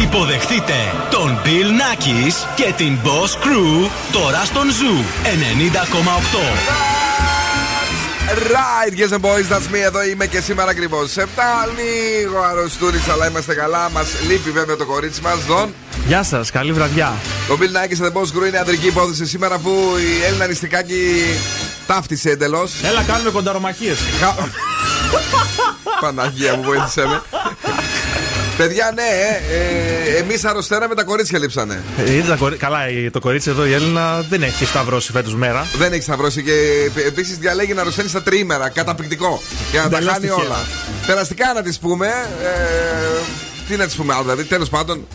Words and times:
Υποδεχτείτε 0.00 0.72
τον 1.10 1.40
Bill 1.44 1.48
Nackis 1.48 2.32
και 2.54 2.72
την 2.76 2.98
Boss 3.04 3.44
Crew 3.44 3.90
τώρα 4.12 4.44
στον 4.44 4.68
Zoo 4.68 5.04
90,8 5.24 7.02
Right, 8.32 8.98
yes 8.98 9.12
and 9.12 9.22
boys, 9.22 9.48
that's 9.48 9.74
me. 9.74 9.80
Εδώ 9.84 10.02
είμαι 10.04 10.26
και 10.26 10.40
σήμερα 10.40 10.70
ακριβώς. 10.70 11.10
Σε 11.10 11.22
7 11.22 11.26
λίγο 11.76 12.42
αρρωστούρι, 12.42 13.02
αλλά 13.12 13.28
είμαστε 13.28 13.54
καλά. 13.54 13.90
Μας 13.90 14.08
λείπει 14.28 14.50
βέβαια 14.50 14.76
το 14.76 14.86
κορίτσι 14.86 15.20
μας, 15.20 15.44
Δον. 15.46 15.74
Γεια 16.06 16.22
σας, 16.22 16.50
καλή 16.50 16.72
βραδιά. 16.72 17.12
Το 17.48 17.58
Bill 17.60 17.84
Nike 17.84 17.92
σε 17.96 18.12
The 18.12 18.18
Boss 18.18 18.42
Crew 18.42 18.46
είναι 18.46 18.58
αντρική 18.58 18.86
υπόθεση 18.86 19.26
σήμερα, 19.26 19.54
αφού 19.54 19.70
η 19.96 20.24
Έλληνα 20.26 20.46
νηστικάκι 20.46 21.24
ταύτισε 21.86 22.30
εντελώς. 22.30 22.72
Έλα, 22.82 23.02
κάνουμε 23.02 23.30
κονταρομαχίες. 23.30 23.98
Παναγία 26.00 26.56
μου, 26.56 26.62
βοήθησε 26.62 27.06
με. 27.06 27.22
Παιδιά, 28.56 28.92
ναι, 28.94 29.02
ε, 29.02 30.16
ε, 30.16 30.18
εμείς 30.18 30.44
αρρωσταίναμε, 30.44 30.94
τα 30.94 31.04
κορίτσια 31.04 31.38
λείψανε. 31.38 31.82
Ε, 31.98 32.56
καλά, 32.56 32.78
το 33.12 33.20
κορίτσι 33.20 33.50
εδώ 33.50 33.66
η 33.66 33.72
Έλληνα 33.72 34.20
δεν 34.28 34.42
έχει 34.42 34.64
σταυρώσει 34.64 35.12
φέτος 35.12 35.34
μέρα. 35.34 35.66
Δεν 35.78 35.92
έχει 35.92 36.02
σταυρώσει 36.02 36.42
και 36.42 36.52
επίσης 37.06 37.38
διαλέγει 37.38 37.72
να 37.72 37.80
αρρωσταίνει 37.80 38.08
στα 38.08 38.22
τρίμερα. 38.22 38.68
Καταπληκτικό. 38.68 39.42
Για 39.70 39.82
να 39.82 39.88
τα 39.88 40.00
κάνει 40.00 40.28
όλα. 40.28 40.56
Περαστικά 41.06 41.52
να 41.52 41.62
τις 41.62 41.78
πούμε. 41.78 42.06
Ε, 42.42 43.51
τι 43.68 43.76
να 43.76 43.86
της 43.86 43.94
πούμε 43.94 44.14
άλλο, 44.14 44.22
δηλαδή 44.22 44.44
τέλος 44.44 44.68
πάντων. 44.68 45.06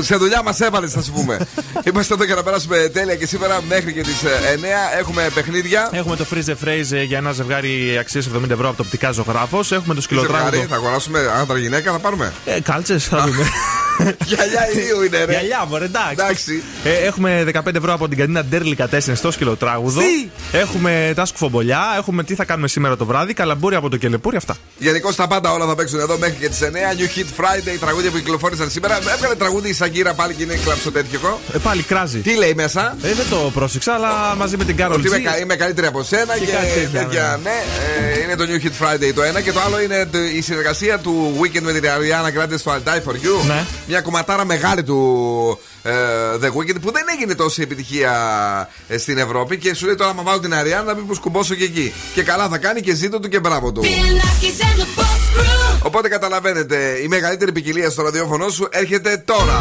Σε 0.00 0.16
δουλειά 0.16 0.42
μας 0.42 0.60
έβαλες, 0.60 0.92
θα 0.92 1.02
σου 1.02 1.12
πούμε. 1.12 1.38
Είμαστε 1.92 2.14
εδώ 2.14 2.24
για 2.24 2.34
να 2.34 2.42
περάσουμε 2.42 2.76
τέλεια 2.76 3.14
και 3.14 3.26
σήμερα 3.26 3.60
μέχρι 3.68 3.92
και 3.92 4.00
τις 4.00 4.22
9 4.22 4.98
έχουμε 4.98 5.30
παιχνίδια. 5.34 5.88
Έχουμε 5.92 6.16
το 6.16 6.26
freeze 6.32 6.64
phrase 6.64 7.04
για 7.06 7.18
ένα 7.18 7.32
ζευγάρι 7.32 7.98
αξίας 7.98 8.28
70 8.36 8.50
ευρώ 8.50 8.68
από 8.68 8.76
το 8.76 8.82
οπτικά 8.82 9.10
ζωγράφος. 9.10 9.72
Έχουμε 9.72 9.94
το 9.94 10.00
σκυλοτράγουδο. 10.00 10.64
Θα 10.68 10.74
αγοράσουμε 10.74 11.20
άντρα-γυναίκα, 11.40 11.92
θα 11.92 11.98
πάρουμε. 11.98 12.32
Ε, 12.44 12.60
κάλτσες, 12.60 13.04
θα 13.04 13.18
δούμε. 13.26 13.44
Γυαλιά 14.24 14.70
ιδίου 14.72 15.02
είναι, 15.02 15.24
ρε. 15.24 15.32
Γυαλιά, 15.32 15.64
μωρέ, 15.68 15.84
εντάξει. 15.84 16.62
Ε, 16.84 16.92
έχουμε 16.92 17.44
15 17.54 17.74
ευρώ 17.74 17.92
από 17.92 18.08
την 18.08 18.18
καντίνα 18.18 18.44
Ντέρλικα 18.44 18.88
4 18.92 18.98
στο 19.14 19.30
σκυλοτράγουδο. 19.30 20.00
Έχουμε 20.52 21.12
τα 21.16 21.24
σκουφομπολιά. 21.24 21.80
Έχουμε 21.96 22.24
τι 22.24 22.34
θα 22.34 22.44
κάνουμε 22.44 22.68
σήμερα 22.68 22.96
το 22.96 23.04
βράδυ. 23.04 23.32
Καλαμπούρι 23.32 23.74
από 23.74 23.88
το 23.88 23.96
κελεπούρι, 23.96 24.36
αυτά. 24.36 24.56
Γενικώς 24.78 25.16
τα 25.16 25.26
πάντα 25.26 25.52
όλα 25.52 25.66
θα 25.66 25.74
παίξουν 25.74 26.00
εδώ 26.00 26.18
μέχρι 26.18 26.36
και 26.40 26.48
τις 26.48 26.58
9. 26.62 26.64
New 26.64 27.18
Hit 27.18 27.42
Friday, 27.42 27.76
τραγούδια 27.80 28.10
που 28.10 28.16
κυκλοφόρησαν 28.16 28.70
σήμερα. 28.70 28.96
Έβγαλε 28.96 29.34
τραγούδι 29.34 29.68
η 29.68 29.72
Σαγκύρα 29.72 30.14
πάλι 30.14 30.34
και 30.34 30.42
είναι 30.42 30.54
κλαψοτέτοιο. 30.64 31.40
Ε, 31.52 31.58
πάλι 31.58 31.82
κράζει. 31.82 32.18
Τι 32.18 32.36
λέει 32.36 32.52
μέσα; 32.54 32.96
Ε, 33.02 33.12
δεν 33.14 33.26
το 33.30 33.50
πρόσεξα, 33.54 33.92
αλλά 33.94 34.34
μαζί 34.36 34.56
με 34.56 34.64
την 34.64 34.76
Κάρολ 34.76 35.04
Είμαι, 35.04 35.20
είμαι 35.42 35.56
καλύτερη 35.56 35.86
από 35.86 36.02
σένα 36.02 36.38
και, 36.38 36.44
και 36.44 36.88
τέτοια. 36.92 37.40
Ναι, 37.42 37.50
ε, 38.16 38.22
είναι 38.22 38.36
το 38.36 38.44
New 38.48 38.64
Hit 38.64 38.84
Friday 38.84 39.12
το 39.14 39.22
ένα 39.22 39.40
και 39.40 39.52
το 39.52 39.60
άλλο 39.60 39.80
είναι 39.80 40.08
η 40.36 40.40
συνεργασία 40.40 40.98
του 40.98 41.38
Weeknd 41.40 41.60
με 41.62 41.72
την 41.72 41.82
Ariana 41.84 42.42
Grande 42.42 42.58
στο 42.58 42.72
I'll 42.72 42.88
Die 42.88 42.96
for 42.96 43.14
You. 43.14 43.46
Ναι. 43.46 43.64
Μια 43.88 44.00
κομματάρα 44.00 44.44
μεγάλη 44.44 44.82
του 44.82 45.58
ε, 45.82 45.92
The 46.42 46.46
Weeknd 46.46 46.80
που 46.80 46.92
δεν 46.92 47.04
έγινε 47.16 47.34
τόση 47.34 47.62
επιτυχία 47.62 48.12
ε, 48.88 48.98
στην 48.98 49.18
Ευρώπη 49.18 49.58
και 49.58 49.74
σου 49.74 49.86
λέει 49.86 49.94
τώρα 49.94 50.14
μα 50.14 50.22
βάλω 50.22 50.40
την 50.40 50.52
Ariana 50.54 50.94
μήπως 50.96 51.18
κουμπώσω 51.18 51.54
και 51.54 51.64
εκεί. 51.64 51.92
Και 52.14 52.22
καλά 52.22 52.48
θα 52.48 52.58
κάνει 52.58 52.80
και 52.80 52.94
ζήτω 52.94 53.20
του 53.20 53.28
και 53.28 53.40
μπράβο 53.40 53.72
του. 53.72 53.82
Οπότε 55.82 56.08
καταλαβαίνετε, 56.08 56.98
η 57.02 57.08
μεγαλύτερη 57.08 57.52
ποικιλία 57.52 57.90
στο 57.90 58.02
ραδιόφωνο 58.02 58.48
σου 58.48 58.68
έρχεται 58.70 59.22
τώρα. 59.24 59.60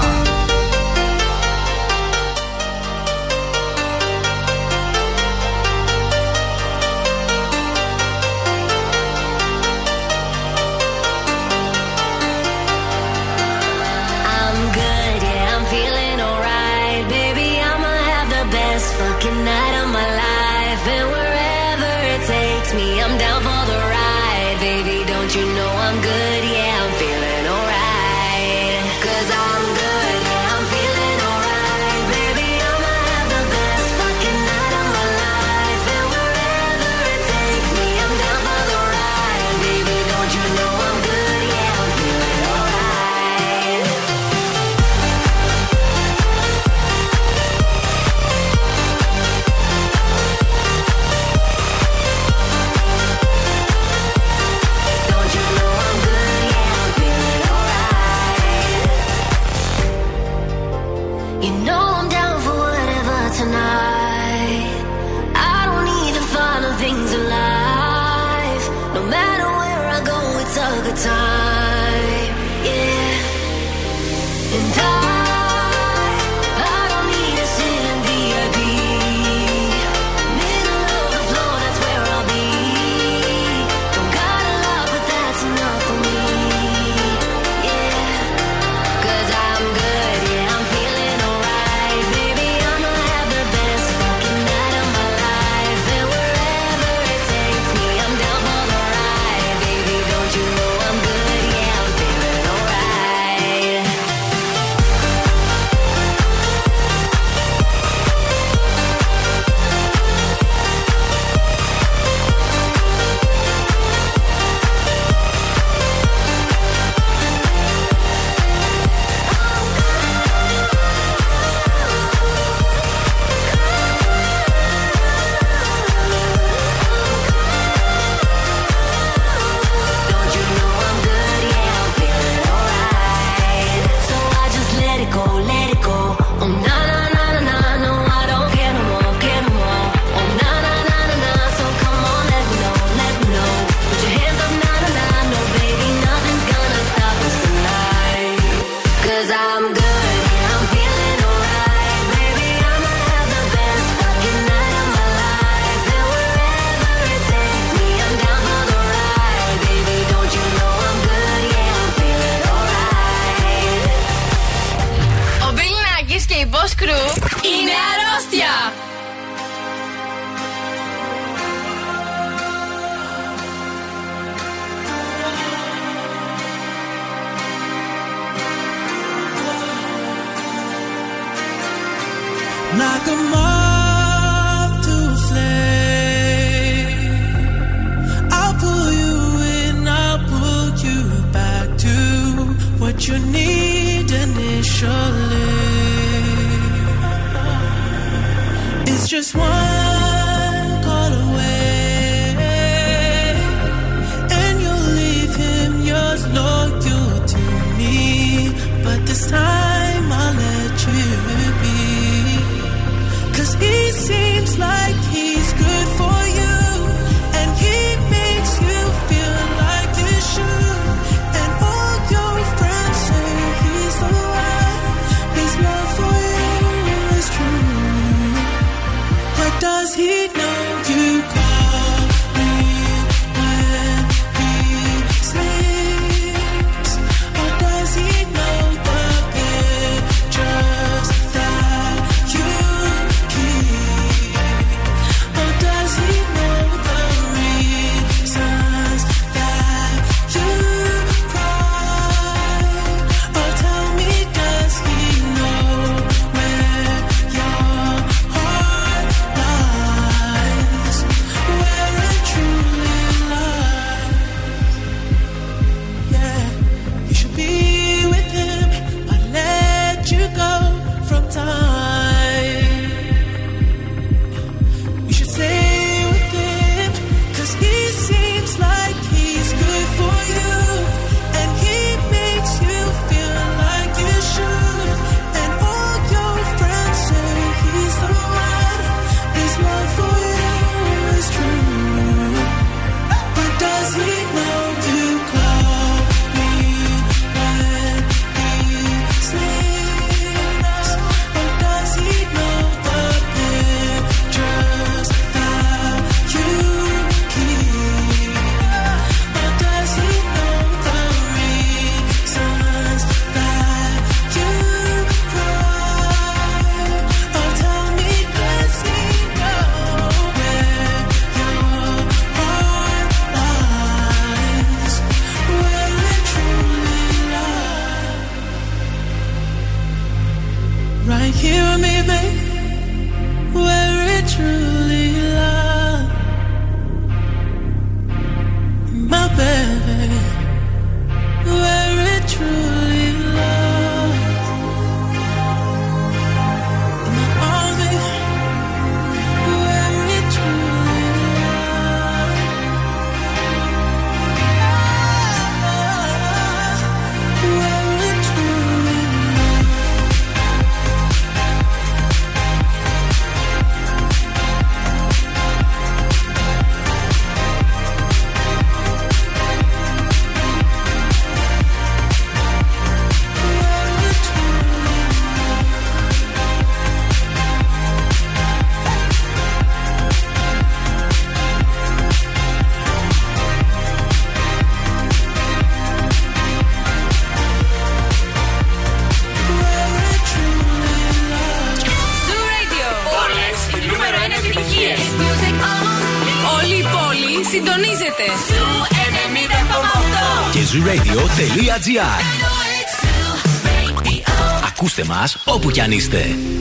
μας 405.87 406.55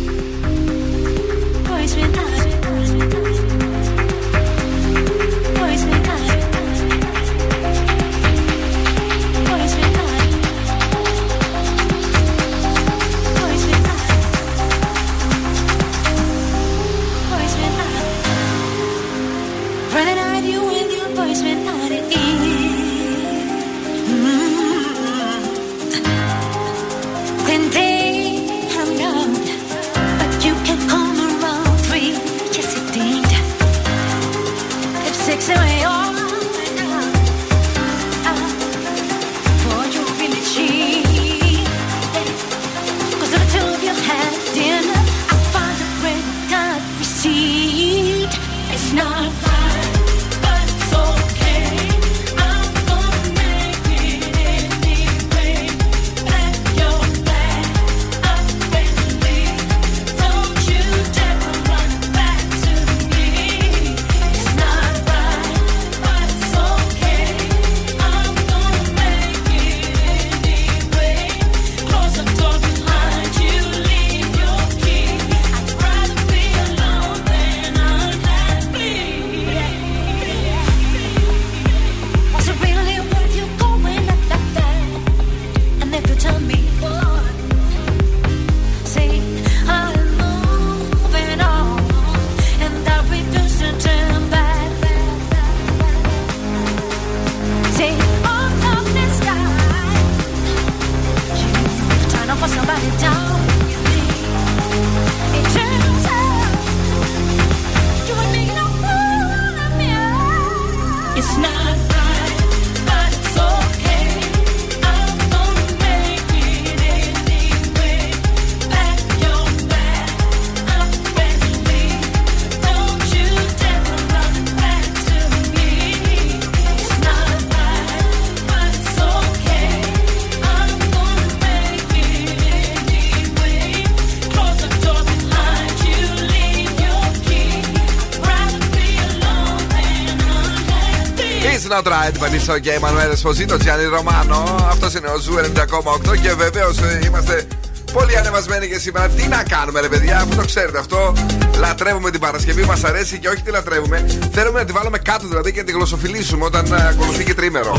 Sinatra, 142.46 142.54
Ed 142.54 142.56
Vanessa 142.56 142.60
και 142.60 142.78
Emanuele 142.80 143.12
Esposito, 143.12 143.56
Gianni 143.56 143.88
Romano. 143.98 144.64
Αυτός 144.68 144.94
είναι 144.94 145.08
ο 145.08 145.18
Zoo 145.18 145.34
90,8 145.34 146.20
και 146.22 146.32
βεβαίως 146.32 146.76
είμαστε 147.04 147.46
πολύ 147.92 148.16
ανεβασμένοι 148.16 148.68
και 148.68 148.78
σήμερα. 148.78 149.08
Τι 149.08 149.28
να 149.28 149.42
κάνουμε, 149.42 149.80
ρε 149.80 149.88
παιδιά, 149.88 150.16
αφού 150.16 150.36
το 150.36 150.44
ξέρετε 150.44 150.78
αυτό. 150.78 151.12
Λατρεύουμε 151.58 152.10
την 152.10 152.20
Παρασκευή, 152.20 152.64
μας 152.64 152.84
αρέσει 152.84 153.18
και 153.18 153.28
όχι 153.28 153.42
τη 153.42 153.50
λατρεύουμε. 153.50 154.06
Θέλουμε 154.32 154.58
να 154.58 154.64
τη 154.64 154.72
βάλουμε 154.72 154.98
κάτω 154.98 155.28
δηλαδή 155.28 155.52
και 155.52 155.58
να 155.58 155.64
τη 155.64 155.72
γλωσσοφιλήσουμε 155.72 156.44
όταν 156.44 156.72
ε, 156.72 156.88
ακολουθεί 156.88 157.24
και 157.24 157.34
τρίμερο. 157.34 157.76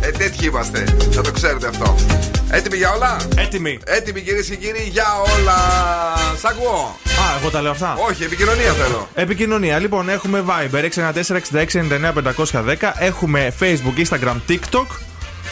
Ε, 0.00 0.10
τέτοιοι 0.10 0.46
είμαστε. 0.46 0.84
Θα 1.10 1.20
το 1.22 1.32
ξέρετε 1.32 1.66
αυτό. 1.66 1.94
Έτοιμοι 2.50 2.76
για 2.76 2.92
όλα; 2.92 3.16
Έτοιμοι. 3.36 3.78
Έτοιμοι 3.84 4.20
κυρίες 4.20 4.46
και 4.46 4.56
κύριοι 4.56 4.88
για 4.92 5.06
όλα. 5.36 5.56
Σ' 6.40 6.44
ακούω. 6.44 6.96
Α, 7.22 7.36
εγώ 7.40 7.50
τα 7.50 7.60
λέω 7.62 7.70
αυτά. 7.70 7.96
Όχι, 8.08 8.24
επικοινωνία 8.24 8.72
θέλω. 8.72 9.08
Επικοινωνία. 9.14 9.78
Λοιπόν, 9.78 10.08
έχουμε 10.08 10.44
Viber 10.46 10.88
694-6699-510. 12.52 12.92
Έχουμε 12.98 13.54
Facebook, 13.60 13.96
Instagram, 14.06 14.36
TikTok. 14.48 14.86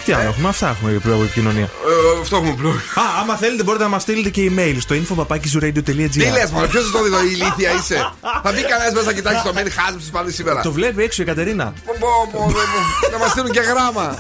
Τι 0.05 0.13
άλλο 0.13 0.29
έχουμε, 0.29 0.49
αυτά 0.49 0.69
έχουμε 0.69 0.93
πλέον 0.93 1.23
επικοινωνία. 1.23 1.63
Ε, 1.63 2.21
αυτό 2.21 2.37
έχουμε 2.37 2.55
πλέον. 2.55 2.75
Α, 2.75 3.03
άμα 3.21 3.37
θέλετε 3.37 3.63
μπορείτε 3.63 3.85
να 3.85 3.91
μας 3.91 4.03
στείλετε 4.03 4.31
και 4.31 4.51
email 4.57 4.77
στο 4.79 4.95
info.papakizuradio.gr. 4.95 6.09
Τι 6.11 6.19
λες, 6.19 6.51
Μωρέ, 6.51 6.67
ποιος 6.67 6.91
το 6.91 7.03
δει 7.03 7.07
εδώ, 7.07 7.23
η 7.23 7.29
ηλίθεια 7.33 7.75
είσαι; 7.75 8.13
Θα 8.43 8.53
μπει 8.53 8.63
κανένας 8.65 8.93
μέσα 8.93 9.07
να 9.07 9.13
κοιτάξει 9.13 9.43
το 9.45 9.53
mail 9.57 9.69
χάσμι 9.77 10.03
πάλι 10.13 10.33
σήμερα. 10.33 10.61
Το 10.61 10.73
βλέπει 10.73 11.03
έξω 11.03 11.23
η 11.23 11.25
Κατερίνα. 11.25 11.73
Πω, 11.87 11.93
πω, 11.99 12.09
πω, 12.33 12.39
πω, 12.39 12.53
πω. 12.53 13.11
Να 13.13 13.19
μας 13.19 13.31
στείλουν 13.31 13.51
και 13.51 13.61
γράμμα. 13.61 14.17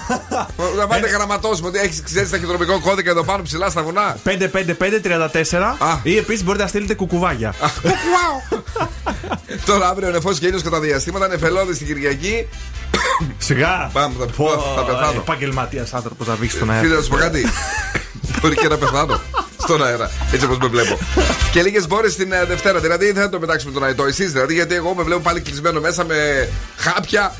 Να 0.76 0.86
πάτε 0.86 1.08
γραμματώσουμε 1.08 1.68
ότι 1.68 1.78
έχεις 1.78 2.02
ξέρεις 2.02 2.30
ταχυδρομικό 2.30 2.80
κώδικα 2.80 3.10
εδώ 3.10 3.24
πάνω 3.24 3.42
ψηλά 3.42 3.70
στα 3.70 3.82
βουνά. 3.82 4.16
55534 4.24 5.76
Α. 5.78 5.98
ή 6.02 6.16
επίσης 6.16 6.44
μπορείτε 6.44 6.62
να 6.62 6.68
στείλετε 6.68 6.94
κουκουβάγια. 6.94 7.54
Τώρα 9.66 9.88
αύριο 9.88 10.10
νεφό 10.10 10.32
και 10.32 10.46
ήλιος 10.46 10.62
κατά 10.62 10.80
διαστήματα 10.80 11.28
νεφελώδη 11.28 11.74
στην 11.74 11.86
Κυριακή. 11.86 12.48
Σιγά. 13.38 13.90
Πάμε, 13.92 14.14
θα- 14.18 14.26
Πω, 14.26 14.48
θα 14.76 14.84
πεθάνω. 14.84 15.20
Επαγγελματίας 15.20 15.94
άνθρωπος 15.94 16.26
να 16.26 16.34
βγει 16.34 16.48
στον 16.48 16.70
αέρα. 16.70 16.82
Φίλε, 16.82 16.94
να 16.94 17.02
σου 17.02 17.08
πω 17.08 17.16
κάτι. 17.16 17.46
Μπορεί 18.40 18.54
και 18.54 18.68
να 18.68 18.76
πεθάνω 18.78 19.20
στον 19.60 19.84
αέρα. 19.84 20.10
Έτσι 20.32 20.44
όπως 20.44 20.58
με 20.58 20.66
βλέπω. 20.66 20.98
Και 21.52 21.62
λίγες 21.62 21.86
μπόρες 21.86 22.16
την 22.16 22.32
ε, 22.32 22.44
Δευτέρα. 22.44 22.80
Δηλαδή 22.80 23.12
δεν 23.12 23.22
θα 23.22 23.28
το 23.28 23.38
πετάξουμε 23.38 23.72
τον 23.72 23.84
αετό. 23.84 24.04
Εσείς 24.04 24.32
δηλαδή, 24.32 24.54
γιατί 24.54 24.74
εγώ 24.74 24.94
με 24.94 25.02
βλέπω 25.02 25.20
πάλι 25.20 25.40
κλεισμένο 25.40 25.80
μέσα 25.80 26.04
με 26.04 26.48
χάπια. 26.76 27.34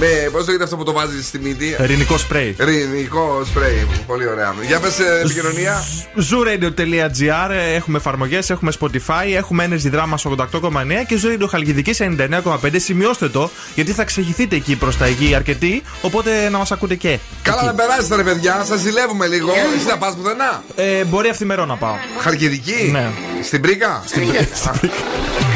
Με. 0.00 0.28
Πώς 0.32 0.46
λέγεται 0.46 0.64
αυτό 0.64 0.76
που 0.76 0.84
το 0.84 0.92
βάζεις 0.92 1.26
στη 1.26 1.38
μύτη; 1.38 1.76
Ελληνικό 1.78 2.18
σπρέι. 2.18 2.56
Ρινικό 2.58 3.42
σπρέι. 3.44 3.86
Πολύ 4.06 4.28
ωραία. 4.28 4.54
Για 4.66 4.80
πες 4.80 4.98
επικοινωνία. 4.98 5.82
Zooradio.gr 6.30 7.50
Έχουμε 7.74 7.98
εφαρμογές, 7.98 8.50
έχουμε 8.50 8.72
Spotify, 8.80 9.34
έχουμε 9.36 9.68
Energy 9.70 9.94
Drama 9.94 10.14
88,9 10.14 11.04
και 11.06 11.18
Zooradio 11.22 11.46
Χαλκιδικής 11.48 12.00
99,5. 12.00 12.76
Σημειώστε 12.76 13.28
το, 13.28 13.50
γιατί 13.74 13.92
θα 13.92 14.04
ξεχυθείτε 14.04 14.56
εκεί 14.56 14.76
προς 14.76 14.96
τα 14.96 15.04
εκεί 15.04 15.34
αρκετοί. 15.34 15.82
Οπότε 16.02 16.48
να 16.48 16.58
μας 16.58 16.72
ακούτε 16.72 16.94
και. 16.94 17.18
Καλά 17.42 17.56
εκεί. 17.56 17.66
να 17.66 17.74
περάσετε 17.74 18.16
ρε 18.16 18.22
παιδιά, 18.22 18.64
σας 18.68 18.80
ζηλεύουμε 18.80 19.26
λίγο. 19.26 19.50
Εσύ 19.50 19.86
θα 19.88 19.98
πας 19.98 20.14
πουθενά; 20.14 20.64
Ε, 20.74 21.04
μπορεί 21.04 21.28
αυθημερό 21.28 21.64
να 21.64 21.76
πάω. 21.76 21.94
Χαρκιδική. 22.18 22.88
Ναι. 22.92 23.10
Στην 23.42 23.60
πρίκα; 23.60 24.02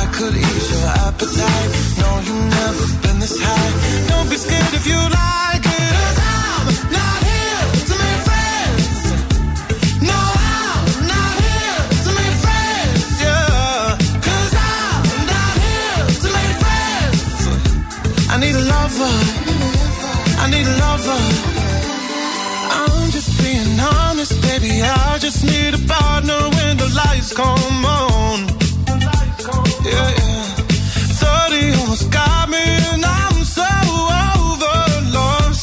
could 0.21 0.37
ease 0.37 0.69
your 0.69 0.87
appetite. 1.07 1.71
No, 1.97 2.09
you've 2.25 2.45
never 2.59 2.85
been 3.01 3.17
this 3.17 3.37
high. 3.41 3.71
Don't 4.09 4.29
be 4.29 4.37
scared 4.37 4.73
if 4.79 4.85
you 4.85 4.99
like 5.21 5.65
it. 5.65 5.93
I'm 6.21 6.67
not 6.97 7.19
here 7.31 7.65
to 7.89 7.93
make 8.03 8.21
friends. 8.29 8.97
No, 10.09 10.19
I'm 10.53 10.85
not 11.13 11.33
here 11.41 11.81
to 12.05 12.11
make 12.19 12.37
friends. 12.45 13.01
Yeah. 13.25 13.97
Cause 14.27 14.53
I'm 14.69 15.05
not 15.33 15.53
here 15.65 16.05
to 16.23 16.27
make 16.37 16.55
friends. 16.63 17.41
I 18.29 18.35
need 18.43 18.55
a 18.61 18.65
lover. 18.75 19.15
I 20.43 20.45
need 20.53 20.67
a 20.73 20.77
lover. 20.85 21.21
I'm 22.77 23.09
just 23.09 23.31
being 23.41 23.73
honest, 23.97 24.39
baby. 24.45 24.83
I 24.85 25.17
just 25.17 25.41
need 25.43 25.73
a 25.73 25.81
partner 25.89 26.41
when 26.57 26.77
the 26.77 26.89
lights 27.01 27.33
come 27.33 27.85
on. 27.85 28.60
Yeah, 29.83 30.09
yeah. 30.19 30.43
30 31.17 31.79
almost 31.79 32.11
got 32.11 32.49
me, 32.49 32.63
and 32.93 33.03
I'm 33.03 33.43
so 33.43 33.63
over 33.63 34.77
love. 35.17 35.55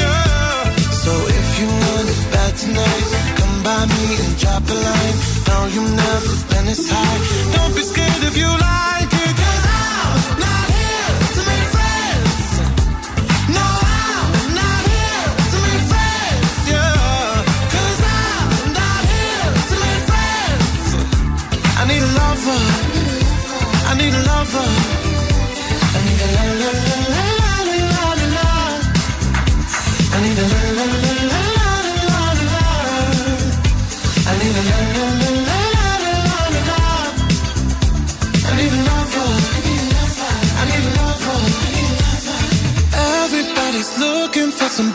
Yeah. 0.00 0.76
So 1.02 1.12
if 1.38 1.46
you 1.60 1.66
want 1.66 2.08
it 2.14 2.22
bad 2.32 2.52
tonight, 2.56 3.06
come 3.38 3.62
by 3.62 3.86
me 3.86 4.04
and 4.22 4.38
drop 4.38 4.62
a 4.68 4.76
line. 4.86 5.18
No, 5.48 5.56
you've 5.74 5.94
never 5.94 6.53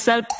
yourself 0.00 0.39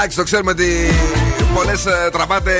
Εντάξει, 0.00 0.16
το 0.16 0.22
ξέρουμε 0.22 0.50
ότι 0.50 0.90
πολλές 1.54 1.86
τραβάτε 2.12 2.52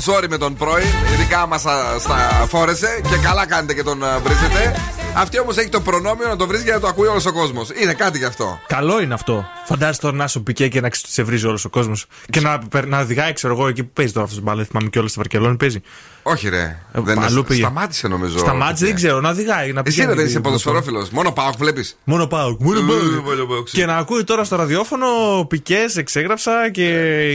ζόρι 0.00 0.28
με 0.28 0.38
τον 0.38 0.54
πρώην. 0.54 0.86
Ειδικά 1.12 1.46
μα 1.46 1.58
στα 1.98 2.46
φόρεσε 2.48 3.00
και 3.10 3.16
καλά 3.16 3.46
κάνετε 3.46 3.74
και 3.74 3.82
τον 3.82 4.02
ε, 4.02 4.06
βρίζετε. 4.22 4.76
Αυτή 5.14 5.40
όμως 5.40 5.56
έχει 5.56 5.68
το 5.68 5.80
προνόμιο 5.80 6.28
να 6.28 6.36
το 6.36 6.46
βρίζει 6.46 6.62
για 6.62 6.74
να 6.74 6.80
το 6.80 6.86
ακούει 6.86 7.06
όλος 7.06 7.26
ο 7.26 7.32
κόσμος. 7.32 7.68
Είναι 7.82 7.92
κάτι 7.92 8.18
γι' 8.18 8.24
αυτό. 8.24 8.60
Καλό 8.66 9.00
είναι 9.00 9.14
αυτό. 9.14 9.46
Φαντάζεσαι 9.66 10.00
τώρα 10.00 10.16
να 10.16 10.26
σου 10.26 10.42
πικέ 10.42 10.68
και 10.68 10.80
να 10.80 10.88
ξεσεβρίζει 10.88 11.46
όλος 11.46 11.64
ο 11.64 11.68
κόσμος. 11.68 12.06
Και 12.30 12.40
να, 12.40 12.58
περ- 12.58 12.86
να 12.88 13.00
οδηγάει, 13.00 13.32
ξέρω 13.32 13.52
εγώ, 13.54 13.68
εκεί 13.68 13.82
που 13.84 13.90
παίζει 13.92 14.12
τώρα 14.12 14.24
αυτός 14.24 14.38
το 14.40 14.44
μπάλε. 14.46 14.64
Θυμάμαι 14.64 14.88
και 14.88 14.98
όλα 14.98 15.08
στη 15.08 15.18
Βαρκελόνη 15.18 15.56
παίζει. 15.56 15.80
Όχι, 16.22 16.48
ρε. 16.48 16.78
Ε, 16.92 17.00
δεν 17.00 17.22
αλλού 17.22 17.44
πήγε. 17.44 17.60
Σταμάτησε 17.60 18.08
νομίζω. 18.08 18.38
Σταμάτησε, 18.38 18.84
δεν 18.86 18.94
ξέρω, 18.94 19.20
να 19.20 19.28
οδηγάει. 19.30 19.72
Να 19.72 19.82
Εσύ 19.84 19.90
πηγαίνει 19.94 20.08
ρε, 20.08 20.14
δεν 20.16 20.24
είσαι 20.26 20.34
εκεί, 20.34 20.44
ποδοσφαιρόφιλος. 20.46 21.10
Μόνο 21.10 21.32
πάω, 21.32 21.50
βλέπεις. 21.58 21.98
Μόνο 22.04 22.26
πάω. 22.26 22.56
Μόνο 22.60 22.78
Ε, 22.78 22.82
πάω. 22.82 23.22
μόνο 23.22 23.44
πάω, 23.46 23.62
Και 23.62 23.86
να 23.86 23.96
ακούει 23.96 24.24
τώρα 24.24 24.44
στο 24.44 24.56
ραδιόφωνο 24.56 25.06
πικές, 25.48 25.96
εξέγραψα 25.96 26.70
και 26.70 26.88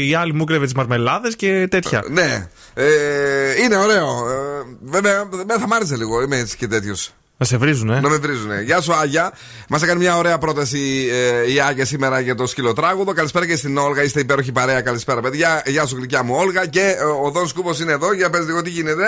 οι 0.08 0.14
άλλοι 0.16 0.34
μου 0.34 0.44
κρέβε 0.44 0.64
τις 0.66 0.74
μαρμελάδες 0.74 1.36
και 1.36 1.68
τέτοια. 1.70 2.04
Ναι. 2.10 2.48
Ε, 2.74 3.62
είναι 3.64 3.76
ωραίο. 3.78 4.08
Ε, 4.30 4.78
βέβαια, 4.84 5.28
βέβαια 5.32 5.58
θα 5.60 5.68
μ' 5.68 5.74
άρεσε 5.74 5.96
λίγο. 5.98 6.22
Είμαι 6.22 6.38
έτσι 6.38 6.58
και 6.58 6.68
τέτοιος. 6.68 7.12
Να 7.42 7.48
σε 7.48 7.58
βρίζουν, 7.58 7.90
ε. 7.90 8.00
Να 8.00 8.10
με 8.10 8.18
βρίζουνε. 8.18 8.62
Γεια 8.62 8.82
σου, 8.82 8.94
Άγια. 8.94 9.32
Μας 9.70 9.82
έκανε 9.84 10.00
μια 10.00 10.18
ωραία 10.18 10.38
πρόταση 10.38 11.10
ε, 11.48 11.52
η 11.52 11.60
Άγια 11.60 11.86
σήμερα 11.86 12.20
για 12.20 12.36
το 12.36 12.48
σκυλοτράγουδο. 12.48 13.14
Καλησπέρα 13.14 13.46
και 13.48 13.56
στην 13.56 13.78
Όλγα. 13.78 14.04
Είστε 14.04 14.20
υπέροχη 14.20 14.52
παρέα. 14.52 14.82
Καλησπέρα, 14.82 15.22
παιδιά. 15.22 15.64
Γεια 15.66 15.86
σου, 15.86 15.96
γλυκιά 15.96 16.24
μου, 16.24 16.36
Όλγα. 16.38 16.66
Και 16.66 16.80
ε, 16.80 17.04
ο 17.26 17.30
Δόν 17.30 17.48
Σκούπο 17.48 17.72
είναι 17.82 17.92
εδώ. 17.92 18.14
Για 18.14 18.30
πες 18.30 18.46
λίγο 18.46 18.62
τι 18.62 18.70
γίνεται. 18.70 19.04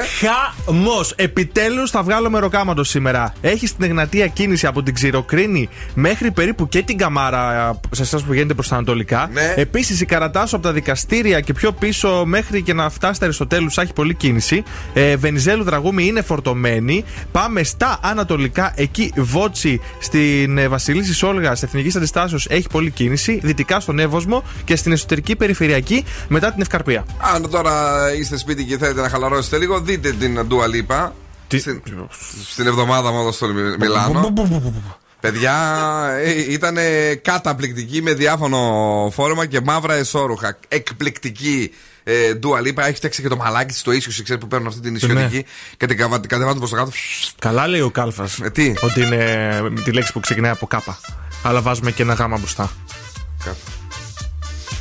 Χαμός! 0.65 1.13
Επιτέλους 1.17 1.89
θα 1.91 2.03
βγάλω 2.03 2.29
μεροκάματο 2.29 2.83
σήμερα. 2.83 3.33
Έχεις 3.41 3.69
στην 3.69 3.83
Εγνατία 3.83 4.27
κίνηση 4.27 4.67
από 4.67 4.83
την 4.83 4.93
Ξηροκρίνη 4.93 5.69
μέχρι 5.93 6.31
περίπου 6.31 6.67
και 6.67 6.81
την 6.81 6.97
Καμάρα, 6.97 7.69
ε, 7.91 7.95
σε 7.95 8.01
εσάς 8.01 8.23
που 8.23 8.31
βγαίνετε 8.31 8.53
προς 8.53 8.67
τα 8.67 8.75
Ανατολικά. 8.75 9.29
Ναι. 9.33 9.53
Επίσης 9.55 10.01
η 10.01 10.05
Καρατάσου 10.05 10.55
από 10.55 10.65
τα 10.65 10.71
δικαστήρια 10.73 11.39
και 11.39 11.53
πιο 11.53 11.71
πίσω 11.71 12.23
μέχρι 12.25 12.61
και 12.61 12.73
να 12.73 12.89
φτάσετε 12.89 13.25
Αριστοτέλους 13.25 13.77
έχει 13.77 13.93
πολλή 13.93 14.13
κίνηση. 14.13 14.63
Ε, 14.93 15.15
Βενιζέλου 15.15 15.63
Δραγούμη 15.63 16.05
είναι 16.05 16.21
φορτωμένη. 16.21 17.05
Πάμε 17.31 17.63
στα 17.63 17.99
Ανατολικά. 18.27 18.73
Εκεί 18.75 19.11
Βότσι 19.15 19.79
στην 19.99 20.57
ε, 20.57 20.67
Βασιλίση 20.67 21.25
Όλγας 21.25 21.63
Εθνικής 21.63 21.95
Αντιστάσεως 21.95 22.47
έχει 22.49 22.67
πολλή 22.71 22.91
κίνηση. 22.91 23.39
Δυτικά 23.43 23.79
στον 23.79 23.99
Εύωσμο 23.99 24.43
και 24.65 24.75
στην 24.75 24.91
εσωτερική 24.91 25.35
περιφερειακή 25.35 26.05
μετά 26.27 26.51
την 26.51 26.61
Ευκαρπία. 26.61 27.05
Αν 27.33 27.49
τώρα 27.49 28.01
είστε 28.13 28.37
σπίτι 28.37 28.63
και 28.65 28.77
θέλετε 28.77 29.01
να 29.01 29.09
χαλαρώσετε 29.09 29.57
λίγο, 29.57 29.79
δείτε 29.81 30.11
την 30.11 30.39
Dua 30.49 30.93
Lipa. 30.93 31.09
Στην, 31.57 31.81
στην 32.49 32.67
εβδομάδα 32.67 33.11
μου 33.11 33.19
εδώ 33.19 33.31
στο 33.31 33.47
Μι- 33.47 33.77
Μιλάνο. 33.79 34.33
Παιδιά, 35.19 35.55
ήταν 36.49 36.75
καταπληκτική 37.21 38.01
με 38.01 38.13
διάφωνο 38.13 38.59
φόρμα 39.13 39.45
και 39.45 39.61
μαύρα 39.61 39.93
εσώρουχα. 39.93 40.57
Εκπληκτική 40.67 41.71
ε, 42.03 42.33
Dua 42.43 42.67
Lipa. 42.67 42.77
Έχει 42.77 42.93
φτιάξει 42.95 43.21
και 43.21 43.27
το 43.27 43.35
μαλάκι 43.35 43.73
της 43.73 43.81
το 43.81 43.91
ίσιο, 43.91 44.11
ξέρεις 44.23 44.41
που 44.41 44.47
παίρνουν 44.47 44.67
αυτή 44.67 44.79
την 44.81 44.95
ισιωτική 44.95 45.45
και 45.77 45.85
την 45.85 45.97
καβα- 45.97 46.19
την 46.19 46.29
κατεβάζουν 46.29 46.57
προς 46.59 46.69
το 46.69 46.75
κάτω. 46.75 46.91
Καλά 47.39 47.67
λέει 47.67 47.81
ο 47.81 47.89
Κάλφα. 47.91 48.29
Ε, 48.43 48.49
τι; 48.49 48.73
Ότι 48.81 49.01
είναι 49.01 49.61
τη 49.83 49.91
λέξη 49.91 50.11
που 50.11 50.19
ξεκινάει 50.19 50.51
από 50.51 50.67
κάπα. 50.67 50.99
Αλλά 51.43 51.61
βάζουμε 51.61 51.91
και 51.91 52.01
ένα 52.01 52.13
γάμα 52.13 52.37
μπροστά. 52.37 52.71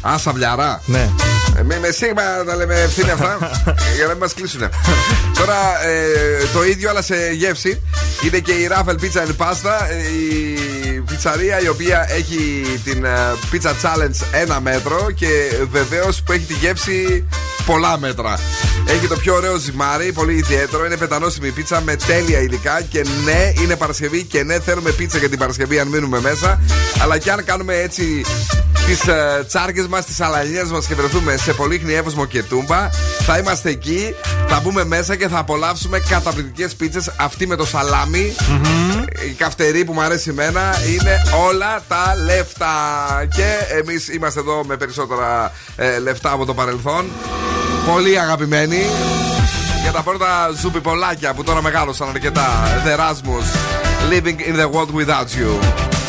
Α, 0.02 0.18
σαβλιαρά. 0.18 0.82
Ναι. 0.86 1.08
Ε, 1.58 1.62
με, 1.62 1.78
με 1.78 1.90
σίγμα 1.90 2.22
τα 2.46 2.56
λέμε 2.56 2.74
ευθύνη 2.80 3.10
αυτά 3.10 3.38
για 3.96 4.04
να 4.04 4.08
μην 4.10 4.18
μας 4.18 4.34
κλείσουν. 4.34 4.60
Τώρα 5.38 5.84
ε, 5.86 6.46
το 6.52 6.64
ίδιο 6.64 6.90
αλλά 6.90 7.02
σε 7.02 7.14
γεύση 7.32 7.82
είναι 8.26 8.38
και 8.38 8.52
η 8.52 8.68
Raffle 8.72 8.90
Pizza 8.94 9.20
and 9.26 9.36
Pasta. 9.46 9.74
ε, 9.90 10.94
Η 10.94 11.00
πιτσαρία 11.00 11.60
η 11.60 11.68
οποία 11.68 12.06
έχει 12.10 12.62
την 12.84 13.04
ε, 13.04 13.10
Pizza 13.52 13.68
Challenge 13.70 14.24
ένα 14.32 14.60
μέτρο 14.60 15.10
και 15.14 15.28
βεβαίως 15.70 16.22
που 16.22 16.32
έχει 16.32 16.44
τη 16.44 16.54
γεύση 16.54 17.28
πολλά 17.66 17.98
μέτρα. 17.98 18.38
Έχει 18.86 19.06
το 19.06 19.16
πιο 19.16 19.34
ωραίο 19.34 19.56
ζυμάρι, 19.56 20.12
πολύ 20.12 20.34
ιδιαίτερο. 20.34 20.84
Είναι 20.84 20.96
πετανόσιμη 20.96 21.48
η 21.48 21.50
πίτσα 21.50 21.80
με 21.80 21.96
τέλεια 21.96 22.38
υλικά. 22.38 22.80
Και 22.88 23.04
ναι, 23.24 23.52
είναι 23.62 23.76
Παρασκευή. 23.76 24.22
Και 24.22 24.42
ναι, 24.42 24.60
θέλουμε 24.60 24.90
πίτσα 24.90 25.18
για 25.18 25.28
την 25.28 25.38
Παρασκευή 25.38 25.78
αν 25.78 25.88
μείνουμε 25.88 26.20
μέσα. 26.20 26.60
Αλλά 27.02 27.18
και 27.18 27.30
αν 27.30 27.44
κάνουμε 27.44 27.74
έτσι 27.76 28.24
τις 28.86 29.06
ε, 29.06 29.44
τσάρκες 29.48 29.86
μας, 29.92 30.04
τις 30.04 30.20
αλανιέ 30.20 30.64
μας 30.64 30.86
και 30.86 30.94
βρεθούμε 30.94 31.36
σε 31.36 31.52
Πολύχνη, 31.52 31.92
Εύωσμο 31.94 32.24
και 32.24 32.42
Τούμπα, 32.42 32.88
θα 33.18 33.38
είμαστε 33.38 33.70
εκεί. 33.70 34.14
Θα 34.48 34.60
μπούμε 34.60 34.84
μέσα 34.84 35.16
και 35.16 35.28
θα 35.28 35.38
απολαύσουμε 35.38 35.98
καταπληκτικές 35.98 36.74
πίτσες. 36.74 37.10
Αυτή 37.16 37.46
με 37.46 37.56
το 37.56 37.66
σαλαμι 37.66 38.34
Η 39.28 39.32
καυτερή 39.32 39.84
που 39.84 39.92
μου 39.92 40.00
αρέσει 40.00 40.30
εμένα 40.30 40.60
είναι 40.92 41.22
όλα 41.48 41.82
τα 41.88 42.14
λεφτά. 42.24 42.76
Και 43.36 43.76
εμείς 43.80 44.08
είμαστε 44.08 44.40
εδώ 44.40 44.64
με 44.64 44.76
περισσότερα 44.76 45.52
ε, 45.76 45.98
λεφτά 45.98 46.32
από 46.32 46.44
το 46.44 46.54
παρελθόν. 46.54 47.10
Πολύ 47.92 48.18
αγαπημένοι. 48.18 48.82
Για 49.82 49.92
τα 49.92 50.02
πρώτα 50.02 50.50
ζουπιπολάκια 50.60 51.34
που 51.34 51.44
τώρα 51.44 51.62
μεγάλωσαν 51.62 52.08
αρκετά. 52.08 52.48
The 52.84 52.98
Erasmus. 52.98 53.46
Living 54.10 54.38
in 54.48 54.56
the 54.56 54.68
world 54.74 54.90
without 54.90 55.28
you. 55.38 56.01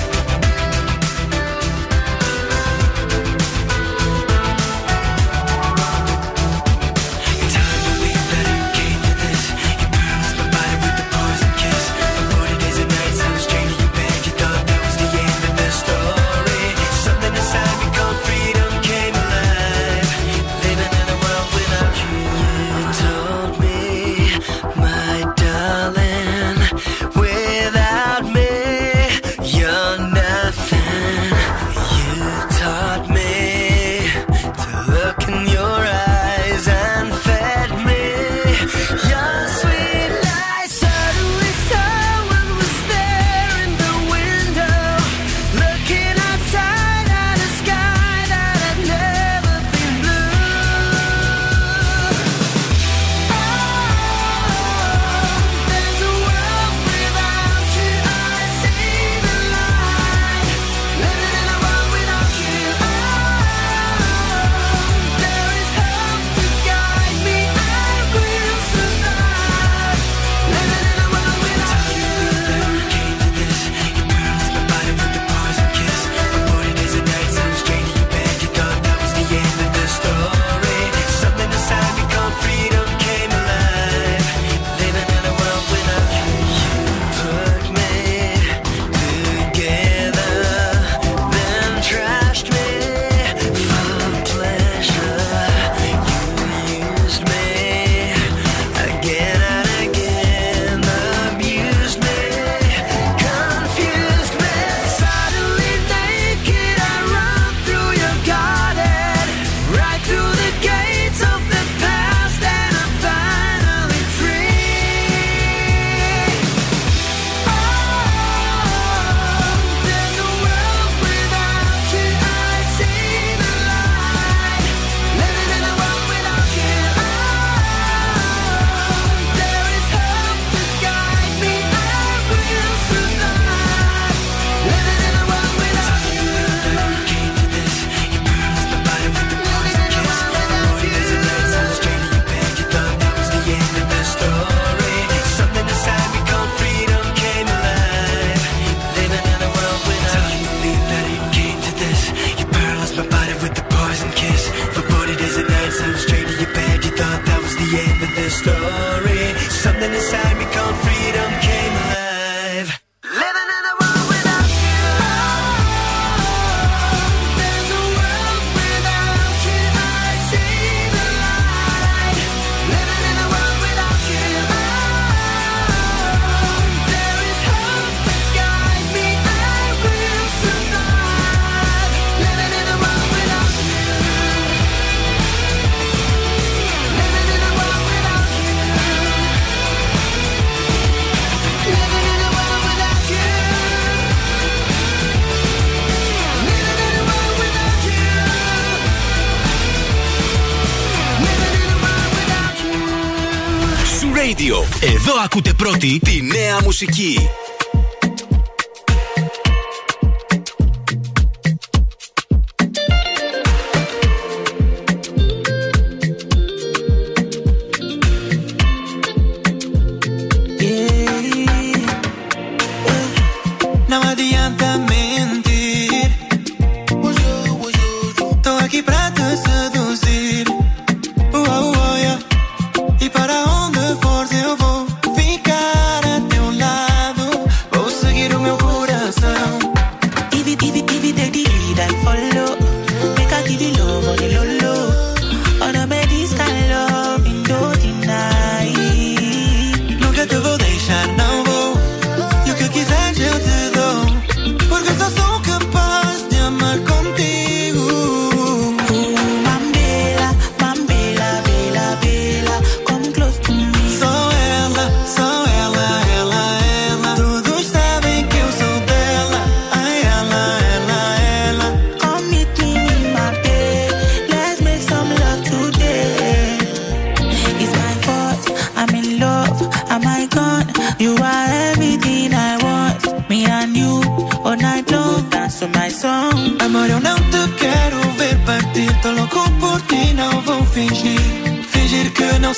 Ακούτε 205.84 206.00
πρώτη 206.00 206.00
τη 206.00 206.22
νέα 206.22 206.62
μουσική. 206.64 207.18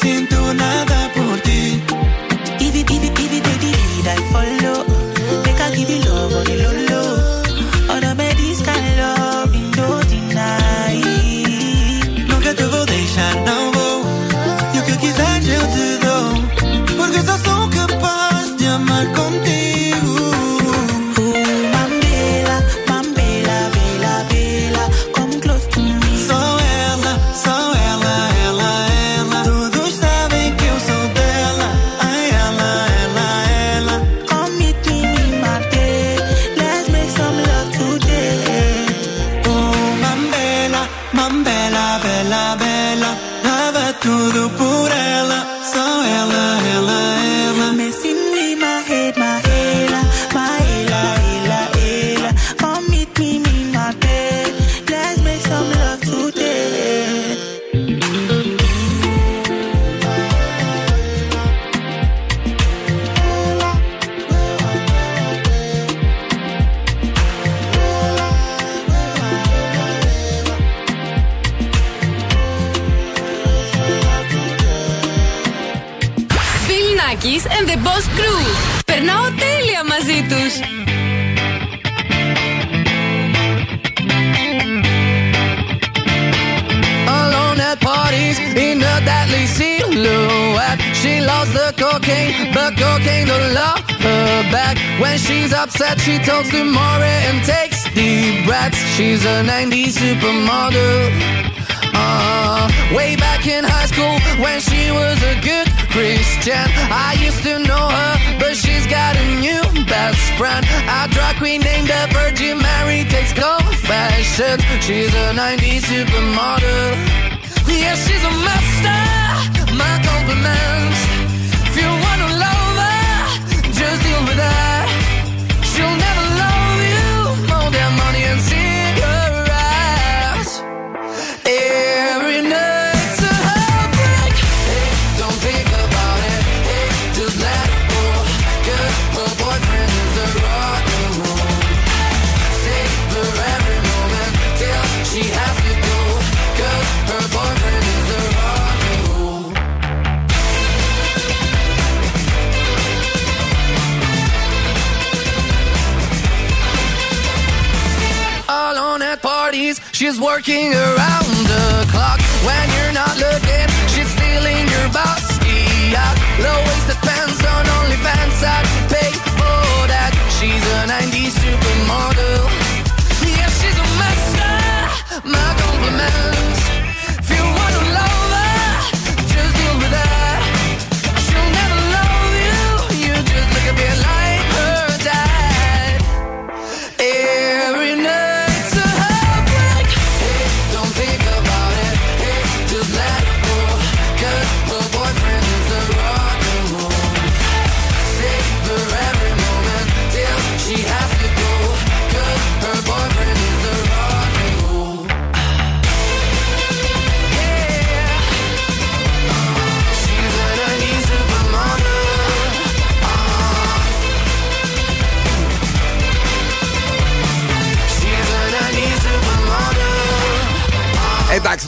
sin 0.05 0.27
tu 0.27 0.44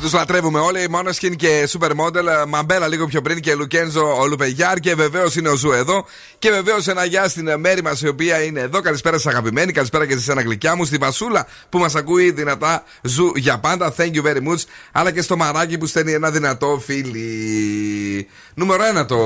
τους 0.08 0.16
λατρεύουμε 0.16 0.60
όλοι. 0.60 0.90
Måneskin 0.90 1.36
και 1.36 1.70
Supermodel. 1.72 2.46
Μαμπέλα 2.48 2.88
λίγο 2.88 3.08
πιο 3.08 3.22
πριν 3.22 3.40
και 3.40 3.56
Lucenzo 3.56 4.18
ο 4.20 4.28
Λουπεγιάρ. 4.28 4.80
Και 4.80 4.96
βεβαίως 4.96 5.36
είναι 5.36 5.50
ο 5.50 5.56
Zoo 5.56 5.72
εδώ. 5.72 6.06
Και 6.40 6.50
βεβαίως 6.52 6.88
ένα 6.88 7.06
γεια 7.06 7.28
στην 7.28 7.60
Μέρη 7.60 7.82
μας 7.82 8.02
η 8.02 8.08
οποία 8.08 8.44
είναι 8.44 8.60
εδώ. 8.60 8.82
Καλησπέρα 8.82 9.18
σας 9.18 9.34
αγαπημένη. 9.34 9.72
Καλησπέρα 9.72 10.06
και 10.06 10.18
σε 10.18 10.32
ένα 10.32 10.42
γλυκιά 10.42 10.76
μου. 10.76 10.86
Στη 10.86 10.98
Βασούλα 10.98 11.48
που 11.70 11.78
μας 11.78 11.96
ακούει 11.96 12.32
δυνατά. 12.32 12.84
Zoo 13.02 13.32
για 13.36 13.60
πάντα. 13.60 13.94
Thank 13.98 14.12
you 14.14 14.24
very 14.24 14.48
much. 14.48 14.64
Αλλά 14.92 15.12
και 15.12 15.22
στο 15.22 15.38
μαράκι 15.38 15.78
που 15.78 15.86
στέλνει 15.86 16.12
ένα 16.12 16.32
δυνατό 16.32 16.82
φιλί. 16.86 18.28
Νούμερο 18.54 18.84
ένα 18.84 19.06
το 19.06 19.18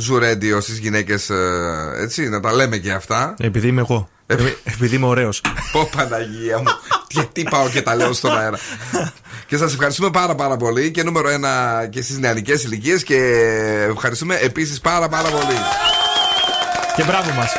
Zoo 0.00 0.18
Radio 0.22 0.58
στις 0.62 0.78
γυναίκες. 0.78 1.30
Έτσι, 2.00 2.28
να 2.28 2.40
τα 2.40 2.52
λέμε 2.52 2.76
και 2.76 2.92
αυτά. 2.92 3.34
Επειδή 3.38 3.66
είμαι 3.68 3.80
εγώ. 3.80 4.08
Ε, 4.26 4.34
Επειδή 4.64 4.96
είμαι 4.96 5.06
ωραίος. 5.06 5.40
Πω 5.72 5.88
Παναγία 5.96 6.58
μου. 6.58 6.64
Γιατί 7.10 7.42
πάω 7.50 7.68
και 7.68 7.82
τα 7.82 7.94
λέω 7.96 8.12
στον 8.12 8.38
αέρα. 8.38 8.58
και 9.46 9.56
σας 9.56 9.72
ευχαριστούμε 9.72 10.10
πάρα 10.10 10.34
πάρα 10.34 10.56
πολύ. 10.56 10.90
Και 10.90 11.02
νούμερο 11.02 11.28
ένα 11.28 11.86
και 11.90 12.02
στις 12.02 12.18
νεανικές 12.18 12.62
ηλικίες. 12.64 13.02
Και 13.02 13.16
ευχαριστούμε 13.90 14.34
επίσης 14.36 14.80
πάρα 14.80 15.08
πάρα 15.08 15.28
πολύ. 15.28 15.56
Και 16.96 17.04
μπράβο 17.04 17.32
μας. 17.32 17.52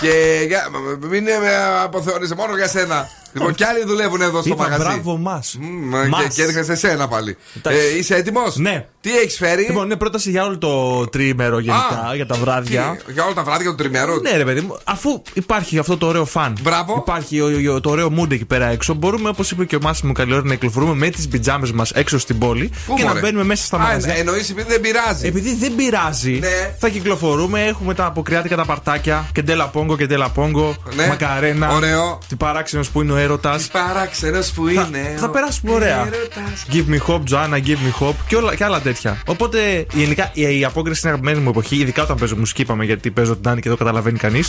Και 0.00 0.44
για- 0.46 0.68
μην 1.08 1.22
με 1.24 1.56
αποθεώνεσαι 1.82 2.34
μόνο 2.34 2.56
για 2.56 2.68
σένα. 2.68 3.08
Λοιπόν, 3.32 3.54
κι 3.54 3.64
άλλοι 3.64 3.84
δουλεύουν 3.86 4.20
εδώ 4.20 4.40
στο 4.40 4.48
Είπα 4.48 4.62
μαγαζί. 4.62 4.82
μπράβο 4.82 5.16
μας. 5.16 5.56
Μμ, 5.60 5.92
Και, 5.92 6.28
και 6.34 6.42
έδειχνε 6.42 6.64
εσένα 6.72 7.08
πάλι. 7.08 7.36
Εντάξει. 7.56 7.78
Ε, 7.94 7.98
είσαι 7.98 8.14
έτοιμος; 8.14 8.56
Ναι. 8.56 8.86
Τι 9.00 9.18
έχεις 9.18 9.36
φέρει; 9.36 9.64
Λοιπόν, 9.68 9.84
είναι 9.84 9.96
πρόταση 9.96 10.30
για 10.30 10.44
όλο 10.44 10.58
το 10.58 11.06
τρίμερο 11.06 11.58
γενικά, 11.58 12.04
Α, 12.10 12.14
για 12.14 12.26
τα 12.26 12.34
βράδια. 12.34 12.96
τι, 13.06 13.12
για 13.12 13.24
όλα 13.24 13.34
τα 13.34 13.42
βράδια 13.42 13.70
του 13.70 13.74
τριμερού; 13.74 14.20
Ναι, 14.20 14.36
ρε 14.36 14.44
παιδί 14.44 14.60
μου, 14.60 14.78
αφού 14.84 15.22
υπάρχει 15.32 15.78
αυτό 15.78 15.96
το 15.96 16.06
ωραίο 16.06 16.24
φαν. 16.24 16.56
Μπράβο. 16.62 16.94
Υπάρχει 17.06 17.40
ο- 17.40 17.74
ο- 17.74 17.80
το 17.80 17.90
ωραίο 17.90 18.12
mood 18.20 18.30
εκεί 18.32 18.44
πέρα 18.44 18.66
έξω. 18.66 18.94
Μπορούμε, 18.94 19.28
όπως 19.28 19.50
είπε 19.50 19.64
και 19.64 19.76
ο 19.76 19.78
Μάσιμο 19.82 20.12
Καλιόρη, 20.12 20.46
να 20.48 20.54
κυκλοφορούμε 20.54 20.94
με 20.94 21.08
τις 21.08 21.28
πιτζάμε 21.28 21.68
μας 21.74 21.90
έξω 21.90 22.18
στην 22.18 22.38
πόλη 22.38 22.70
Πού, 22.86 22.94
και 22.94 23.02
να 23.02 23.08
μωρέ; 23.08 23.20
μπαίνουμε 23.20 23.44
μέσα 23.44 23.64
στα 23.66 23.76
Α, 23.76 23.80
μαγαζιά. 23.80 24.14
εννοείς 24.16 24.50
επειδή 24.50 24.68
δεν 24.68 24.80
πειράζει. 24.80 25.26
Επειδή 25.26 25.54
δεν 25.54 25.74
πειράζει, 25.74 26.38
Ναι. 26.38 26.74
θα 26.78 26.88
κυκλοφορούμε. 26.88 27.64
Έχουμε 27.64 27.94
τα 27.94 28.04
αποκριάτικα 28.06 28.56
τα 28.56 28.64
παρτάκια. 28.64 29.28
Και 29.32 29.42
ντέλα 29.42 29.68
πόγκο 29.68 29.96
και 29.96 30.06
ντέλα 30.06 30.28
πόγκο. 30.28 30.74
Ναι. 30.96 31.06
Μακαρένα. 31.06 31.70
Ωραίο. 31.74 32.18
Τι 32.28 32.36
παράξενος 32.36 32.90
που 32.90 33.00
είναι 33.02 33.12
ο 33.16 33.18
έρωτα. 33.18 33.60
Παράξενος 33.72 34.50
που 34.50 34.68
είναι. 34.68 35.14
Θα 35.16 35.26
ο 35.26 35.28
περάσουμε 35.30 35.72
ωραία. 35.72 35.98
έρωτας. 36.00 36.66
Give 36.72 36.84
me 36.94 36.98
hope, 37.12 37.22
Joanna, 37.34 37.66
give 37.66 37.78
me 37.86 38.06
hope 38.08 38.14
και, 38.26 38.36
όλα, 38.36 38.54
και 38.54 38.64
άλλα 38.64 38.80
τέτοια. 38.80 39.22
Οπότε 39.26 39.86
γενικά 39.92 40.30
η, 40.32 40.58
η 40.58 40.64
απόκριση 40.64 41.00
είναι 41.04 41.10
αγαπημένη 41.12 41.40
μου 41.44 41.48
εποχή, 41.50 41.76
ειδικά 41.76 42.02
όταν 42.02 42.16
παίζω 42.16 42.36
μουσική, 42.36 42.60
είπαμε 42.62 42.84
γιατί 42.84 43.10
παίζω 43.10 43.36
την 43.36 43.48
Άννη 43.48 43.60
και 43.60 43.68
εδώ 43.68 43.76
καταλαβαίνει 43.76 44.18
κανείς. 44.18 44.48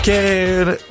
Και 0.00 0.16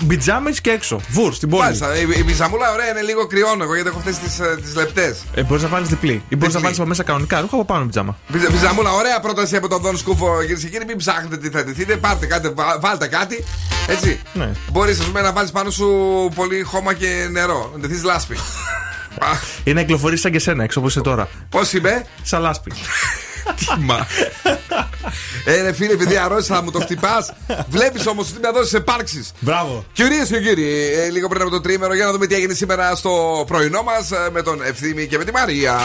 μπιτζάμες 0.04 0.62
και 0.62 0.70
έξω. 0.70 1.00
Βουρ 1.10 1.34
στην 1.34 1.50
πόλη. 1.50 1.64
Μάλιστα, 1.64 1.96
η, 1.98 2.02
η 2.20 2.24
πιζαμούλα 2.24 2.72
ωραία 2.72 2.90
είναι 2.90 3.02
λίγο 3.02 3.28
κρυώνω 3.28 3.64
εγώ 3.64 3.74
γιατί 3.74 3.90
έχω 3.90 3.98
αυτές 3.98 4.18
τις 4.62 4.76
λεπτές. 4.76 5.24
Ε, 5.34 5.44
μπορείς 5.44 5.64
να 5.64 5.70
βάλεις 5.70 5.88
διπλή. 5.90 6.12
Ή 6.12 6.36
μπορείς 6.36 6.40
να 6.40 6.48
Διπλή. 6.48 6.62
βάλεις 6.64 6.80
από 6.80 6.88
μέσα 6.88 7.04
κανονικά 7.04 7.40
ρούχα 7.42 7.56
από 7.56 7.66
πάνω 7.66 7.86
πιτζάμα. 7.86 8.18
Πιζαμούλα, 8.52 8.92
ωραία 8.94 9.20
πρόταση 9.20 9.56
από 9.56 9.68
τον 9.68 9.82
Δον 9.82 9.98
Σκούφο, 9.98 10.38
κυρίε 10.40 10.56
και 10.56 10.68
κύριοι. 10.68 10.86
Μην 10.86 10.98
ψάχνετε 10.98 11.38
τι 11.38 11.50
θα 11.50 11.64
ντυθείτε. 11.64 11.96
Πάρτε 11.96 12.26
κάτι, 12.26 12.50
βά- 12.50 12.80
βάλτε 12.82 13.08
κάτι. 13.08 13.44
Έτσι. 13.88 14.20
Ναι. 14.34 14.50
Μπορείς, 14.72 15.00
ας 15.00 15.06
πούμε, 15.06 15.22
να 15.22 15.32
βάλεις 15.34 15.52
πάνω 15.52 15.70
σου 15.70 15.88
πολύ 16.36 16.62
χώμα 16.62 16.94
και 16.94 17.15
νερό, 17.32 17.72
δεν 17.76 17.90
τεθεί 17.90 18.06
λάσπη. 18.06 18.38
Είναι 19.64 19.82
εκλοφορή 19.82 20.18
σαν 20.18 20.32
και 20.32 20.40
σένα, 20.40 20.64
έξω 20.64 20.80
όπω 20.80 20.90
είσαι 20.90 21.02
τώρα. 21.02 21.28
Πώς 21.50 21.74
είμαι; 21.74 22.06
Σαν 22.24 22.42
λάσπη. 22.42 22.72
Τίμα. 23.78 24.08
ε, 25.46 25.74
φίλε, 25.74 25.94
επειδή 25.94 26.18
αρρώστησα, 26.18 26.62
μου 26.62 26.72
το 26.72 26.80
χτυπάς. 26.80 27.34
Βλέπεις 27.70 28.08
όμως 28.08 28.30
ότι 28.30 28.40
με 28.42 28.52
δώσει 28.52 28.76
επάρξεις. 28.76 29.32
Μπράβο. 29.40 29.86
Κυρίες 29.94 30.28
και 30.28 30.40
κύριοι, 30.42 30.94
ε, 30.94 31.10
λίγο 31.10 31.28
πριν 31.28 31.42
από 31.42 31.50
το 31.50 31.62
τρίμερο, 31.62 31.94
για 31.96 32.06
να 32.06 32.12
δούμε 32.12 32.28
τι 32.28 32.36
έγινε 32.36 32.54
σήμερα 32.54 32.96
στο 32.96 33.44
πρωινό 33.48 33.82
μας 33.84 34.12
ε, 34.12 34.30
με 34.32 34.42
τον 34.42 34.62
Ευθύμη 34.64 35.08
και 35.08 35.18
με 35.18 35.24
τη 35.24 35.32
Μαρία. 35.32 35.80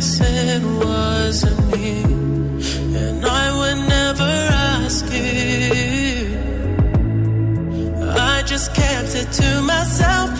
Kissing 0.00 0.78
wasn't 0.78 1.60
me. 1.72 2.02
And 3.02 3.22
I 3.22 3.46
would 3.58 3.80
never 3.86 4.32
ask 4.72 5.04
you. 5.12 6.38
I 8.08 8.42
just 8.46 8.74
kept 8.74 9.14
it 9.14 9.30
to 9.40 9.60
myself. 9.60 10.39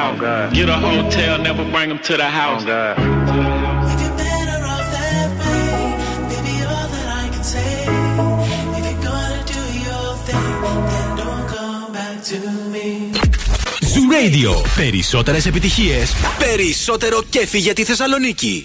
Let 0.00 0.12
me 0.12 0.18
find 0.18 0.24
out. 0.24 0.52
Get 0.52 0.68
a 0.68 0.78
hotel, 0.88 1.38
never 1.38 1.64
bring 1.72 1.88
them 1.88 2.00
to 2.08 2.16
the 2.16 2.28
house. 2.40 2.64
Baby, 6.30 6.54
all 6.72 6.88
that 6.94 7.08
I 7.22 7.26
can 7.34 7.44
say. 7.52 7.72
If 8.76 8.84
you're 8.88 9.02
gonna 9.08 9.42
do 9.54 9.62
your 9.86 10.08
thing, 10.26 10.52
then 10.92 11.08
don't 11.22 11.46
come 11.54 11.92
back 11.98 12.16
to 12.30 12.38
me. 12.74 12.86
Zoo 13.92 14.06
Radio. 14.10 14.50
Περισσότερες 14.76 15.46
επιτυχίες, 15.46 16.12
περισσότερο 16.38 17.22
κέφι 17.30 17.58
για 17.58 17.74
τη 17.74 17.84
Θεσσαλονίκη. 17.84 18.64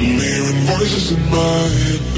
I'm 0.00 0.16
hearing 0.24 0.60
voices 0.70 1.06
in 1.14 1.22
my 1.30 1.64
head. 1.78 2.17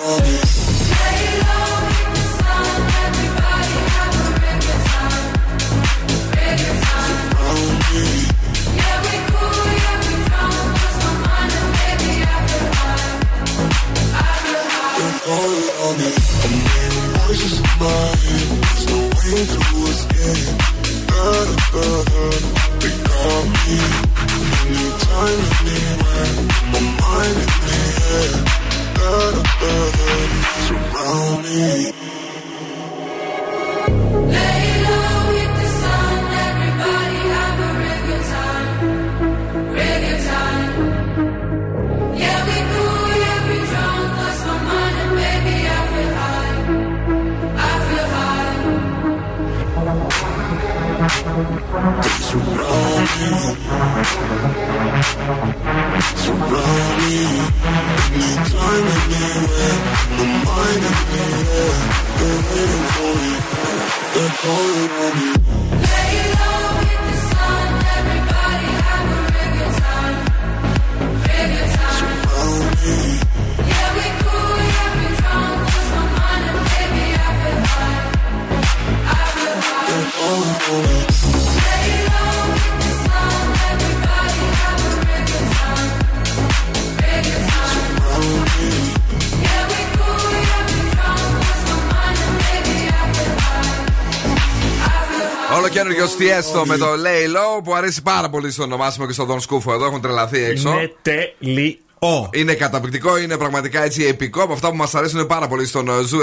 καινούριο 96.21 96.41
Tiësto 96.41 96.65
με 96.65 96.77
το 96.77 96.85
Lay 96.85 97.35
Low 97.35 97.63
που 97.63 97.75
αρέσει 97.75 98.01
πάρα 98.01 98.29
πολύ 98.29 98.51
στο 98.51 98.63
ονομάσιμο 98.63 99.05
και 99.05 99.13
στον 99.13 99.25
Δον 99.25 99.39
Σκούφο 99.39 99.73
εδώ. 99.73 99.85
Έχουν 99.85 100.01
τρελαθεί 100.01 100.43
έξω. 100.43 100.69
Είναι 100.69 100.91
τέλειο. 101.01 102.29
Είναι 102.33 102.53
καταπληκτικό, 102.53 103.17
είναι 103.17 103.37
πραγματικά 103.37 103.83
έτσι 103.83 104.03
επικό. 104.03 104.41
Από 104.43 104.53
αυτά 104.53 104.69
που 104.69 104.75
μας 104.75 104.95
αρέσουν 104.95 105.27
πάρα 105.27 105.47
πολύ 105.47 105.65
στον 105.65 105.87
ε, 105.89 106.01
Zoo 106.03 106.19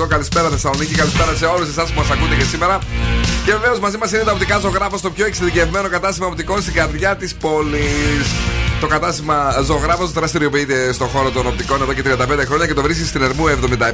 90,8. 0.00 0.08
Καλησπέρα 0.08 0.48
Θεσσαλονίκη, 0.48 0.94
καλησπέρα 0.94 1.34
σε 1.34 1.44
όλους 1.46 1.68
εσάς 1.68 1.92
που 1.92 1.98
μας 1.98 2.10
ακούτε 2.10 2.34
και 2.34 2.44
σήμερα. 2.44 2.78
Και 3.44 3.52
βεβαίως 3.52 3.78
μαζί 3.78 3.96
μας 3.96 4.12
είναι 4.12 4.22
τα 4.22 4.32
Οπτικά 4.32 4.58
Ζωγράφος 4.58 4.98
στο 4.98 5.10
πιο 5.10 5.26
εξειδικευμένο 5.26 5.88
κατάστημα 5.88 6.26
οπτικών 6.26 6.62
στην 6.62 6.74
καρδιά 6.74 7.16
της 7.16 7.34
πόλης. 7.34 8.26
Το 8.80 8.86
κατάστημα 8.86 9.62
Ζωγράφος 9.64 10.12
δραστηριοποιείται 10.12 10.92
στον 10.92 11.08
χώρο 11.08 11.30
των 11.30 11.46
οπτικών 11.46 11.82
εδώ 11.82 11.92
και 11.92 12.02
35 12.04 12.16
χρόνια 12.46 12.66
και 12.66 12.74
το 12.74 12.82
βρίσκει 12.82 13.04
στην 13.04 13.22
Ερμού 13.22 13.44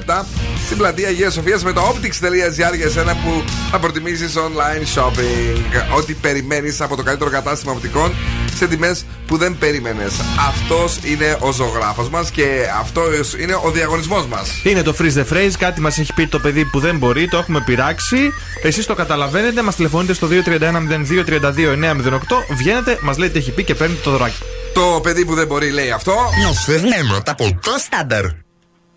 77 0.06 0.24
στην 0.64 0.76
πλατεία 0.76 1.08
Αγίας 1.08 1.32
Σοφίας 1.32 1.64
με 1.64 1.72
το 1.72 1.80
optics.gr 1.80 2.76
για 2.76 2.86
εσένα 2.86 3.12
που 3.12 3.44
θα 3.70 3.78
προτιμήσεις 3.78 4.34
online 4.36 4.98
shopping. 4.98 5.96
Ό,τι 5.96 6.14
περιμένεις 6.14 6.80
από 6.80 6.96
το 6.96 7.02
καλύτερο 7.02 7.30
κατάστημα 7.30 7.72
οπτικών 7.72 8.14
σε 8.54 8.66
τιμές 8.66 9.04
που 9.26 9.36
δεν 9.36 9.58
περίμενες. 9.58 10.12
Αυτός 10.48 10.98
είναι 11.02 11.36
ο 11.40 11.52
ζωγράφος 11.52 12.08
μας 12.08 12.30
και 12.30 12.66
αυτός 12.80 13.34
είναι 13.38 13.54
ο 13.62 13.70
διαγωνισμός 13.70 14.26
μας. 14.26 14.60
Είναι 14.64 14.82
το 14.82 14.94
freeze 14.98 15.14
the 15.14 15.32
phrase, 15.32 15.52
κάτι 15.58 15.80
μας 15.80 15.98
έχει 15.98 16.12
πει 16.12 16.26
το 16.26 16.38
παιδί 16.38 16.64
που 16.64 16.80
δεν 16.80 16.98
μπορεί, 16.98 17.28
το 17.28 17.36
έχουμε 17.36 17.60
πειράξει. 17.60 18.32
Εσείς 18.62 18.86
το 18.86 18.94
καταλαβαίνετε, 18.94 19.62
μας 19.62 19.76
τηλεφωνείτε 19.76 20.12
στο 20.12 20.26
231 20.26 20.88
0232 20.88 21.76
908, 21.76 22.44
βγαίνετε, 22.56 22.98
μας 23.02 23.18
λέτε 23.18 23.32
τι 23.32 23.38
έχει 23.38 23.50
πει 23.50 23.64
και 23.64 23.74
παίρνετε 23.74 24.00
το 24.02 24.10
δωράκι. 24.10 24.42
Το 24.74 25.00
παιδί 25.02 25.24
που 25.24 25.34
δεν 25.34 25.46
μπορεί 25.46 25.70
λέει 25.70 25.90
αυτό. 25.90 26.12
Nos 26.12 26.70
vemos 26.70 27.22
από 27.26 27.58
το 27.62 27.74
στάνταρ. 27.78 28.24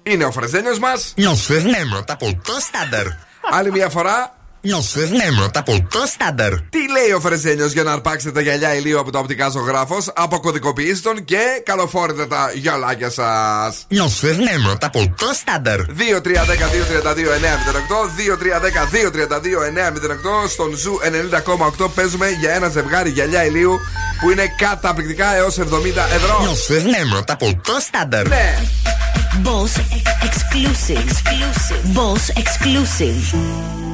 Είναι 0.04 0.26
ο 0.26 0.32
Φρεζένιος 0.32 0.80
μας. 0.80 1.14
Νιώθεις 1.16 1.64
νέμρωτα 1.64 2.14
από 2.14 2.40
το 2.44 2.54
στάντερ. 2.60 3.06
Άλλη 3.52 3.72
μια 3.72 3.90
φορά. 3.90 4.37
Νιώθεις 4.62 5.10
νέμρωτα 5.10 5.60
από 5.60 5.88
το 5.90 6.04
στάντερ. 6.06 6.62
Τι 6.62 6.78
λέει 6.92 7.12
ο 7.16 7.20
Φρεζένιος 7.20 7.72
για 7.72 7.84
να 7.84 7.92
αρπάξετε 7.92 8.32
τα 8.32 8.42
γυαλιά 8.42 8.76
ηλίου 8.76 9.00
από 9.00 9.12
το 9.12 9.20
οπτικά 9.20 9.50
ζωγράφος, 9.50 10.12
αποκωδικοποιήστε 10.16 11.10
τον 11.10 11.26
και 11.26 11.62
καλοφόρετε 11.66 12.26
τα 12.26 12.52
γυαλάκια 12.54 13.10
σας. 13.10 13.86
Νιώθεις 13.88 14.38
νέμρωτα 14.38 14.88
από 14.88 15.14
το 15.18 15.32
στάντερ. 15.34 15.80
2-3-10-2-32-908 15.80 15.88
2-3-10-2-32-908 18.18 20.50
Στον 20.50 20.76
Ζου 20.76 21.00
90,8 21.80 21.90
παίζουμε 21.96 22.30
για 22.30 22.52
ένα 22.52 22.70
ζευγάρι 22.70 23.10
γυαλιά 23.10 23.46
ηλίου 23.46 23.80
που 24.22 24.32
είναι 24.32 24.54
καταπληκτικά 24.58 25.36
έως 25.36 25.60
70 25.60 25.64
ευρώ. 26.16 26.40
Νιώθεις 26.42 26.84
νέμρωτα 26.84 27.34
από 27.34 27.60
το 27.64 27.78
στάντερ. 27.80 28.28
Ναι. 28.28 28.58
Boss 29.44 29.74
exclusive. 30.28 30.98
exclusive. 30.98 31.84
Boss 31.94 32.24
exclusive. 32.42 33.87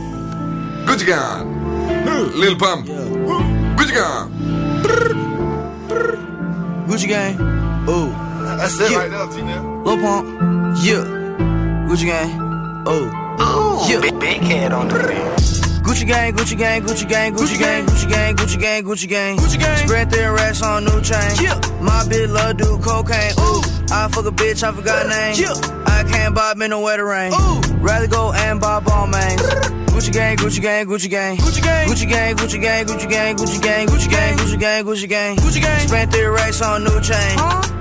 Gucci 0.85 1.05
Gang. 1.05 1.47
Lil 2.35 2.55
Pump. 2.57 2.87
Gucci 3.77 3.93
Gang. 3.93 4.29
Gucci 6.87 7.07
gang. 7.07 7.39
Ooh. 7.89 8.11
That's 8.57 8.79
it 8.79 8.91
right 8.95 9.09
there, 9.09 9.27
Tina. 9.27 9.83
Lil 9.83 9.97
Pump. 9.97 10.27
Yeah. 10.83 11.03
Gucci 11.87 12.05
gang. 12.05 12.29
Oh. 12.85 13.85
Yeah. 13.89 14.01
Big, 14.01 14.19
big 14.19 14.41
head 14.41 14.73
on 14.73 14.87
the 14.89 15.72
Gucci 15.83 16.07
gang, 16.07 16.33
Gucci 16.33 16.57
gang, 16.57 16.81
Gucci 16.81 17.07
gang, 17.07 17.35
Gucci 17.35 17.59
gang, 17.59 17.85
Gucci 17.85 18.09
gang, 18.09 18.35
Gucci 18.35 18.59
gang, 18.59 18.83
Gucci 18.83 19.07
gang. 19.07 19.37
Gucci 19.37 19.59
gang. 19.59 19.77
Spread 19.85 20.09
their 20.09 20.33
racks 20.33 20.61
on 20.63 20.85
new 20.85 21.01
chain. 21.01 21.29
My 21.81 22.03
bitch 22.07 22.31
love 22.31 22.57
do 22.57 22.77
cocaine. 22.79 23.33
Ooh. 23.39 23.61
I 23.91 24.07
fuck 24.07 24.25
a 24.25 24.31
bitch, 24.31 24.63
I 24.63 24.71
forgot 24.71 25.07
name. 25.07 25.35
I 25.85 26.03
can't 26.09 26.33
buy 26.33 26.53
me 26.55 26.67
no 26.67 26.79
wetter 26.79 27.05
rain. 27.05 27.33
Ooh. 27.33 27.61
Rather 27.77 28.07
go 28.07 28.31
and 28.31 28.59
buy 28.61 28.79
ball 28.79 29.07
mains. 29.07 29.41
Gucci 29.91 30.11
gang, 30.11 30.37
Gucci 30.37 30.61
gang, 30.61 30.87
Gucci 30.87 31.09
gang. 31.09 31.37
Gucci 31.37 31.61
gang. 31.61 31.87
Gucci 31.87 32.09
gang, 32.09 32.35
Gucci 32.35 32.61
gang, 32.61 32.85
Gucci 32.85 33.09
gang, 33.09 33.35
Gucci 33.35 33.61
gang, 33.61 33.87
Gucci 33.87 34.09
gang, 34.09 34.37
Gucci 34.37 34.59
gang, 34.59 34.85
Gucci 34.85 35.09
gang. 35.09 35.35
Gucci 35.35 35.61
gang. 35.61 35.87
Spent 35.87 36.11
three 36.13 36.25
racks 36.25 36.61
on 36.61 36.83
new 36.85 37.01
chain. 37.01 37.35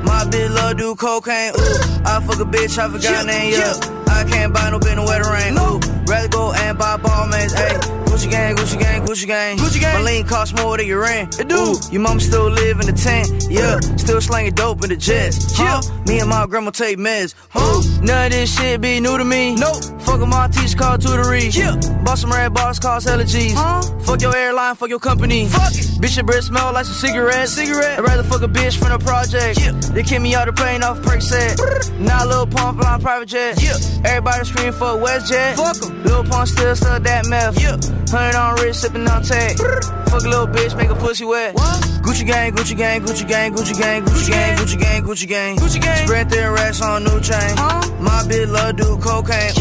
My 0.04 0.26
bitch 0.28 0.52
love 0.54 0.76
do 0.76 0.96
cocaine. 0.96 1.52
Ooh. 1.54 2.04
I 2.04 2.20
fuck 2.26 2.40
a 2.40 2.44
bitch, 2.44 2.78
I 2.78 2.90
forgot 2.90 3.26
name. 3.26 3.52
Yeah. 3.52 4.01
I 4.12 4.24
can't 4.24 4.52
buy 4.52 4.70
no 4.70 4.78
bin 4.78 4.96
no 4.96 5.04
wetter 5.04 5.30
rain. 5.30 5.56
Ooh. 5.58 5.80
Rather 6.06 6.28
go 6.28 6.52
and 6.52 6.78
buy 6.78 6.96
ball 6.96 7.26
mains. 7.28 7.52
Hey. 7.52 8.11
Gucci 8.12 8.30
gang, 8.30 8.54
Gucci 8.54 8.78
gang, 8.78 9.06
Gucci 9.06 9.26
gang. 9.26 9.56
Gucci 9.56 9.80
gang. 9.80 9.94
My 9.94 10.02
lean 10.10 10.26
costs 10.26 10.54
more 10.54 10.76
than 10.76 10.86
your 10.86 11.00
rent. 11.00 11.40
It 11.40 11.48
do. 11.48 11.76
Your 11.90 12.02
mom 12.02 12.20
still 12.20 12.50
live 12.50 12.78
in 12.78 12.86
the 12.86 12.92
tent. 12.92 13.46
Yeah. 13.48 13.80
Still 13.96 14.20
slanging 14.20 14.52
dope 14.52 14.84
in 14.84 14.90
the 14.90 14.96
jets. 14.96 15.58
Yeah. 15.58 15.80
Me 16.06 16.20
and 16.20 16.28
my 16.28 16.46
grandma 16.46 16.70
take 16.72 16.98
meds. 16.98 17.34
Huh? 17.48 17.80
None 18.02 18.26
of 18.26 18.32
this 18.32 18.54
shit 18.54 18.82
be 18.82 19.00
new 19.00 19.16
to 19.16 19.24
me. 19.24 19.54
Nope. 19.54 19.82
Fuck 20.02 20.20
my 20.28 20.46
teacher 20.48 20.76
called 20.76 21.00
tutory. 21.00 21.56
Yeah. 21.56 21.76
Bought 22.04 22.18
some 22.18 22.30
red 22.30 22.52
bars, 22.52 22.78
cost 22.78 23.08
hella 23.08 23.24
G's. 23.24 23.54
Huh? 23.54 23.80
Fuck 24.00 24.20
your 24.20 24.36
airline, 24.36 24.74
fuck 24.74 24.90
your 24.90 25.00
company. 25.00 25.46
Fuck 25.46 25.72
it. 25.72 25.86
Bitch, 26.02 26.16
your 26.16 26.26
breath 26.26 26.44
smell 26.44 26.70
like 26.74 26.84
some 26.84 26.94
cigarettes. 26.94 27.52
Cigarette. 27.52 27.98
I'd 27.98 28.04
rather 28.04 28.24
fuck 28.24 28.42
a 28.42 28.46
bitch 28.48 28.76
from 28.76 28.90
the 28.90 28.98
project. 28.98 29.58
Yeah. 29.58 29.72
They 29.94 30.02
kick 30.02 30.20
me 30.20 30.34
out 30.34 30.46
the 30.46 30.52
plane 30.52 30.82
off 30.82 31.00
perk 31.02 31.22
set. 31.22 31.58
now 31.98 32.26
Lil 32.26 32.46
Pump 32.46 32.78
flying 32.78 33.00
private 33.00 33.28
jet. 33.28 33.62
Yeah. 33.62 33.76
Everybody 34.04 34.44
scream 34.44 34.72
for 34.74 35.00
WestJet. 35.00 35.56
Fuck 35.56 35.82
'em. 35.82 36.04
Lil 36.04 36.24
Pump 36.24 36.46
still 36.46 36.76
stuck 36.76 37.02
that 37.04 37.26
meth. 37.26 37.58
Yeah. 37.58 38.01
Hundred 38.10 38.36
on 38.36 38.54
wrist, 38.56 38.80
sipping 38.82 39.06
on 39.08 39.22
tech. 39.22 39.56
Fuck 39.56 40.24
a 40.24 40.28
little 40.28 40.46
bitch, 40.46 40.76
make 40.76 40.90
a 40.90 40.94
pussy 40.94 41.24
wet. 41.24 41.54
Gucci 42.02 42.26
gang, 42.26 42.52
Gucci 42.52 42.76
gang, 42.76 43.00
Gucci 43.02 43.26
gang, 43.26 43.54
Gucci 43.54 43.78
gang, 43.78 44.04
Gucci 44.04 44.30
gang, 44.30 44.56
Gucci 44.56 44.78
gang, 44.78 45.02
Gucci 45.02 45.28
gang. 45.28 45.56
Gucci 45.56 45.80
gang. 45.80 46.06
Spread 46.06 46.28
their 46.28 46.52
racks 46.52 46.82
on 46.82 47.04
new 47.04 47.20
chain. 47.20 47.56
My 48.02 48.22
bitch 48.28 48.50
love 48.50 48.76
do 48.76 48.98
cocaine. 48.98 49.52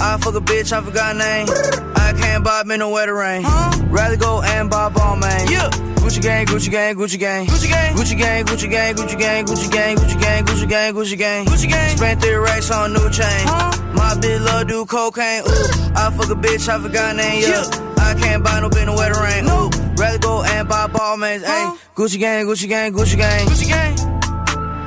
I 0.00 0.18
fuck 0.20 0.34
a 0.34 0.40
bitch, 0.40 0.72
I 0.72 0.80
forgot 0.80 1.16
name. 1.16 1.46
I 1.94 2.12
can't 2.18 2.42
buy 2.42 2.64
me 2.64 2.76
no 2.76 2.90
wetter 2.90 3.14
rain. 3.14 3.44
Rather 3.88 4.16
go 4.16 4.42
and 4.42 4.68
buy 4.68 4.88
ball 4.88 5.16
man. 5.16 5.46
Gucci 5.46 6.20
gang, 6.20 6.46
Gucci 6.46 6.70
gang, 6.70 6.96
Gucci 6.96 7.18
gang, 7.18 7.46
Gucci 7.46 7.68
gang, 7.68 7.94
Gucci 7.94 8.18
gang, 8.18 8.44
Gucci 8.44 8.68
gang, 8.68 8.94
Gucci 8.96 9.18
gang, 9.18 9.44
Gucci 9.46 9.70
gang, 9.70 9.96
Gucci 9.96 10.18
gang, 10.20 10.44
Gucci 10.44 10.68
gang, 10.68 10.94
Gucci 10.94 11.16
gang, 11.18 11.44
Gucci 11.46 11.68
gang. 11.68 11.96
Spent 11.96 12.20
three 12.20 12.34
racks 12.34 12.70
on 12.72 12.92
new 12.92 13.08
chain. 13.10 13.46
My 13.94 14.16
bitch 14.18 14.44
love 14.44 14.66
do 14.66 14.84
cocaine. 14.86 15.42
Ooh, 15.42 15.94
I 15.94 16.10
fuck 16.16 16.30
a 16.30 16.34
bitch, 16.34 16.68
I 16.68 16.80
forgot 16.80 17.14
name. 17.14 17.42
Yeah. 17.42 17.81
I 18.02 18.14
can't 18.14 18.42
buy 18.44 18.60
no 18.60 18.68
bin 18.68 18.86
no 18.86 18.94
wetter 18.94 19.20
rain. 19.20 19.44
Ooh, 19.46 19.70
rather 19.96 20.18
go 20.18 20.42
and 20.42 20.68
buy 20.68 20.86
ball 20.88 21.16
mains. 21.16 21.44
Hey, 21.44 21.70
Gucci 21.94 22.18
gang, 22.18 22.46
Gucci 22.46 22.68
gang, 22.68 22.92
Gucci 22.92 23.16
gang, 23.16 23.46
Gucci 23.46 23.68
gang. 23.68 23.94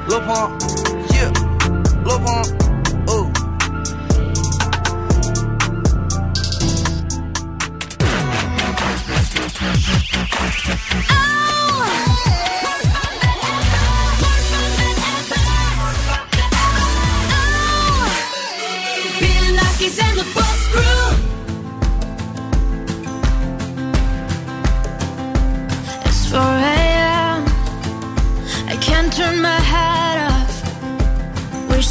Lil 0.08 0.22
Pump, 0.22 0.62
yeah, 1.16 1.32
Lil 2.06 2.20
Pump, 2.20 2.46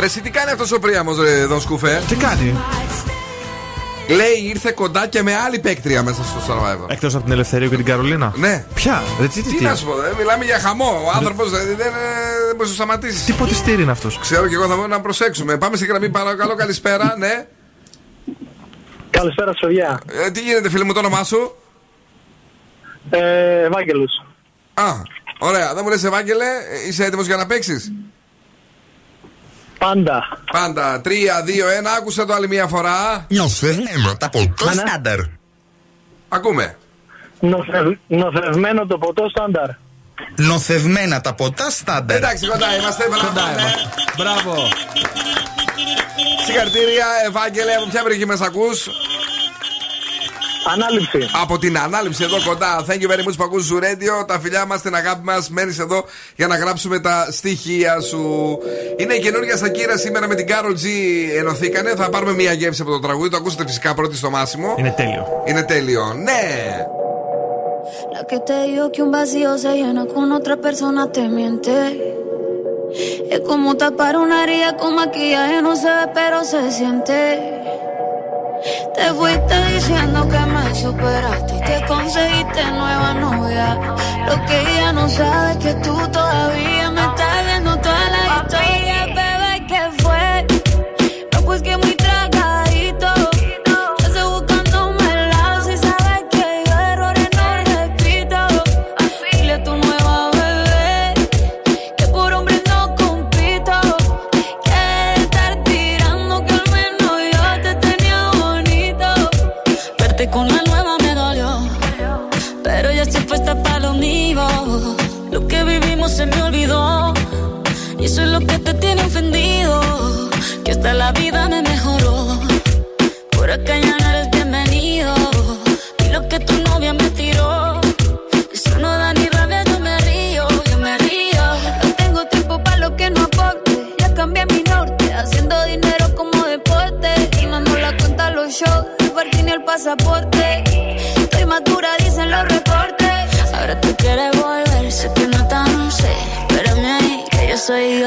Ρε, 0.00 0.06
εσύ 0.06 0.20
τι 0.20 0.30
κάνει 0.30 0.50
αυτός 0.50 0.72
ο 0.72 0.78
Πρίαμος, 0.78 1.18
ρε, 1.18 1.44
Δον 1.44 1.60
Σκουφέ. 1.60 2.02
Τι 2.08 2.14
κάνει; 2.14 2.56
Λέει 4.08 4.48
ήρθε 4.48 4.70
κοντά 4.70 5.06
και 5.06 5.22
με 5.22 5.34
άλλη 5.34 5.58
παίκτρια 5.58 6.02
μέσα 6.02 6.22
στο 6.24 6.40
survivor. 6.48 6.90
Εκτός 6.90 7.14
από 7.14 7.24
την 7.24 7.32
Ελευθερίου 7.32 7.68
και 7.68 7.76
την 7.76 7.84
Καρολίνα; 7.84 8.32
Ναι. 8.36 8.64
Ποια, 8.74 9.02
ρε, 9.20 9.26
τι, 9.26 9.42
τι, 9.42 9.54
Τι 9.54 9.64
να 9.64 9.74
σου 9.74 9.84
πω, 9.84 9.92
ε, 10.02 10.12
μιλάμε 10.18 10.44
για 10.44 10.58
χαμό. 10.58 11.02
Ο 11.06 11.10
άνθρωπος 11.16 11.50
δεν, 11.50 11.66
δεν, 11.66 11.76
δεν 11.76 11.86
μπορεί 12.56 12.58
να 12.58 12.64
το 12.66 12.72
σταματήσεις. 12.72 13.24
Τι 13.24 13.32
ποτιστήρι 13.32 13.82
είναι 13.82 13.90
αυτός; 13.90 14.18
Ξέρω 14.18 14.48
και 14.48 14.54
εγώ 14.54 14.66
θα 14.66 14.74
πω 14.74 14.86
να 14.86 15.00
προσέξουμε. 15.00 15.58
Πάμε 15.58 15.76
στη 15.76 15.86
γραμμή 15.86 16.08
παρακαλώ, 16.08 16.54
καλησπέρα, 16.54 17.14
ναι. 17.18 17.46
Καλησπέρα, 19.10 19.52
παιδιά. 19.60 20.00
Ε, 20.26 20.30
τι 20.30 20.40
γίνεται, 20.40 20.70
φίλε 20.70 20.84
μου, 20.84 20.92
το 20.92 20.98
όνομά 20.98 21.24
σου; 21.24 21.54
Ε, 23.10 23.64
Ευάγγελος. 23.64 24.24
Α, 24.74 24.92
ωραία. 25.38 25.74
Δεν 25.74 25.82
μου 25.84 25.90
λες 25.90 26.04
Ευάγγελε, 26.04 26.44
ε, 26.44 26.88
είσαι 26.88 27.04
έτοιμος 27.04 27.26
για 27.26 27.36
να 27.36 27.46
παίξεις; 27.46 27.92
Πάντα. 29.80 30.38
Πάντα. 30.52 31.00
3, 31.00 31.08
2, 31.44 31.68
1, 31.68 31.86
άκουσα 31.98 32.26
το 32.26 32.32
άλλη 32.34 32.48
μία 32.48 32.66
φορά. 32.66 33.26
Νοσευμένο 33.28 34.16
τα 34.18 34.28
ποτό 34.28 34.70
στάνταρ. 34.72 35.18
Ακούμε. 36.28 36.76
Νοθευ, 37.40 37.88
νοθευμένο 38.06 38.86
το 38.86 38.98
ποτό 38.98 39.28
στάνταρ. 39.28 39.68
Νοθευμένα 40.36 41.20
τα 41.20 41.34
ποτά 41.34 41.70
στάνταρ. 41.70 42.16
Εντάξει, 42.16 42.46
κοντά 42.46 42.76
είμαστε. 42.76 43.04
Κοντά 43.04 43.52
είμαστε. 43.52 43.80
Μπράβο. 44.16 44.68
Συγχαρητήρια, 46.44 47.06
Ευάγγελε, 47.26 47.74
από 47.74 47.86
ποια 47.90 48.02
περιοχή 48.02 48.26
μας 48.26 48.40
ακούς; 48.40 48.88
Ανάληψη. 50.72 51.18
Από 51.42 51.58
την 51.58 51.78
ανάληψη 51.78 52.24
εδώ 52.24 52.36
κοντά. 52.46 52.84
Thank 52.88 53.00
you 53.02 53.08
very 53.12 53.24
much 53.28 53.36
που 53.36 53.44
ακούς 53.44 53.64
σου 53.64 53.78
Radio. 53.78 54.26
Τα 54.26 54.38
φιλιά 54.40 54.66
μας, 54.66 54.82
την 54.82 54.94
αγάπη 54.94 55.24
μας. 55.24 55.50
Μένεις 55.50 55.78
εδώ 55.78 56.04
για 56.36 56.46
να 56.46 56.56
γράψουμε 56.56 57.00
τα 57.00 57.28
στοιχεία 57.30 58.00
σου. 58.00 58.58
Είναι 58.96 59.14
η 59.14 59.20
καινούργια 59.20 59.56
Σακύρα 59.56 59.96
σήμερα 59.96 60.28
με 60.28 60.34
την 60.34 60.46
Carol 60.48 60.72
G 60.72 60.86
ενωθήκανε. 61.38 61.94
Θα 61.94 62.10
πάρουμε 62.10 62.32
μια 62.32 62.52
γεύση 62.52 62.82
από 62.82 62.90
το 62.90 62.98
τραγούδι. 63.00 63.28
Το 63.28 63.36
ακούσατε 63.36 63.64
φυσικά 63.66 63.94
πρώτη 63.94 64.16
στο 64.16 64.30
Μάσιμο. 64.30 64.74
Είναι 64.78 64.94
τέλειο. 64.96 65.42
Είναι 65.44 65.62
τέλειο. 65.62 66.14
Ναι. 66.14 66.42
La 68.14 68.22
que 68.30 68.38
te 68.48 68.56
digo 68.68 68.84
que 68.92 69.02
un 69.06 69.10
vacío 69.10 69.50
se 69.62 69.72
llena 69.80 70.04
con 70.14 70.26
otra 70.38 70.56
persona 70.66 71.00
te 71.16 71.22
miente. 71.36 71.76
Es 73.34 73.40
como 73.50 73.76
tapar 73.76 74.14
una 74.16 74.36
herida 74.42 74.76
con 74.80 74.94
maquillaje, 75.00 75.56
no 75.62 75.72
se 75.82 75.90
ve, 75.96 76.06
pero 76.18 76.36
se 76.50 76.60
siente. 76.78 77.18
Te 78.94 79.04
fuiste 79.14 79.74
diciendo 79.74 80.28
que 80.28 80.38
me 80.38 80.74
superaste 80.74 81.56
y 81.56 81.60
que 81.60 81.86
conseguiste 81.86 82.64
nueva 82.72 83.14
novia. 83.14 83.78
Lo 84.26 84.46
que 84.46 84.60
ella 84.60 84.92
no 84.92 85.08
sabe 85.08 85.52
es 85.52 85.56
que 85.58 85.74
tú 85.76 85.96
todavía 86.12 86.90
me 86.90 87.00
estás 87.00 87.29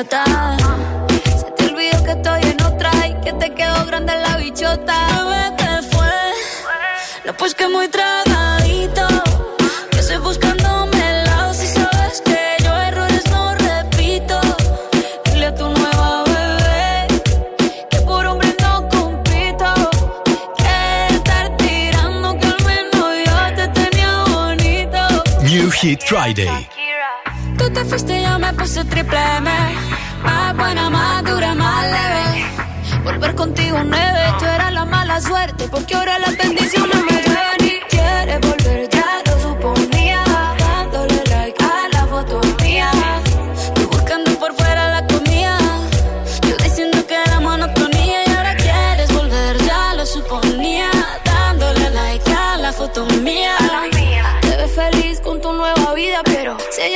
idiota. 0.03 0.62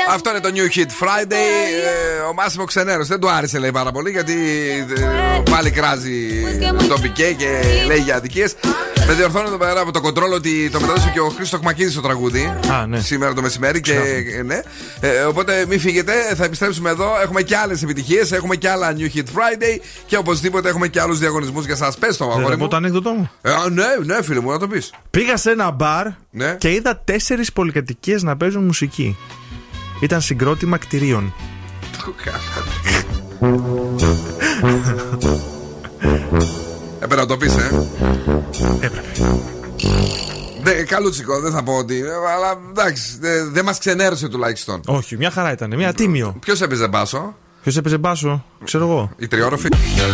Αυτό 0.10 0.30
είναι 0.30 0.40
το 0.40 0.50
New 0.54 0.78
Hit 0.78 0.82
Friday. 1.04 1.32
Ε, 1.32 2.22
ο 2.30 2.34
Μάσιμο 2.34 2.66
ξενέρωσε. 2.66 3.08
Δεν 3.10 3.20
του 3.20 3.30
άρεσε 3.30 3.60
λέει 3.60 3.72
πάρα 3.72 3.92
πολύ 3.92 4.10
γιατί 4.12 4.34
ε, 4.98 5.42
πάλι 5.52 5.72
κράζει 5.72 6.44
τον 6.88 7.02
πικέ 7.02 7.34
και 7.38 7.60
λέει 7.88 7.98
για 8.00 8.16
αδικίες. 8.16 8.56
Με 9.08 9.14
διορθώνω 9.14 9.48
εδώ 9.48 9.58
πέρα 9.58 9.80
από 9.82 9.92
το 9.92 10.02
κοντρόλ 10.02 10.32
ότι 10.34 10.70
το 10.70 10.80
μεταδώσε 10.80 11.10
και 11.14 11.20
ο 11.20 11.30
Χρήστος 11.30 11.60
Κμακίδη 11.60 11.92
το 11.94 12.02
τραγούδι. 12.02 12.54
Α, 12.72 12.86
ναι. 12.88 13.00
Σήμερα 13.00 13.34
το 13.34 13.42
μεσημέρι 13.42 13.82
και 13.82 13.94
ε, 14.38 14.42
ναι. 14.44 14.62
Ε, 15.00 15.20
οπότε 15.22 15.66
μην 15.68 15.80
φύγετε, 15.80 16.14
θα 16.36 16.44
επιστρέψουμε 16.44 16.90
εδώ. 16.90 17.10
Έχουμε 17.24 17.42
και 17.42 17.58
άλλες 17.58 17.84
επιτυχίες, 17.84 18.32
έχουμε 18.32 18.56
και 18.56 18.70
άλλα 18.70 18.96
New 18.98 19.16
Hit 19.16 19.20
Friday 19.20 19.80
και 20.06 20.18
οπωσδήποτε 20.18 20.70
έχουμε 20.70 20.88
και 20.88 21.02
άλλους 21.02 21.20
διαγωνισμούς 21.20 21.66
για 21.66 21.74
εσά. 21.74 21.94
Πες 22.00 22.18
το, 22.18 22.26
Δεν 22.26 22.34
αγόρι 22.34 22.50
θα 22.52 22.58
πω 22.58 22.64
μου. 22.64 22.70
το 22.70 22.76
ανέκδοτο 22.76 23.12
μου. 23.12 23.30
Ε, 23.42 23.52
α, 23.52 23.70
ναι, 23.70 23.86
ναι, 24.06 24.24
φίλε 24.24 24.40
μου, 24.40 24.52
να 24.52 24.60
το 24.60 24.68
πεις. 24.68 24.94
Πήγα 25.10 25.38
σε 25.38 25.52
ένα 25.52 25.72
μπαρ 25.72 26.08
Ναι. 26.32 26.56
και 26.58 26.72
είδα 26.72 27.02
τέσσερις 27.04 27.54
πολυκατοικίες 27.54 28.24
να 28.24 28.38
παίζουν 28.38 28.64
μουσική. 28.64 29.18
Ήταν 30.02 30.22
συγκρότημα 30.22 30.78
κτηρίων. 30.78 31.34
Έπρεπε 37.00 37.16
να 37.16 37.26
το 37.26 37.38
πεις, 37.38 37.56
ε. 37.56 37.88
Έπρεπε. 38.80 39.08
Δε, 40.62 40.84
καλούτσικο, 40.84 41.40
δεν 41.40 41.52
θα 41.52 41.64
πω 41.64 41.74
ότι. 41.74 41.96
ε, 42.00 42.32
Αλλά 42.36 42.60
εντάξει, 42.70 43.18
δεν 43.20 43.52
δε 43.54 43.64
μας 43.64 43.78
ξενέρωσε 43.80 44.28
τουλάχιστον. 44.28 44.82
Όχι, 44.86 45.18
μια 45.18 45.32
χαρά 45.32 45.52
ήταν. 45.52 45.76
Μια 45.76 45.94
τίμιο. 45.94 46.36
Ποιος 46.40 46.62
έπαιζε 46.62 46.88
μπάσο, 46.88 47.36
Ποιος 47.62 47.78
έπαιζε 47.78 47.98
μπάσο, 47.98 48.44
ξέρω 48.64 48.84
εγώ. 48.84 49.12
η 49.18 49.28
τριόροφη. 49.28 49.70
Και 49.70 49.78
τώρα 50.00 50.14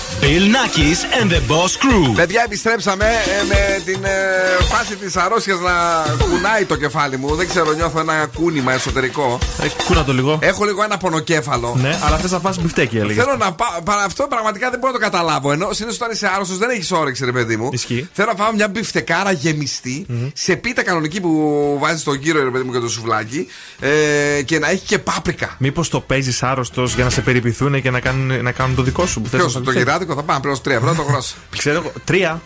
Bill 0.21 0.45
Nakis 0.55 0.99
and 1.19 1.29
the 1.31 1.41
Boss 1.51 1.71
Crew. 1.83 2.15
Παιδιά, 2.15 2.41
επιστρέψαμε 2.45 3.05
ε, 3.05 3.45
με 3.47 3.81
την 3.85 4.03
ε, 4.03 4.63
φάση 4.63 4.95
της 4.95 5.15
αρρώστιας 5.15 5.59
να 5.59 5.71
κουνάει 6.25 6.65
το 6.65 6.75
κεφάλι 6.75 7.17
μου. 7.17 7.35
Δεν 7.35 7.47
ξέρω, 7.47 7.71
νιώθω 7.71 7.99
ένα 7.99 8.29
κούνημα 8.35 8.73
εσωτερικό. 8.73 9.39
Ε, 9.61 9.67
κούνα 9.85 10.03
το 10.03 10.13
λίγο. 10.13 10.39
Έχω 10.41 10.65
λίγο 10.65 10.83
ένα 10.83 10.97
πονοκέφαλο. 10.97 11.77
Ναι, 11.81 11.99
αλλά 12.03 12.17
θες 12.17 12.31
να 12.31 12.39
φας 12.39 12.61
μπιφτέκι, 12.61 12.97
έλεγε. 12.97 13.21
Θέλω 13.21 13.35
να 13.37 13.53
πάω. 13.53 13.81
παρά 13.83 14.03
Αυτό 14.03 14.27
πραγματικά 14.29 14.69
δεν 14.69 14.79
μπορώ 14.79 14.91
να 14.91 14.99
το 14.99 15.05
καταλάβω. 15.05 15.51
Ενώ 15.51 15.73
συνήθως 15.73 15.97
όταν 15.97 16.11
είσαι 16.11 16.29
άρρωστος 16.33 16.57
δεν 16.57 16.69
έχεις 16.69 16.91
όρεξη, 16.91 17.25
ρε 17.25 17.31
παιδί 17.31 17.57
μου. 17.57 17.69
Ισχύει. 17.73 18.09
Θέλω 18.13 18.31
να 18.37 18.43
φάω 18.43 18.53
μια 18.53 18.67
μπιφτεκάρα 18.67 19.31
γεμιστή, 19.31 20.05
σε 20.33 20.55
πίτα 20.55 20.83
κανονική 20.83 21.21
που 21.21 21.77
βάζεις 21.79 22.03
τον 22.03 22.19
κύριο, 22.19 22.43
ρε 22.43 22.49
παιδί 22.49 22.63
μου, 22.63 22.71
και 22.71 22.79
το 22.79 22.89
σουβλάκι. 22.89 23.47
Ε, 23.79 24.41
και 24.41 24.59
να 24.59 24.69
έχει 24.69 24.85
και 24.85 24.99
πάπρικα. 24.99 25.55
Μήπως 25.57 25.89
το 25.89 25.99
παίζεις 26.01 26.43
άρρωστος 26.43 26.95
για 26.95 27.03
να 27.03 27.09
σε 27.09 27.21
περιποιηθούν 27.21 27.81
και 27.81 27.91
να 27.91 27.99
κάνουν, 27.99 28.43
να 28.43 28.51
κάνουν 28.51 28.75
το 28.75 28.81
δικό 28.81 29.05
σου. 29.05 29.21
που 29.21 29.27
θες 29.29 29.39
Ποιος, 29.39 29.53
να 29.53 29.61
το 29.61 29.71
φας. 29.71 29.83
Γυράδικο 30.11 30.15
θα 30.15 30.23
πάμε 30.23 30.39
πλέον 30.39 30.57
3 30.57 30.81
ευρώ 30.83 30.95
το 31.03 31.11
γρόσο. 31.11 31.35
Ξέρω 31.57 31.77
εγώ. 31.77 31.91
Τρία. 32.03 32.41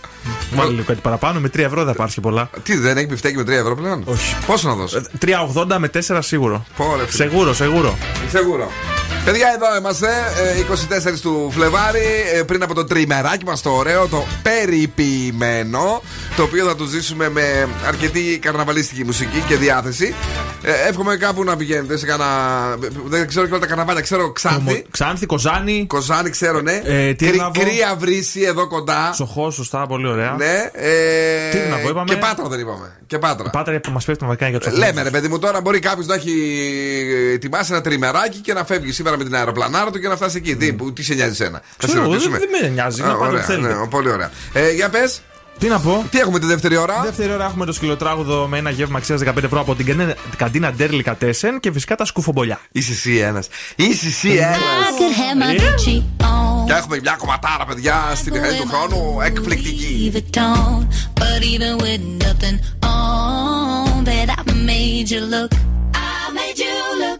Βάλε 0.53 0.72
λίγο 0.72 0.84
κάτι 0.84 1.01
παραπάνω. 1.01 1.39
Με 1.39 1.49
τρία 1.49 1.66
ευρώ 1.66 1.84
δεν 1.84 1.93
θα 1.93 1.99
πάρει 1.99 2.11
και 2.11 2.22
πολλά. 2.22 2.49
Τι, 2.63 2.78
δεν 2.78 2.97
έχει 2.97 3.05
μπιφτέκι 3.05 3.36
με 3.38 3.43
3 3.43 3.47
ευρώ 3.47 3.76
πλέον; 3.76 4.03
Όχι. 4.05 4.36
Πόσο 4.45 4.68
να 4.68 4.76
δώσω. 4.76 5.01
3,80 5.26 5.78
με 5.78 5.89
4 6.07 6.20
σίγουρο. 6.22 6.66
Πω 6.78 6.89
ρε, 6.89 7.06
φίλε. 7.05 7.30
Seguro, 7.30 7.53
seguro. 7.53 7.97
Σίγουρο. 9.26 9.32
Παιδιά, 9.32 9.47
εδώ 9.55 9.78
είμαστε. 9.78 10.07
ε, 11.07 11.13
24 11.13 11.19
του 11.21 11.49
Φλεβάρι. 11.51 11.99
ε, 12.36 12.43
Πριν 12.43 12.63
από 12.63 12.73
το 12.73 12.84
τριμεράκι 12.86 13.45
μας 13.45 13.61
το 13.61 13.69
ωραίο, 13.69 14.07
το 14.07 14.26
περιποιημένο. 14.41 16.01
Το 16.36 16.43
οποίο 16.43 16.65
θα 16.65 16.76
το 16.76 16.86
ζήσουμε 16.86 17.30
με 17.30 17.67
αρκετή 17.88 18.39
καρναβαλίστικη 18.41 19.03
μουσική 19.05 19.43
και 19.47 19.55
διάθεση. 19.55 20.15
Ε, 20.63 20.71
εύχομαι 20.89 21.15
κάπου 21.17 21.43
να 21.43 21.55
πηγαίνετε 21.57 21.97
σε 21.97 22.05
κανένα. 22.05 22.30
Δεν 23.05 23.28
ξέρω 23.28 23.45
και 23.45 23.51
όλα 23.51 23.61
τα 23.61 23.67
καρναβάλια. 23.67 24.01
Ξέρω 24.01 24.32
Ξάνθη. 24.32 24.86
Ξάνθη, 24.91 25.26
Κοζάνη. 25.26 25.86
Κοζάνη, 25.88 26.30
ξέρω, 26.30 26.61
ναι. 26.61 26.82
Ε, 26.86 27.13
Τύρναβο. 27.13 27.51
κρύα 27.61 27.95
βρύση 27.97 28.41
εδώ 28.41 28.67
κοντά. 28.67 29.13
Σοχό, 29.13 29.51
σωστά, 29.51 29.86
πολύ 29.88 30.07
ωραία. 30.07 30.36
Ναι. 30.38 30.69
Ε, 30.71 31.49
Τύρναβο 31.51 31.89
είπαμε; 31.89 32.13
Και 32.13 32.15
πάτρα 32.17 32.47
δεν 32.47 32.59
είπαμε. 32.59 32.91
Και 33.07 33.17
πάτρα. 33.17 33.49
Πάτρα 33.49 33.80
μας 33.91 34.05
πέφτει 34.05 34.26
να 34.26 34.36
κάνει 34.36 34.51
για 34.51 34.59
τους 34.59 34.78
Λέμε 34.78 35.01
ρε 35.01 35.09
παιδί 35.09 35.28
μου 35.28 35.39
τώρα 35.39 35.61
μπορεί 35.61 35.80
κάποιος 35.80 36.05
να 36.05 36.15
έχει 36.15 36.32
ετοιμάσει 37.34 37.71
ένα 37.73 37.82
τριμεράκι 37.82 38.38
και 38.38 38.53
να 38.53 38.65
φεύγει 38.65 38.91
σήμερα 38.91 39.14
με 39.18 39.24
την 39.24 39.36
αεροπλανάρα 39.36 39.91
του 39.91 39.99
και 39.99 40.07
να 40.07 40.16
φτάσει 40.16 40.38
εκεί. 40.38 40.55
Τι, 40.55 40.74
που- 40.74 40.93
τι 40.93 41.03
σε 41.03 41.13
νοιάζει 41.13 41.36
σένα. 41.36 41.61
Θα 41.78 41.88
σε 41.88 41.93
Ξέρω, 41.93 42.03
ρωτήσουμε. 42.03 42.38
δεν- 42.38 42.49
δεν 42.51 42.61
με 42.61 42.68
νοιάζει, 42.74 43.01
να 43.01 43.07
Α, 43.07 43.11
πάτε 43.11 43.24
όπου 43.24 43.32
ωραία, 43.34 43.43
θέλετε. 43.45 43.74
ναι, 43.74 43.88
πολύ 43.88 44.09
ωραία. 44.09 44.32
Ε, 44.53 44.72
για 44.72 44.89
πες, 44.89 45.22
Τι 45.59 45.68
να 45.68 45.80
πω; 45.80 46.05
τι 46.11 46.20
έχουμε 46.20 46.39
τη 46.39 46.45
δεύτερη 46.45 46.78
ώρα; 46.78 47.01
Δεύτερη 47.03 47.32
ώρα 47.34 47.45
έχουμε 47.45 47.66
το 47.66 47.74
σκυλοτράγουδο 47.74 48.47
με 48.47 48.57
ένα 48.57 48.70
γεύμα 48.70 48.97
αξίας 48.97 49.20
15 49.20 49.43
ευρώ 49.43 49.59
από 49.59 49.76
την 49.76 49.86
κανέ- 49.86 50.18
καντίνα 50.38 50.72
Ντέρλικα 50.72 51.16
Τέσεν 51.16 51.59
και 51.59 51.72
φυσικά 51.72 51.95
τα 51.95 52.05
σκουφομπολιά. 52.05 52.59
Είσαι 52.72 52.91
εσύ 52.91 53.18
ένας. 53.18 53.47
Είσαι 53.76 54.07
εσύ 54.07 54.30
ένας. 54.30 54.57
I 54.57 54.99
could 54.99 55.13
have 55.20 55.51
my 55.51 55.55
Ε. 55.55 55.63
Gucci 55.63 55.97
on. 56.24 56.66
Και 56.66 56.74
έχουμε 56.74 56.99
μια 57.01 57.16
κομματάρα, 57.18 57.66
παιδιά, 57.66 58.11
στη 58.16 58.32
μηχανή 58.32 58.57
του 58.57 58.68
χρόνου. 58.68 59.22
Εκπληκτική. 59.22 60.11
Louis 60.13 60.18
Vuitton, 60.18 60.88
but 61.20 61.41
even 61.53 61.84
with 61.84 62.01
nothing 62.26 62.57
on, 62.84 64.03
that 64.09 64.28
I 64.38 64.51
made 64.72 65.07
you 65.13 65.22
look. 65.34 65.51
I 65.93 66.32
made 66.39 66.57
you 66.66 66.76
look. 67.03 67.20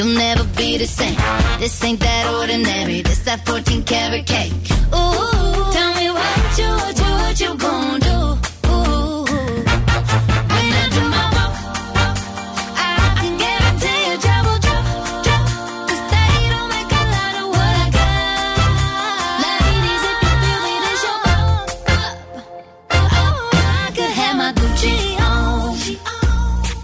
you'll 0.00 0.16
never 0.16 0.44
be 0.56 0.78
the 0.78 0.86
same. 0.86 1.14
This 1.60 1.84
ain't 1.84 2.00
that 2.00 2.24
ordinary. 2.40 3.02
This 3.02 3.18
that 3.24 3.44
14 3.44 3.82
karat 3.84 4.24
cake. 4.26 4.52
Ooh, 4.96 5.72
tell 5.76 5.92
me 6.00 6.06
what 6.18 6.58
you, 6.58 6.68
what 6.82 6.96
you, 7.02 7.10
what 7.22 7.36
you 7.42 7.50
gonna 7.64 7.98
do? 8.08 8.18
Ooh, 8.72 9.24
when 10.52 10.72
I 10.82 10.86
do 10.96 11.02
my 11.16 11.24
walk, 11.36 11.52
I 12.76 12.88
can. 13.20 13.60
'Cause 15.86 16.02
they 16.14 16.34
don't 16.52 16.68
make 16.74 16.92
a 17.00 17.04
lot 17.14 17.34
of 17.42 17.46
what 17.56 17.74
I 17.84 17.88
got. 17.98 19.40
If 20.24 20.40
you 20.48 20.56
me, 20.64 20.74
bop, 21.24 21.68
bop. 21.86 22.14
I 23.52 23.92
could 23.96 24.12
have 24.20 24.36
my 24.42 24.50
Gucci 24.58 24.96
on. 25.28 25.76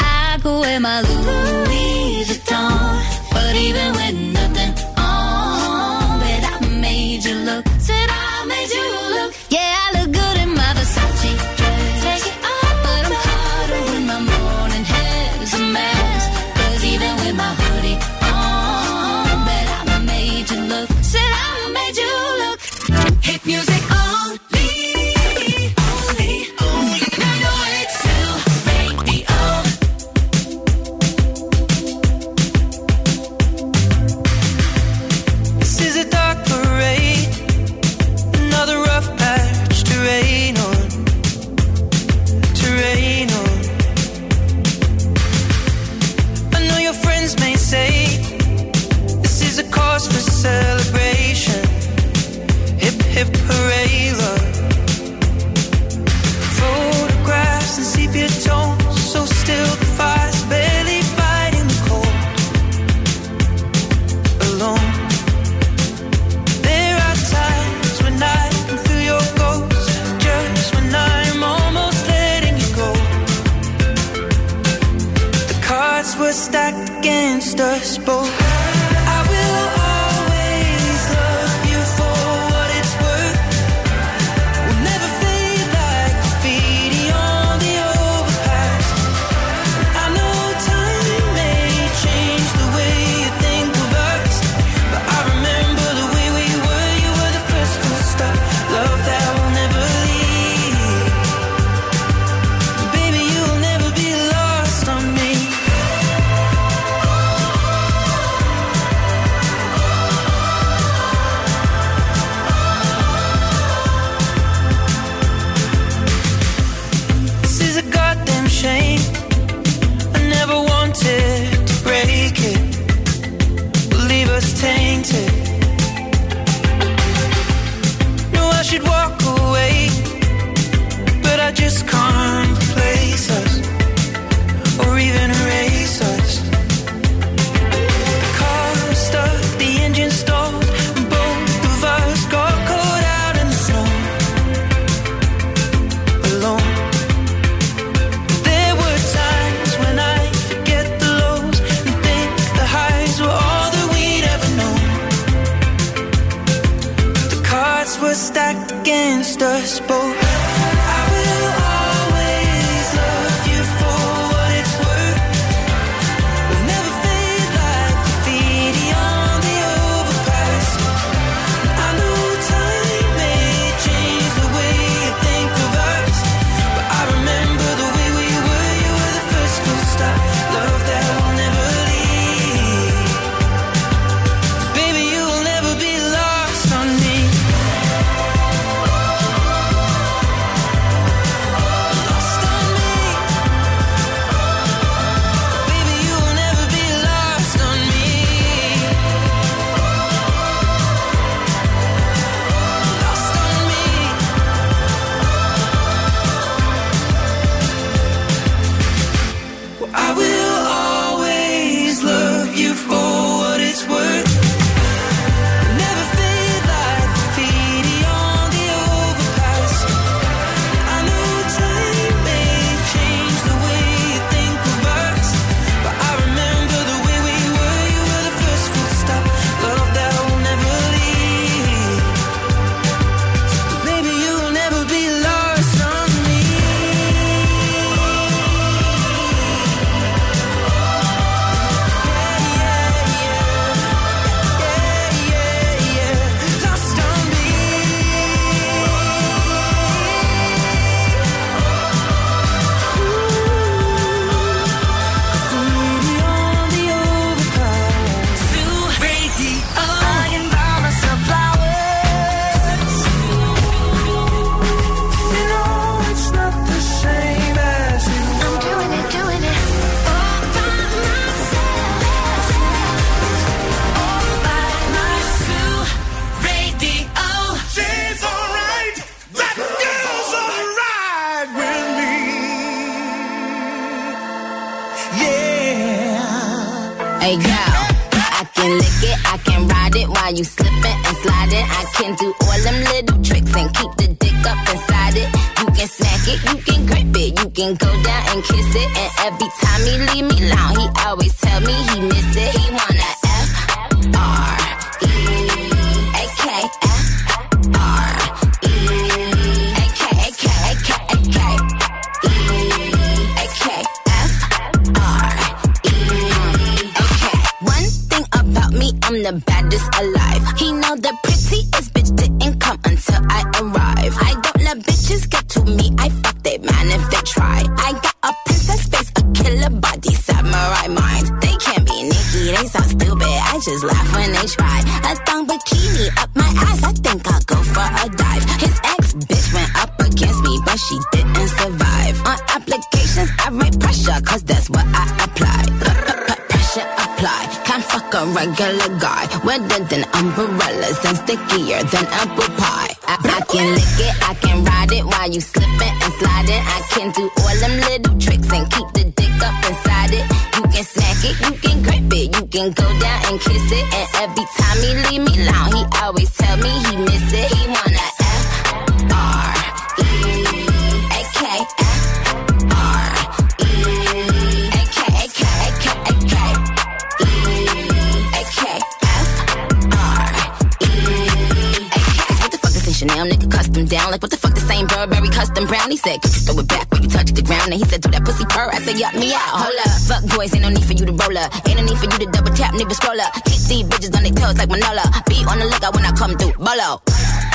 I 0.00 0.38
could 0.42 0.58
wear 0.60 0.78
my 0.80 1.00
Louis 1.00 1.45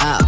up. 0.02 0.22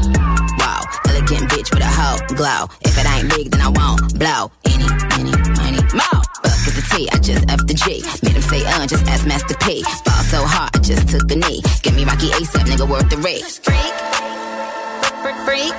Wow, 0.62 0.86
elegant 1.10 1.50
bitch 1.50 1.74
with 1.74 1.82
a 1.82 1.90
hoe 1.90 2.22
glow. 2.38 2.70
If 2.82 2.98
it 2.98 3.06
ain't 3.10 3.30
big, 3.30 3.52
then 3.52 3.62
I 3.62 3.70
won't 3.70 4.02
blow. 4.20 4.52
Any, 4.66 4.86
any, 5.18 5.34
any 5.66 5.82
more. 5.98 6.22
Fuck 6.46 6.62
is 6.70 6.76
the 6.78 6.86
T, 6.94 7.10
I 7.12 7.18
just 7.18 7.50
up 7.50 7.62
the 7.66 7.74
G. 7.74 8.06
Made 8.24 8.38
him 8.38 8.42
say, 8.42 8.62
uh, 8.66 8.86
just 8.86 9.06
ask 9.08 9.26
Master 9.26 9.58
P. 9.66 9.84
Ball 10.06 10.24
so 10.30 10.46
hard, 10.46 10.70
I 10.76 10.80
just 10.80 11.10
took 11.10 11.30
a 11.32 11.36
knee. 11.36 11.62
Give 11.82 11.96
me 11.96 12.06
Rocky 12.06 12.30
ASAP, 12.38 12.66
nigga, 12.70 12.88
worth 12.88 13.10
the 13.10 13.18
risk. 13.18 13.64
Freak, 13.66 13.96
freak, 15.22 15.40
freak. 15.46 15.76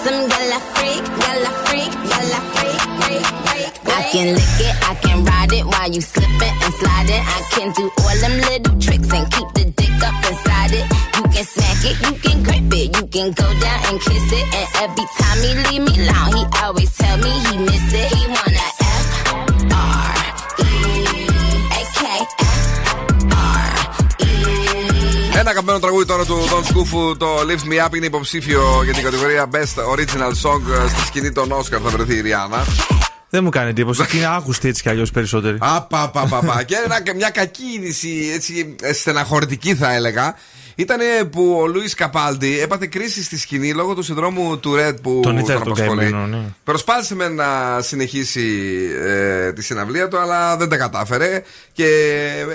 Some 0.00 0.28
gala 0.32 0.58
freak, 0.74 1.04
gala 1.04 1.50
freak, 1.68 1.92
gala 1.92 2.40
freak, 2.56 2.80
freak, 3.04 3.26
freak, 3.44 3.72
freak. 3.84 3.96
I 4.00 4.02
can 4.12 4.28
lick 4.32 4.56
it, 4.64 4.74
I 4.88 4.94
can 5.04 5.24
ride 5.24 5.52
it 5.52 5.64
while 5.66 5.90
you 5.92 6.00
slip 6.00 6.24
it 6.24 6.54
and 6.64 6.74
slide 6.80 7.10
it. 7.12 7.20
I 7.20 7.40
can 7.52 7.68
do 7.72 7.84
all 8.00 8.16
them 8.24 8.34
little 8.48 8.80
tricks 8.80 9.12
and 9.12 9.30
keep 9.30 9.48
the 9.52 9.64
dick 9.76 10.02
up 10.02 10.16
inside 10.24 10.72
it 10.72 11.10
Ένα 25.40 25.50
αγαπημένο 25.50 25.78
τραγούδι 25.78 26.06
τώρα 26.06 26.24
του 26.24 26.36
Don 26.50 26.64
Σκούφου, 26.68 27.16
το 27.16 27.26
Lift 27.40 27.72
Me 27.72 27.86
Up, 27.86 27.94
είναι 27.96 28.06
υποψήφιο 28.06 28.62
για 28.84 28.94
την 28.94 29.02
κατηγορία 29.02 29.50
Best 29.52 29.94
Original 29.94 30.32
Song 30.42 30.62
ε, 30.84 30.88
στη 30.88 31.06
σκηνή 31.06 31.32
των 31.32 31.52
Oscar. 31.52 31.80
Θα 31.84 31.90
βρεθεί 31.90 32.14
η 32.14 32.20
Ριάννα. 32.20 32.64
Δεν 33.30 33.44
μου 33.44 33.50
κάνει 33.50 33.70
εντύπωση. 33.70 34.04
Είναι 34.14 34.26
άγουστη 34.26 34.68
έτσι 34.68 34.82
κι 34.82 34.88
αλλιώς 34.88 35.10
περισσότερη. 35.10 35.56
Απαπαπαπα. 35.60 36.62
και, 36.62 36.74
ένα, 36.84 37.02
και 37.02 37.14
μια 37.14 37.30
κακή 37.30 37.64
είδηση, 37.76 38.30
έτσι 38.34 38.76
ε, 38.82 38.92
στεναχωρητική 38.92 39.74
θα 39.74 39.92
έλεγα. 39.92 40.34
Ήταν 40.74 40.98
που 41.30 41.58
ο 41.60 41.66
Λούι 41.66 41.88
Καπάλντι 41.94 42.60
έπαθε 42.60 42.86
κρίση 42.86 43.22
στη 43.22 43.38
σκηνή 43.38 43.72
λόγω 43.74 43.94
του 43.94 44.02
συνδρόμου 44.02 44.58
του 44.58 44.74
Red 44.78 44.94
που 45.02 45.20
Τον 45.22 45.38
ήταν 45.38 45.58
τον 45.62 45.72
απασχολεί. 45.72 46.00
καημένο, 46.00 46.26
ναι. 46.26 46.44
Προσπάθησε 46.64 47.14
με 47.14 47.28
να 47.28 47.78
συνεχίσει 47.80 48.70
ε, 49.06 49.52
τη 49.52 49.62
συναυλία 49.62 50.08
του, 50.08 50.18
αλλά 50.18 50.56
δεν 50.56 50.68
τα 50.68 50.76
κατάφερε 50.76 51.42
και 51.72 51.86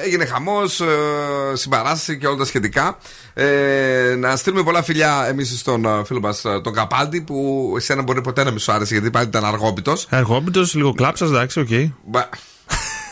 έγινε 0.05 0.25
χαμός, 0.25 0.79
ε, 0.79 0.85
συμπαράσταση 1.53 2.17
και 2.17 2.27
όλα 2.27 2.37
τα 2.37 2.45
σχετικά. 2.45 2.97
Ε, 3.33 4.15
να 4.17 4.35
στείλουμε 4.35 4.63
πολλά 4.63 4.83
φιλιά 4.83 5.25
εμείς 5.29 5.59
στον 5.59 5.85
ε, 5.85 6.03
φίλο 6.05 6.19
μας 6.19 6.41
τον 6.63 6.73
Καπάλντι, 6.73 7.21
που 7.21 7.73
εσένα 7.77 8.01
μπορεί 8.01 8.21
ποτέ 8.21 8.43
να 8.43 8.51
μη 8.51 8.59
σου 8.59 8.71
άρεσε 8.71 8.93
γιατί 8.93 9.09
πάλι 9.09 9.27
ήταν 9.27 9.45
αργόμπιτος. 9.45 10.07
Αργόμπιτος, 10.09 10.73
λίγο 10.73 10.93
κλάψας, 10.93 11.29
εντάξει, 11.29 11.59
οκ. 11.59 11.67
Μπα- 12.05 12.29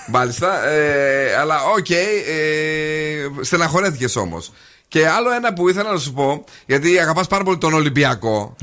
Μάλιστα. 0.08 0.68
Ε, 0.68 1.36
αλλά 1.40 1.56
οκ, 1.78 1.90
ε, 1.90 2.04
στεναχωρέθηκες 3.42 4.16
όμως. 4.16 4.52
Και 4.94 5.08
άλλο 5.08 5.32
ένα 5.32 5.54
που 5.54 5.70
ήθελα 5.70 5.92
να 5.92 5.98
σου 5.98 6.14
πω, 6.14 6.44
γιατί 6.66 7.00
αγαπάς 7.00 7.28
πάρα 7.28 7.44
πολύ 7.44 7.58
τον 7.58 7.74
Ολυμπιακό. 7.74 8.56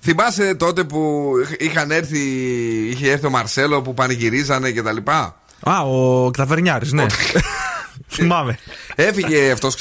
Θυμάσαι 0.00 0.54
τότε 0.54 0.84
που 0.84 1.32
είχαν 1.58 1.90
έρθει, 1.90 2.18
είχε 2.90 3.10
έρθει 3.10 3.26
ο 3.26 3.30
Μαρσέλο 3.30 3.82
που 3.82 3.94
πανηγυρίζανε 3.94 4.70
και 4.70 4.82
τα 4.82 4.92
λοιπά; 4.92 5.40
Α, 5.60 5.80
ο 5.80 6.30
Ταβερνιάρη, 6.30 6.88
ναι. 6.92 7.06
Θυμάμαι. 8.16 8.58
Έφυγε 8.94 9.50
αυτός, 9.50 9.74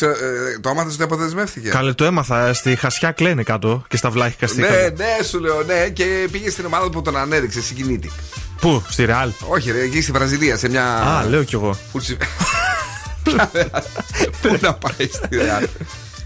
το 0.61 0.69
άμαθες 0.69 0.93
ότι 0.93 1.03
αποδεσμεύτηκε. 1.03 1.69
Καλέ, 1.69 1.93
το 1.93 2.03
έμαθα. 2.03 2.53
Στη 2.53 2.75
χασιά 2.75 3.11
κλαίνε 3.11 3.43
κάτω 3.43 3.83
και 3.87 3.97
στα 3.97 4.09
βλάχικα 4.09 4.47
στη 4.47 4.61
Ναι, 4.61 4.67
ναι, 4.67 5.23
σου 5.29 5.39
λέω, 5.39 5.63
ναι, 5.63 5.89
και 5.89 6.27
πήγε 6.31 6.49
στην 6.49 6.65
ομάδα 6.65 6.89
που 6.89 7.01
τον 7.01 7.17
ανέδειξε, 7.17 7.61
συγκινήτη. 7.61 8.11
Πού, 8.59 8.83
στη 8.89 9.05
Ρεάλ; 9.05 9.31
Όχι, 9.47 9.71
ρε, 9.71 9.81
εκεί 9.81 10.01
στη 10.01 10.11
Βραζιλία, 10.11 10.57
σε 10.57 10.69
μια. 10.69 10.85
Α, 10.85 11.25
λέω 11.25 11.43
κι 11.43 11.55
εγώ. 11.55 11.77
Φουρτσι- 13.23 13.59
Πού 14.41 14.57
να 14.61 14.73
πάει 14.73 15.07
στη 15.11 15.35
Ρεάλ; 15.37 15.67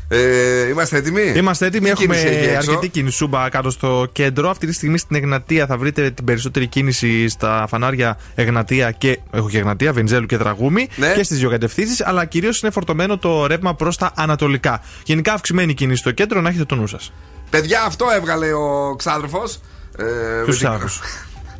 Ε, 0.09 0.67
είμαστε 0.67 0.97
έτοιμοι; 0.97 1.21
Είμαστε 1.35 1.65
έτοιμοι, 1.65 1.89
Τι 1.89 1.95
κίνηση 1.95 2.27
έχει 2.27 2.35
έχουμε 2.35 2.51
έξω; 2.57 2.71
αρκετή 2.71 2.89
κινησούμπα 2.89 3.49
κάτω 3.49 3.69
στο 3.69 4.07
κέντρο. 4.11 4.49
Αυτή 4.49 4.67
τη 4.67 4.73
στιγμή 4.73 4.97
στην 4.97 5.15
Εγνατία 5.15 5.65
θα 5.65 5.77
βρείτε 5.77 6.09
την 6.11 6.25
περισσότερη 6.25 6.67
κίνηση 6.67 7.27
στα 7.29 7.65
φανάρια 7.69 8.17
Εγνατία 8.35 8.91
και. 8.91 9.19
Έχω 9.31 9.49
και 9.49 9.57
Εγνατία, 9.57 9.93
Βενιζέλου 9.93 10.25
και 10.25 10.37
Τραγούμη 10.37 10.87
Ναι. 10.95 11.13
και 11.13 11.23
στις 11.23 11.39
δύο 11.39 11.49
κατευθύνσεις, 11.49 12.01
αλλά 12.05 12.25
κυρίως 12.25 12.61
είναι 12.61 12.71
φορτωμένο 12.71 13.17
το 13.17 13.45
ρεύμα 13.47 13.75
προς 13.75 13.97
τα 13.97 14.11
ανατολικά. 14.15 14.81
Γενικά 15.03 15.33
αυξημένη 15.33 15.73
κίνηση 15.73 15.99
στο 15.99 16.11
κέντρο, 16.11 16.41
να 16.41 16.49
έχετε 16.49 16.65
το 16.65 16.75
νου 16.75 16.87
σας. 16.87 17.11
Παιδιά, 17.49 17.81
αυτό 17.83 18.05
έβγαλε 18.15 18.53
ο 18.53 18.95
ξάδερφος. 18.97 19.59
Ε, 19.97 20.03
με 20.03 20.43
Ποιο 20.45 20.55
την- 20.55 20.67
άλλο. 20.67 20.89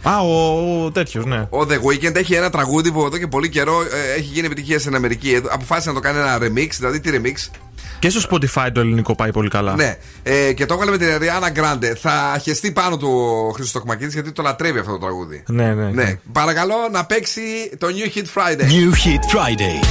Α, 0.10 0.20
ο, 0.20 0.86
ο 0.86 0.92
τέτοιος, 0.92 1.26
ναι. 1.26 1.48
Ο 1.50 1.60
The 1.60 1.74
Weeknd 1.74 2.16
έχει 2.16 2.34
ένα 2.34 2.50
τραγούδι 2.50 2.92
που 2.92 3.06
εδώ 3.06 3.18
και 3.18 3.28
πολύ 3.28 3.50
καιρό 3.50 3.82
ε, 3.82 4.14
έχει 4.18 4.30
γίνει 4.34 4.46
επιτυχία 4.46 4.80
στην 4.80 4.96
Αμερική. 4.96 5.34
Εδώ 5.34 5.50
Αποφάσισε 5.52 5.90
να 5.90 5.96
το 5.96 6.02
κάνει 6.02 6.18
ένα 6.18 6.38
remix, 6.42 6.70
δηλαδή 6.78 7.00
τι 7.00 7.10
remix; 7.14 7.60
Και 8.00 8.10
στο 8.10 8.30
Spotify 8.32 8.68
το 8.74 8.80
ελληνικό 8.80 9.16
πάει 9.16 9.32
πολύ 9.32 9.50
καλά. 9.50 9.76
Ναι, 9.76 9.98
ε, 10.24 10.54
και 10.54 10.66
το 10.66 10.74
έβγαλε 10.74 10.92
με 10.92 10.98
την 10.98 11.08
Ariana 11.08 11.60
Grande. 11.60 11.96
Θα 11.96 12.40
χεστεί 12.42 12.72
πάνω 12.72 12.98
του 12.98 13.10
ο 13.48 13.52
Χρήστος 13.52 13.72
Τοκμακίδη 13.72 14.12
γιατί 14.12 14.32
το 14.32 14.42
λατρεύει 14.42 14.80
αυτό 14.80 14.92
το 14.92 14.98
τραγούδι. 14.98 15.44
Ναι, 15.48 15.74
ναι. 15.74 15.90
Ναι, 15.90 16.20
παρακαλώ 16.32 16.76
να 16.92 17.06
παίξει 17.06 17.42
το 17.78 17.88
New 17.88 18.18
Hit 18.18 18.42
Friday. 18.42 18.62
New 18.62 18.92
Hit 18.92 19.36
Friday. 19.36 19.86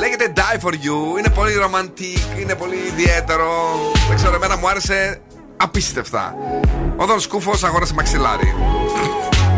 Λέγεται 0.00 0.32
Die 0.36 0.66
for 0.66 0.72
You, 0.72 1.18
είναι 1.18 1.30
πολύ 1.34 1.54
ρομαντικ, 1.54 2.18
είναι 2.40 2.54
πολύ 2.54 2.76
ιδιαίτερο. 2.92 3.48
Δεν 4.08 4.16
ξέρω, 4.16 4.34
εμένα 4.34 4.56
μου 4.56 4.68
άρεσε 4.68 5.20
απίστευτα. 5.61 6.35
Ο 6.97 7.05
Δον 7.05 7.19
Σκούφο 7.19 7.51
αγόρασε 7.63 7.93
μαξιλάρι. 7.93 8.53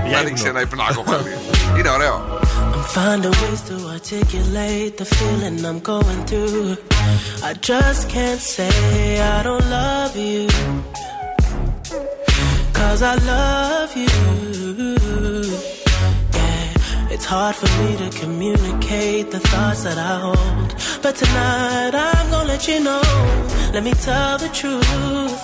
Για 0.07 0.21
ρίξει 0.21 0.47
ένα 0.47 0.61
υπνάκο 0.61 1.01
πάλι. 1.01 1.37
Είναι 1.77 1.89
ωραίο. 1.89 2.37
I'm 2.73 2.85
finding 2.95 3.35
ways 3.41 3.61
to 3.69 3.75
articulate 3.95 4.93
the 5.01 5.07
feeling 5.15 5.57
I'm 5.69 5.79
going 5.91 6.21
through. 6.29 6.77
I 7.49 7.51
just 7.69 8.01
can't 8.15 8.41
say 8.55 8.73
I 9.35 9.37
don't 9.47 9.67
love 9.79 10.13
you. 10.15 10.47
Cause 12.79 13.01
I 13.11 13.15
love 13.33 13.91
you. 14.03 14.17
Yeah, 16.37 17.13
it's 17.13 17.27
hard 17.33 17.55
for 17.61 17.69
me 17.79 17.89
to 18.01 18.07
communicate 18.21 19.25
the 19.35 19.41
thoughts 19.51 19.81
that 19.87 19.97
I 20.11 20.13
hold. 20.25 20.69
But 21.03 21.13
tonight 21.21 21.93
I'm 22.09 22.25
gonna 22.31 22.53
let 22.53 22.61
you 22.69 22.77
know. 22.87 23.03
Let 23.75 23.83
me 23.87 23.93
tell 24.07 24.33
the 24.45 24.51
truth. 24.61 25.43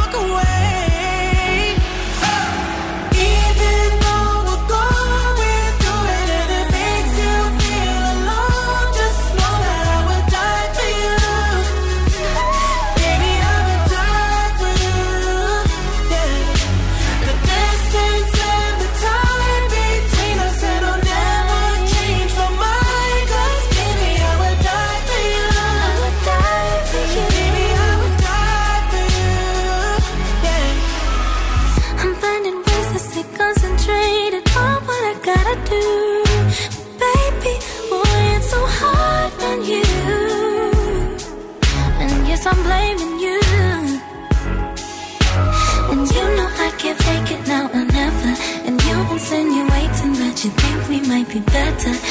be 51.31 51.39
better. 51.39 52.10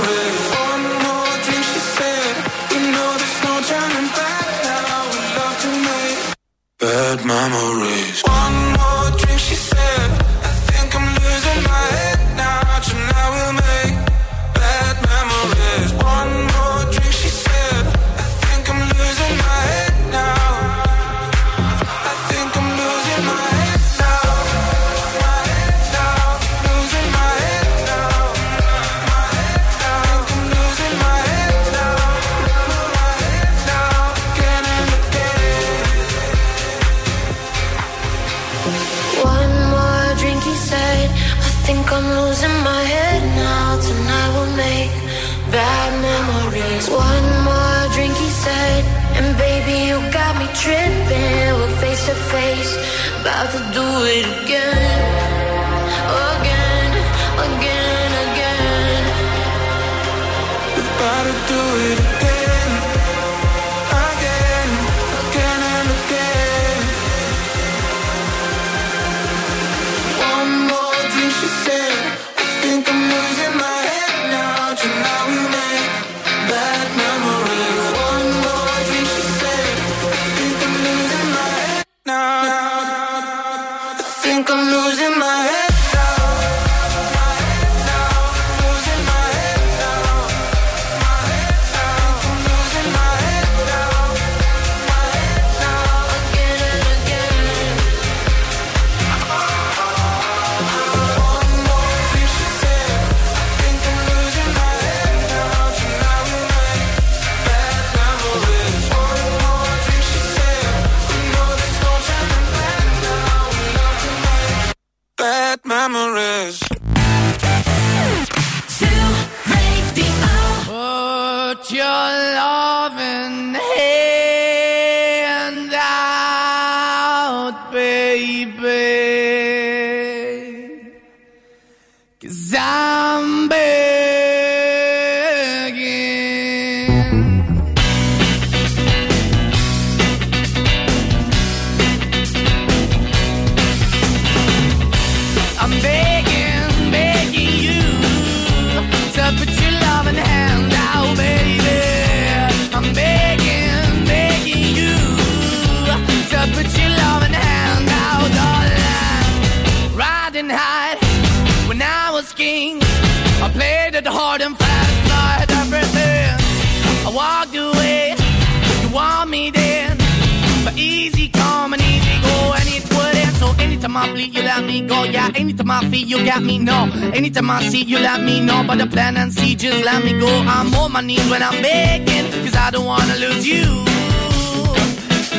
Easy 170.77 171.29
come 171.29 171.73
and 171.73 171.81
easy 171.81 172.15
go, 172.21 172.53
and 172.57 172.67
it 172.67 172.83
wouldn't. 172.93 173.35
So 173.37 173.53
anytime 173.63 173.97
I 173.97 174.11
bleed, 174.11 174.33
you 174.35 174.43
let 174.43 174.63
me 174.63 174.81
go. 174.81 175.03
Yeah, 175.03 175.29
anytime 175.35 175.71
I 175.71 175.81
feel, 175.89 176.07
you 176.07 176.25
got 176.25 176.41
me. 176.43 176.57
No, 176.59 176.89
anytime 177.13 177.49
I 177.49 177.61
see, 177.69 177.83
you 177.83 177.99
let 177.99 178.21
me 178.21 178.39
know. 178.39 178.63
But 178.67 178.77
the 178.79 178.87
plan 178.87 179.17
and 179.17 179.31
see, 179.33 179.55
just 179.55 179.83
let 179.83 180.03
me 180.03 180.13
go. 180.19 180.27
I'm 180.27 180.73
on 180.75 180.91
my 180.91 181.01
knees 181.01 181.27
when 181.29 181.41
I'm 181.43 181.61
begging, 181.61 182.25
cause 182.43 182.55
I 182.55 182.69
don't 182.71 182.85
wanna 182.85 183.15
lose 183.17 183.45
you. 183.47 183.65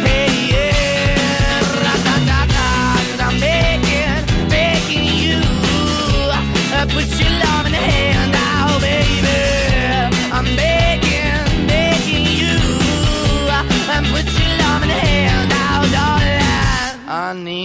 Hey, 0.06 0.28
yeah, 0.52 1.60
ra-da-da-da, 1.84 2.96
cause 3.10 3.20
I'm 3.20 3.36
begging, 3.40 4.48
begging 4.48 5.04
you. 5.22 5.40
Uh, 6.74 6.86
put 6.94 7.06
your 7.20 7.31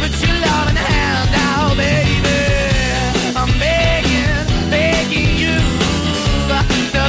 Put 0.00 0.14
your 0.24 0.36
loving 0.46 0.76
hand 0.76 1.32
out, 1.48 1.76
baby. 1.76 2.38
I'm 3.36 3.52
begging, 3.58 4.70
begging 4.70 5.32
you 5.42 5.56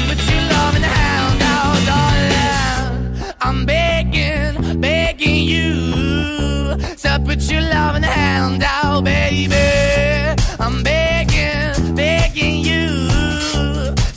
put 0.07 0.21
your 0.31 0.43
loving 0.53 0.83
hand 0.83 1.41
out, 1.41 1.77
darling. 1.89 3.33
I'm 3.41 3.65
begging, 3.65 4.79
begging 4.81 5.43
you 5.53 5.69
put 7.25 7.41
your 7.51 7.61
hand 8.03 8.63
out, 8.63 9.03
baby. 9.03 9.55
I'm 10.59 10.83
begging, 10.83 11.09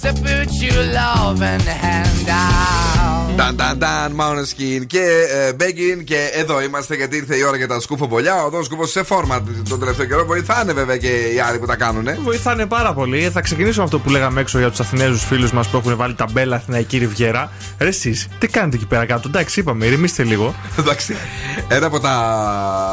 to 0.03 0.13
put 0.15 0.51
your 0.61 0.83
loving 0.99 1.65
hand 1.85 2.29
out. 2.29 3.23
Ταν 3.37 3.57
ταν 3.57 3.79
ταν, 3.79 4.15
Måneskin 4.21 4.87
και 4.87 5.27
ε, 5.31 5.53
Beggin 5.61 6.05
και 6.05 6.31
εδώ 6.33 6.63
είμαστε 6.63 6.95
γιατί 6.95 7.17
ήρθε 7.17 7.37
η 7.37 7.43
ώρα 7.43 7.57
για 7.57 7.69
τα 7.69 7.81
σκούφο 7.81 8.09
πολλιά. 8.09 8.45
Ο 8.45 8.49
Δόν 8.51 8.65
Σκούφος 8.65 8.91
σε 8.91 9.03
φόρμα 9.03 9.43
τον 9.69 9.79
τελευταίο 9.79 10.07
καιρό. 10.07 10.25
Βοηθάνε 10.25 10.73
βέβαια 10.73 10.97
και 10.97 11.09
οι 11.09 11.41
άλλοι 11.41 11.59
που 11.59 11.67
τα 11.67 11.77
κάνουν. 11.77 12.09
Βοηθάνε 12.23 12.67
πάρα 12.67 12.93
πολύ. 12.93 13.31
Θα 13.31 13.41
ξεκινήσω 13.41 13.79
με 13.79 13.85
αυτό 13.85 13.99
που 13.99 14.11
λέγαμε 14.11 14.41
έξω 14.41 14.59
για 14.59 14.71
τους 14.71 14.81
Αθηνέζου 14.81 15.17
φίλους 15.17 15.53
μας 15.53 15.69
που 15.69 15.77
έχουν 15.77 15.97
βάλει 15.97 16.15
ταμπέλα 16.15 16.57
Αθηναϊκή 16.57 16.99
Ριβιέρα. 16.99 17.51
Ρε 17.79 17.89
εσείς, 17.89 18.29
τι 18.39 18.47
κάνετε 18.47 18.77
εκεί 18.77 18.87
πέρα 18.87 19.07
κάτω; 19.07 19.29
Εντάξει, 19.29 19.61
είπαμε, 19.61 19.87
ηρεμήστε 19.87 20.23
λίγο. 20.23 20.55
Εντάξει. 20.81 21.17
Ένα 21.69 21.87
από 21.87 22.01
τα 22.01 22.15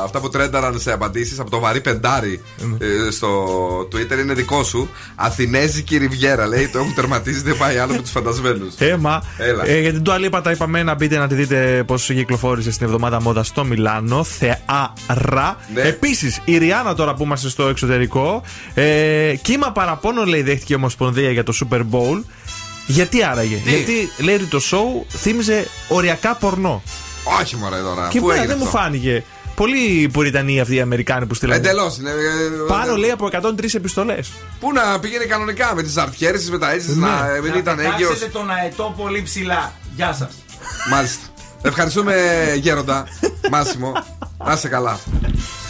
αυτά 0.03 0.19
που 0.19 0.29
τρένταραν 0.29 0.79
σε 0.79 0.91
απαντήσεις 0.91 1.39
από 1.39 1.49
το 1.49 1.59
βαρύ 1.59 1.81
πεντάρι 1.81 2.41
ε, 2.77 3.11
στο 3.11 3.47
Twitter 3.79 4.19
είναι 4.19 4.33
δικό 4.33 4.63
σου. 4.63 4.89
Αθηνέζικη 5.15 5.97
Ριβιέρα 5.97 6.47
λέει. 6.47 6.67
Το 6.67 6.79
έχουν 6.79 6.93
τερματίσει, 6.99 7.41
δεν 7.41 7.57
πάει 7.57 7.77
άλλο 7.77 7.93
με 7.93 8.01
τους 8.01 8.11
φαντασμένους. 8.11 8.73
Έμα. 8.77 9.23
Έλα. 9.37 9.67
Ε, 9.67 9.79
για 9.79 9.93
την 9.93 10.03
Dua 10.05 10.25
Lipa 10.25 10.43
τα 10.43 10.51
είπαμε 10.51 10.83
να 10.83 10.93
μπείτε 10.95 11.17
να 11.17 11.27
τη 11.27 11.35
δείτε 11.35 11.83
πώς 11.87 12.05
κυκλοφόρησε 12.05 12.71
στην 12.71 12.85
εβδομάδα 12.85 13.21
μόδα 13.21 13.43
στο 13.43 13.63
Μιλάνο. 13.63 14.23
Θεάρα. 14.23 15.57
Ναι. 15.73 15.81
Επίσης, 15.81 16.41
η 16.45 16.57
Ριάννα 16.57 16.95
τώρα 16.95 17.13
που 17.13 17.23
είμαστε 17.23 17.49
στο 17.49 17.67
εξωτερικό. 17.67 18.41
Ε, 18.73 19.33
κύμα 19.41 19.71
παραπάνω 19.71 20.23
λέει 20.23 20.41
δέχτηκε 20.41 20.73
η 20.73 20.75
Ομοσπονδία 20.75 21.31
για 21.31 21.43
το 21.43 21.53
Super 21.61 21.79
Bowl. 21.79 22.23
Γιατί 22.85 23.23
άραγε, 23.23 23.55
Τι; 23.55 23.69
Γιατί 23.69 24.09
λέει 24.17 24.35
ότι 24.35 24.45
το 24.45 24.59
show 24.71 25.05
θύμιζε 25.17 25.67
οριακά 25.87 26.35
πορνό. 26.35 26.83
Όχι 27.41 27.55
μωρέ 27.55 27.77
τώρα. 27.77 28.07
Και 28.11 28.19
Πού 28.19 28.25
εμένα 28.29 28.41
έγινε 28.41 28.53
δεν 28.53 28.63
μου 28.63 28.67
αυτό; 28.69 28.77
φάνηκε. 28.77 29.23
Πολύ 29.63 30.09
πουριτανοί 30.13 30.59
αυτοί 30.59 30.75
οι 30.75 30.79
Αμερικάνοι 30.81 31.25
που 31.25 31.33
στείλανε. 31.33 31.57
Εντελώς 31.67 31.97
είναι. 31.97 32.09
ε, 32.09 32.13
Πάνω 32.67 32.93
ε, 32.93 32.97
λέει 32.97 33.09
από 33.11 33.29
103 33.31 33.73
επιστολές. 33.73 34.31
Πού 34.59 34.71
να 34.73 34.99
πήγαινε 34.99 35.23
κανονικά 35.23 35.75
με 35.75 35.83
τις 35.83 35.97
αρτιέρες 35.97 36.49
με 36.49 36.57
τα 36.57 36.71
έτσι 36.71 36.97
Ναι. 36.97 37.07
να 37.07 37.29
ε, 37.35 37.41
μην 37.41 37.53
ήταν 37.53 37.79
έγκυος. 37.79 37.95
Πετάξετε 37.97 38.29
τον 38.31 38.49
αετό 38.51 38.93
πολύ 38.97 39.21
ψηλά. 39.23 39.73
Γεια 39.95 40.13
σας. 40.13 40.29
Μάλιστα. 40.91 41.23
Ευχαριστούμε 41.61 42.15
γέροντα. 42.55 43.07
Μάσιμο. 43.51 43.91
Να 44.45 44.53
είσαι 44.53 44.67
καλά. 44.67 44.99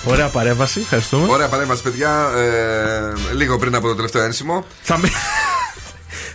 Ωραία 0.05 0.27
παρέμβαση, 0.27 0.79
ευχαριστούμε. 0.79 1.31
Ωραία 1.31 1.47
παρέμβαση, 1.47 1.81
παιδιά. 1.81 2.29
Ε, 2.37 3.33
λίγο 3.35 3.57
πριν 3.57 3.75
από 3.75 3.87
το 3.87 3.95
τελευταίο 3.95 4.21
ένσημο. 4.23 4.65
Θα, 4.81 4.97
μει- 4.97 5.11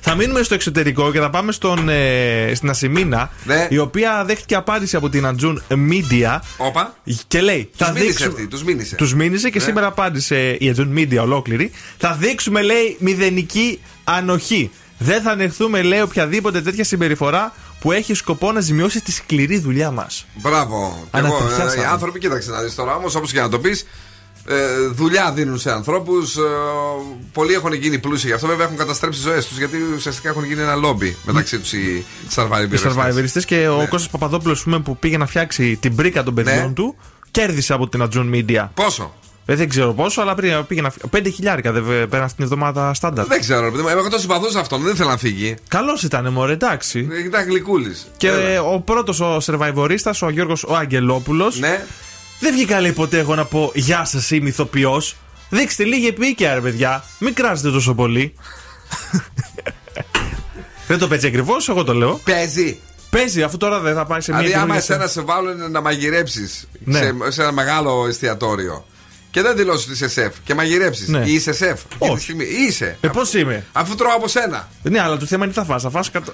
θα 0.06 0.14
μείνουμε 0.14 0.42
στο 0.42 0.54
εξωτερικό 0.54 1.12
και 1.12 1.18
θα 1.20 1.30
πάμε 1.30 1.52
στον, 1.52 1.88
ε, 1.88 2.52
στην 2.54 2.70
Ασημίνα, 2.70 3.30
Ναι. 3.44 3.66
η 3.70 3.78
οποία 3.78 4.24
δέχτηκε 4.26 4.54
απάντηση 4.54 4.96
από 4.96 5.08
την 5.08 5.26
Ατζούν 5.26 5.62
Media 5.68 6.38
Όπα. 6.56 6.94
και 7.28 7.40
λέει: 7.40 7.70
Τους 7.76 7.86
θα 7.86 7.92
μήνυσε 7.92 8.06
δείξουμε- 8.10 8.32
αυτή, 8.32 8.46
τους 8.48 8.62
μήνυσε. 8.64 8.96
Τους 8.96 9.14
μήνυσε 9.14 9.50
και 9.50 9.58
Ναι. 9.58 9.64
σήμερα 9.64 9.86
απάντησε 9.86 10.50
η 10.60 10.68
Ατζούν 10.68 10.94
Media 10.96 11.16
ολόκληρη. 11.20 11.70
Θα 11.98 12.12
δείξουμε, 12.20 12.62
λέει, 12.62 12.96
μηδενική 13.00 13.80
ανοχή. 14.04 14.70
Δεν 14.98 15.22
θα 15.22 15.30
ανεχθούμε, 15.30 15.82
λέει, 15.82 16.00
οποιαδήποτε 16.00 16.60
τέτοια 16.60 16.84
συμπεριφορά 16.84 17.52
που 17.80 17.92
έχει 17.92 18.14
σκοπό 18.14 18.52
να 18.52 18.60
ζημιώσει 18.60 19.00
τη 19.02 19.12
σκληρή 19.12 19.58
δουλειά 19.58 19.90
μας. 19.90 20.26
Μπράβο. 20.34 21.08
Και 21.12 21.18
εγώ, 21.18 21.26
Ανατριχιάσαμε. 21.36 21.82
ε, 21.82 21.84
οι 21.84 21.88
άνθρωποι, 21.90 22.18
κοίταξε 22.18 22.50
να 22.50 22.62
δεις 22.62 22.74
τώρα 22.74 22.94
όμως, 22.94 23.14
όπως 23.14 23.32
και 23.32 23.40
να 23.40 23.48
το 23.48 23.58
πεις, 23.58 23.86
ε, 24.48 24.54
δουλειά 24.92 25.32
δίνουν 25.32 25.58
σε 25.58 25.70
ανθρώπους. 25.72 26.36
Ε, 26.36 26.40
πολλοί 27.32 27.52
έχουν 27.54 27.72
γίνει 27.72 27.98
πλούσιοι 27.98 28.26
γι' 28.26 28.32
αυτό. 28.32 28.46
Βέβαια 28.46 28.64
έχουν 28.64 28.76
καταστρέψει 28.76 29.20
τι 29.22 29.28
ζωές 29.28 29.46
τους 29.46 29.58
γιατί 29.58 29.76
ουσιαστικά 29.96 30.28
έχουν 30.28 30.44
γίνει 30.44 30.60
ένα 30.60 30.74
λόμπι 30.74 31.16
μεταξύ 31.24 31.58
τους 31.58 31.72
οι 31.72 31.78
Οι 31.78 32.04
survivors. 32.34 32.92
survivorists 32.92 33.42
και 33.46 33.56
Ναι. 33.56 33.68
ο 33.68 33.76
Κώστας 33.90 34.08
Παπαδόπουλος 34.10 34.62
πούμε, 34.62 34.80
που 34.80 34.96
πήγε 34.96 35.16
να 35.16 35.26
φτιάξει 35.26 35.76
την 35.76 35.94
πρίκα 35.94 36.22
των 36.22 36.34
παιδιών 36.34 36.66
Ναι. 36.66 36.72
του 36.72 36.96
κέρδισε 37.30 37.72
από 37.72 37.88
την 37.88 38.02
Ατζούν 38.02 38.32
Media. 38.34 38.68
Πόσο; 38.74 39.14
Ε, 39.46 39.54
δεν 39.54 39.68
ξέρω 39.68 39.92
πόσο, 39.92 40.20
αλλά 40.20 40.34
πριν 40.34 40.66
πήγε 40.66 40.80
να 40.80 40.90
φύγει. 40.90 41.06
Πέντε 41.10 41.28
χιλιάρικα 41.28 41.72
δεν 41.72 41.84
βε- 41.84 42.06
πέρασε 42.06 42.34
την 42.34 42.44
εβδομάδα 42.44 42.94
στάνταρ. 42.94 43.26
Δεν 43.26 43.40
ξέρω, 43.40 43.60
ρε 43.64 43.70
παιδί 43.70 43.82
μου. 43.82 43.88
Εγώ 43.88 44.08
το 44.08 44.18
συμπαθούσα 44.18 44.60
αυτόν, 44.60 44.82
δεν 44.82 44.92
ήθελα 44.92 45.10
να 45.10 45.16
φύγει. 45.16 45.54
Καλός 45.68 46.02
ήταν, 46.02 46.32
μωρέ, 46.32 46.52
εντάξει. 46.52 47.08
Ήταν 47.26 47.44
γλυκούλης. 47.44 48.06
Και 48.16 48.28
ε, 48.28 48.58
ο 48.58 48.80
πρώτος 48.84 49.20
ο 49.20 49.38
survivorista, 49.44 50.12
ο 50.20 50.30
Γιώργος 50.30 50.62
ο 50.64 50.76
Αγγελόπουλος. 50.76 51.58
Ναι. 51.58 51.84
Δεν 52.44 52.52
βγήκα 52.52 52.80
λέει 52.80 52.92
ποτέ 52.92 53.18
εγώ 53.18 53.34
να 53.34 53.44
πω 53.44 53.70
Γεια 53.74 54.04
σας, 54.04 54.30
είμαι 54.30 54.48
ηθοποιός. 54.48 55.16
Δείξτε 55.50 55.84
λίγη 55.84 56.06
επίοικια, 56.06 56.54
ρε 56.54 56.60
παιδιά. 56.60 57.04
Μην 57.18 57.34
κράζετε 57.34 57.70
τόσο 57.70 57.94
πολύ. 57.94 58.34
δεν 60.88 60.98
το 60.98 61.08
παίζει 61.08 61.26
ακριβώς, 61.26 61.68
εγώ 61.68 61.84
το 61.84 61.94
λέω. 61.94 62.20
Παίζει. 62.24 62.78
Παίζει, 63.10 63.42
αφού 63.42 63.56
τώρα 63.56 63.80
δεν 63.80 63.94
θα 63.94 64.04
πάει 64.06 64.20
σε 64.20 64.30
μια 64.32 64.40
Δηλαδή, 64.40 64.58
άμα 64.62 64.66
καινούργια 64.74 64.94
εσένα 64.94 65.06
σε 65.10 65.20
βάλουν 65.20 65.70
να 65.70 65.80
μαγειρέψεις 65.80 66.68
Ναι. 66.84 66.98
σε, 66.98 67.14
σε 67.28 67.42
ένα 67.42 67.52
μεγάλο 67.52 68.06
εστιατόριο 68.08 68.84
και 69.30 69.42
δεν 69.42 69.56
δηλώσεις 69.56 69.84
ότι 69.84 69.92
είσαι 69.92 70.08
σεφ 70.08 70.34
και 70.44 70.54
μαγειρέψεις. 70.54 71.08
Ναι. 71.08 71.22
Ή 71.26 71.32
είσαι 71.32 71.52
σεφ. 71.52 71.80
Όχι. 71.98 72.12
Αυτή 72.12 72.14
τη 72.16 72.22
στιγμή. 72.22 72.44
Είσαι. 72.44 72.96
Ε, 73.00 73.08
πώς 73.08 73.34
είμαι; 73.34 73.64
Αφού 73.72 73.94
τρώω 73.94 74.12
από 74.14 74.28
σένα. 74.28 74.68
Ναι, 74.82 75.00
αλλά 75.00 75.16
το 75.16 75.26
θέμα 75.26 75.44
είναι 75.44 75.52
τι 75.52 75.58
θα 75.58 75.64
φας, 75.64 75.82
Θα 75.82 75.90
φας 75.90 76.10
κατ... 76.10 76.24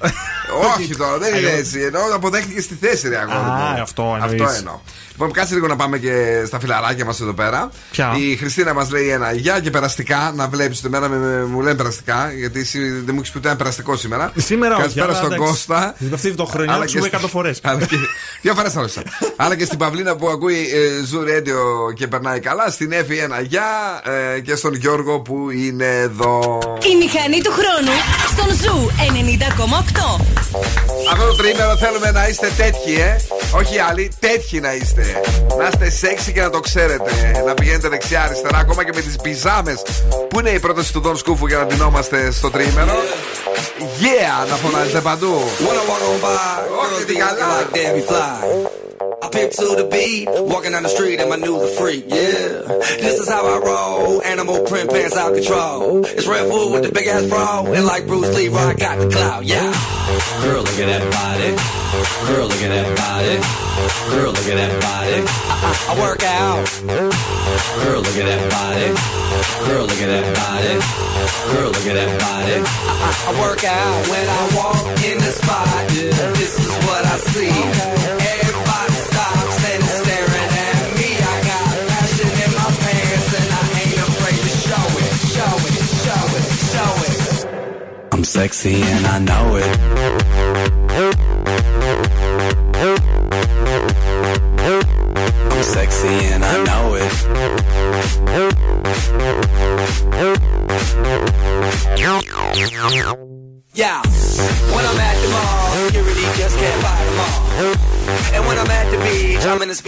Όχι 0.77 0.97
τώρα, 0.97 1.19
δεν 1.19 1.29
είναι 1.35 1.37
Αλλιώς- 1.47 1.59
έτσι. 1.61 1.81
Ενώ 1.81 1.99
αποδέχτηκες 2.15 2.65
στη 2.65 2.75
θέση, 2.81 3.09
ρε 3.09 3.17
αγόρι. 3.19 3.37
Α, 3.37 3.41
μου. 3.77 3.83
αυτό 3.83 4.19
Αυτό 4.21 4.33
εννοείς. 4.35 4.59
εννοώ. 4.59 4.81
Λοιπόν, 5.21 5.35
κάτσε 5.35 5.55
λίγο 5.55 5.67
να 5.67 5.77
πάμε 5.77 5.99
και 5.99 6.43
στα 6.47 6.61
φιλαράκια 6.61 7.05
μας 7.05 7.21
εδώ 7.21 7.33
πέρα. 7.33 7.71
Ποια; 7.91 8.17
Η 8.19 8.37
Χριστίνα 8.37 8.75
μας 8.75 8.91
λέει 8.91 9.09
ένα 9.09 9.33
γεια 9.33 9.61
και 9.61 9.71
περαστικά. 9.71 10.33
Να 10.37 10.49
βλέπεις 10.49 10.79
ότι 10.79 10.87
εμένα 10.87 11.09
με, 11.09 11.17
με- 11.17 11.45
μου 11.45 11.61
λένε 11.61 11.75
περαστικά, 11.77 12.33
γιατί 12.39 12.61
εσύ 12.61 12.79
δεν 12.91 13.05
μου 13.15 13.19
έχεις 13.19 13.31
πει 13.31 13.39
ούτε 13.39 13.49
ένα 13.49 13.57
περαστικό 13.57 13.97
σήμερα. 13.97 14.33
Σήμερα 14.37 14.73
όχι, 14.73 14.81
Καλησπέρα 14.81 15.07
αλλά 15.07 15.17
στον 15.17 15.33
εντάξει. 15.33 15.51
Κώστα. 15.51 15.95
Αυτή 16.15 16.35
το 16.35 16.45
χρονιά 16.45 16.73
Αλλά 16.73 16.85
του 16.85 16.91
και 16.93 16.99
πούμε 16.99 17.09
στη- 17.09 17.17
100 17.25 17.29
φορές. 17.29 17.59
Αλλά 17.69 17.85
και. 17.87 17.97
Δύο 18.43 18.55
φορές 18.55 18.73
θα 18.73 18.81
ρωτήσω. 18.81 19.03
Αλλά 19.37 19.57
και 19.57 19.65
στην 19.65 19.79
Παυλίνα 19.79 20.17
που 20.17 20.29
ακούει 20.29 20.55
ε, 20.59 20.79
Zoo 21.13 21.23
Radio 21.29 21.95
και 21.95 22.07
περνάει 22.07 22.41
καλά. 22.41 22.71
Στην 22.71 22.93
Εύη 22.93 23.19
ένα 23.19 23.41
γεια. 23.41 23.65
ε, 24.37 24.41
και 24.41 24.55
στον 24.55 24.75
Γιώργο 24.75 25.21
που 25.21 25.51
είναι 25.51 25.87
εδώ. 25.99 26.59
Η 26.93 26.97
μηχανή 26.97 27.41
του 27.43 27.51
χρόνου 27.53 27.97
στον 28.33 28.57
Zoo 28.63 28.91
90,8. 30.19 30.21
Αυτό 31.13 31.27
το 31.27 31.35
τρίμερο 31.35 31.77
θέλουμε 31.77 32.11
να 32.11 32.29
είστε 32.29 32.51
τέτοιοι, 32.57 33.01
ε. 33.01 33.17
Όχι 33.53 33.79
άλλοι, 33.79 34.11
τέτοιοι 34.19 34.61
να 34.61 34.75
είστε. 34.75 35.10
Να 35.59 35.69
είστε 35.69 36.09
σεξy 36.09 36.33
και 36.33 36.41
να 36.41 36.51
το 36.51 36.61
ξέρετε. 36.61 37.11
Να 37.47 37.55
πηγαίνετε 37.55 37.89
δεξιά-αριστερά, 37.89 38.59
ακόμα 38.59 38.85
και 38.85 38.93
με 38.95 39.01
τις 39.01 39.17
πιτζάμες. 39.17 39.75
Πού 40.29 40.39
είναι 40.39 40.51
η 40.51 40.59
πρόταση 40.59 40.93
του 40.93 41.01
Δον 41.01 41.17
Σκούφου 41.17 41.47
για 41.47 41.59
να 41.59 41.67
ντυνόμαστε 41.67 42.31
στο 42.31 42.51
τρίμερο. 42.51 42.93
Yeah, 43.81 44.49
να 44.49 44.57
φωνάζετε 44.57 45.01
παντού. 45.01 45.43
When 45.59 45.77
I 45.77 45.89
walk 45.89 46.03
on 46.09 46.21
by, 46.21 46.61
girls 46.69 47.05
be 47.07 47.17
acting 47.29 47.49
like 47.55 47.71
Debbie 47.77 48.07
Fly. 48.09 48.90
I 49.23 49.29
pimp 49.29 49.53
to 49.53 49.77
the 49.77 49.85
beat, 49.91 50.29
walking 50.29 50.73
down 50.73 50.83
the 50.83 50.89
street 50.89 51.21
in 51.21 51.29
my 51.29 51.37
new 51.37 51.61
the 51.61 51.69
freak, 51.77 52.05
yeah. 52.09 52.65
This 53.05 53.21
is 53.21 53.29
how 53.29 53.45
I 53.45 53.59
roll, 53.61 54.23
animal 54.23 54.65
print 54.65 54.89
pants 54.89 55.17
out 55.17 55.35
control. 55.35 56.05
It's 56.07 56.27
Red 56.27 56.49
Bull 56.49 56.73
with 56.73 56.85
the 56.85 56.93
big 56.93 57.07
ass 57.07 57.29
bra, 57.29 57.65
and 57.69 57.85
like 57.85 58.07
Bruce 58.07 58.35
Lee, 58.35 58.49
I 58.49 58.75
got 58.75 58.99
the 58.99 59.11
clout, 59.11 59.45
yeah. 59.45 59.73
Girl, 60.41 60.63
look 60.65 60.79
at 60.81 60.89
that 60.89 61.05
body. 61.13 61.53
Girl, 62.33 62.47
look 62.49 62.63
at 62.65 62.73
that 62.73 62.89
body. 62.97 63.37
Girl, 64.09 64.33
look 64.33 64.49
at 64.49 64.57
that 64.57 64.73
body. 64.81 65.21
I, 65.21 65.57
I, 65.69 65.73
I 65.91 65.93
work 66.01 66.23
out. 66.25 66.65
Girl, 67.85 68.01
look 68.01 68.17
at 68.17 68.25
that 68.25 68.43
body. 68.49 68.89
Girl, 69.69 69.85
look 69.85 70.01
at 70.01 70.09
that 70.17 70.27
body. 70.33 70.75
Girl, 71.53 71.69
look 71.69 71.87
at 71.87 71.97
that 72.01 72.13
body. 72.25 72.57
I, 72.57 72.93
I, 73.05 73.11
I 73.29 73.41
work 73.41 73.63
out 73.65 73.97
when 74.09 74.25
I 74.25 74.43
walk 74.57 74.81
in 75.05 75.19
the 75.19 75.33
spot. 75.33 75.69
Yeah, 75.93 76.33
This 76.41 76.57
is 76.57 76.73
what 76.89 77.05
I 77.05 77.17
see. 77.37 77.53
Everybody 77.53 78.50
sexy 88.41 88.81
and 88.81 89.07
I 89.07 89.19
know 89.19 89.57
it. 89.61 91.40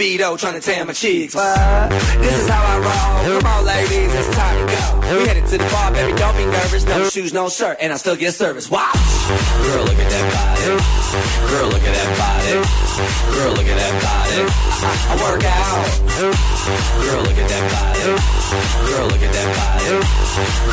Speedo 0.03 0.37
trying 0.37 0.53
to 0.53 0.59
tan 0.59 0.87
my 0.87 0.93
cheeks. 0.93 1.33
But 1.33 1.89
this 2.19 2.35
is 2.43 2.49
how 2.49 2.59
I 2.59 2.75
roll. 2.83 3.39
Come 3.39 3.47
on, 3.47 3.65
ladies, 3.65 4.13
it's 4.13 4.35
time 4.35 4.57
to 4.59 4.65
go. 4.67 5.19
We 5.19 5.27
headed 5.27 5.47
to 5.47 5.57
the 5.57 5.69
bar, 5.71 5.91
baby, 5.91 6.17
don't 6.17 6.35
be 6.35 6.45
nervous. 6.45 6.85
No 6.85 7.09
shoes, 7.09 7.33
no 7.33 7.49
shirt, 7.49 7.77
and 7.79 7.93
I 7.93 7.97
still 7.97 8.15
get 8.15 8.33
service. 8.33 8.69
Watch. 8.69 8.95
Girl, 9.63 9.83
look 9.87 9.99
at 9.99 10.09
that 10.11 10.25
body. 10.35 10.65
Girl, 11.51 11.67
look 11.71 11.83
at 11.83 11.93
that 11.95 12.11
body. 12.19 12.53
Girl, 13.31 13.53
look 13.55 13.67
at 13.67 13.77
that 13.79 13.95
body. 14.03 14.39
I, 14.83 15.15
work 15.23 15.43
out. 15.47 15.87
Girl, 17.07 17.23
look 17.23 17.39
at 17.39 17.47
that 17.47 17.65
body. 17.71 18.03
Girl, 18.91 19.07
look 19.07 19.23
at 19.23 19.31
that 19.31 19.49
body. 19.55 19.87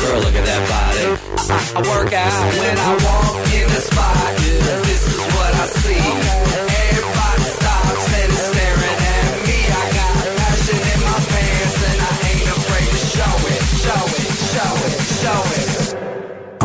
Girl, 0.01 0.19
look 0.19 0.35
at 0.35 0.45
that 0.45 0.63
body. 0.67 1.05
I, 1.47 1.59
I 1.75 1.81
work 1.87 2.13
out 2.13 2.43
when 2.59 2.77
I 2.77 2.91
walk 2.99 3.53
in 3.53 3.67
the 3.69 3.81
spot. 3.81 4.35
This 4.83 5.07
is 5.07 5.19
what 5.35 5.51
I 5.55 5.65
see. 5.67 6.70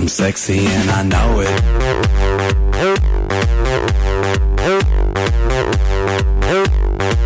I'm 0.06 0.10
sexy 0.10 0.64
and 0.64 0.88
I 0.88 1.02
know 1.02 1.40
it. 1.40 1.48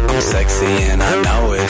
I'm 0.09 0.20
sexy 0.23 0.65
and 0.89 1.02
I 1.02 1.20
know 1.20 1.52
it. 1.52 1.69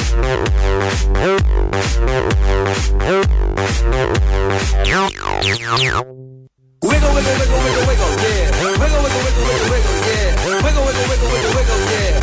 Wiggle, 6.81 7.11
wiggle, 7.11 7.35
wiggle, 7.41 7.59
wiggle, 7.59 7.87
wiggle, 7.91 8.15
yeah. 8.23 8.55
Wiggle, 8.62 8.78
wiggle, 8.78 9.03
wiggle, 9.03 9.43
wiggle, 9.51 9.66
wiggle, 9.66 9.99
yeah. 10.07 10.31
Wiggle, 10.47 10.62
wiggle, 10.62 11.07
wiggle, 11.11 11.31
wiggle, 11.35 11.53
wiggle, 11.59 11.81
yeah. 11.91 12.23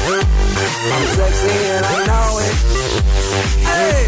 I'm 0.95 1.03
sexy 1.11 1.51
and 1.51 1.83
I 1.83 2.07
know 2.07 2.39
it. 2.39 2.55
Hey. 3.67 4.07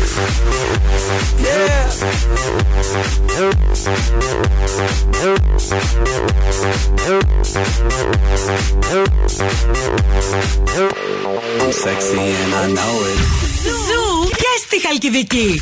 I'm 11.61 11.72
sexy 11.72 12.18
and 12.18 12.53
I 12.53 12.65
know 12.77 12.95
it. 13.10 13.19
Ζου 13.64 14.30
και 14.30 14.51
στη 14.65 14.81
Χαλκιδική. 14.88 15.61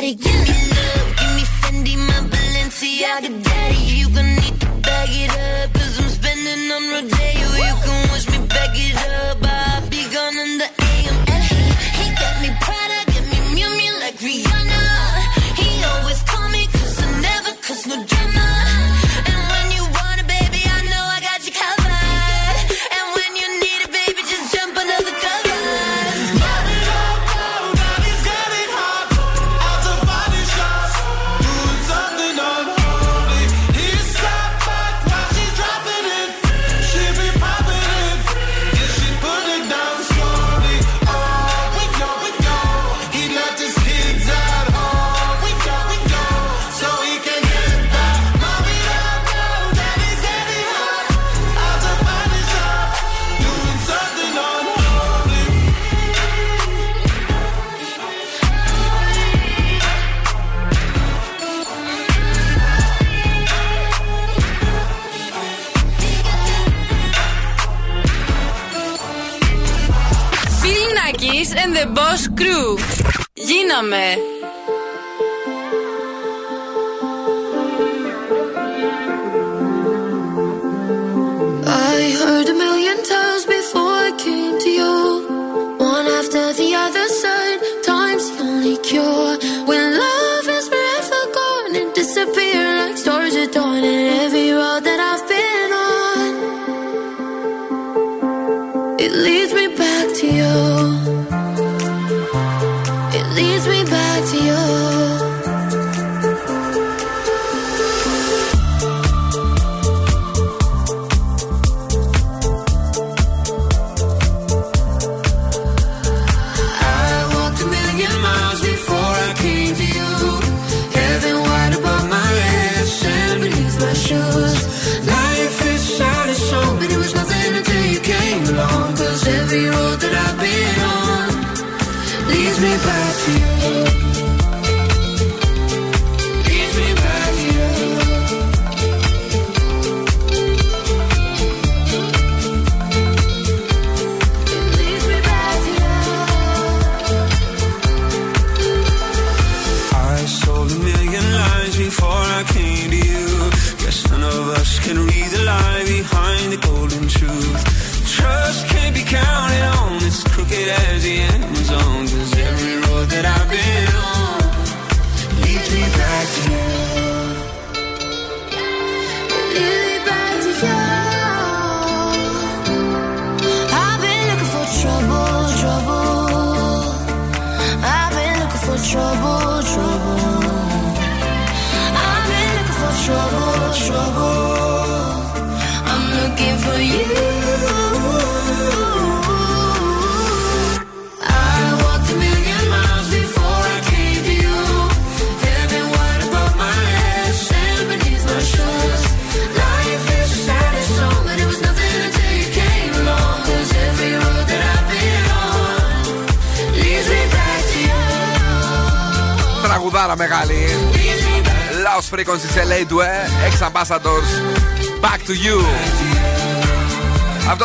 The 0.00 0.14
give 0.14 0.40
me 0.48 0.56
love, 0.72 1.08
give 1.18 1.32
me 1.36 1.44
Fendi, 1.60 1.96
my 1.96 2.20
Balenciaga, 2.32 3.39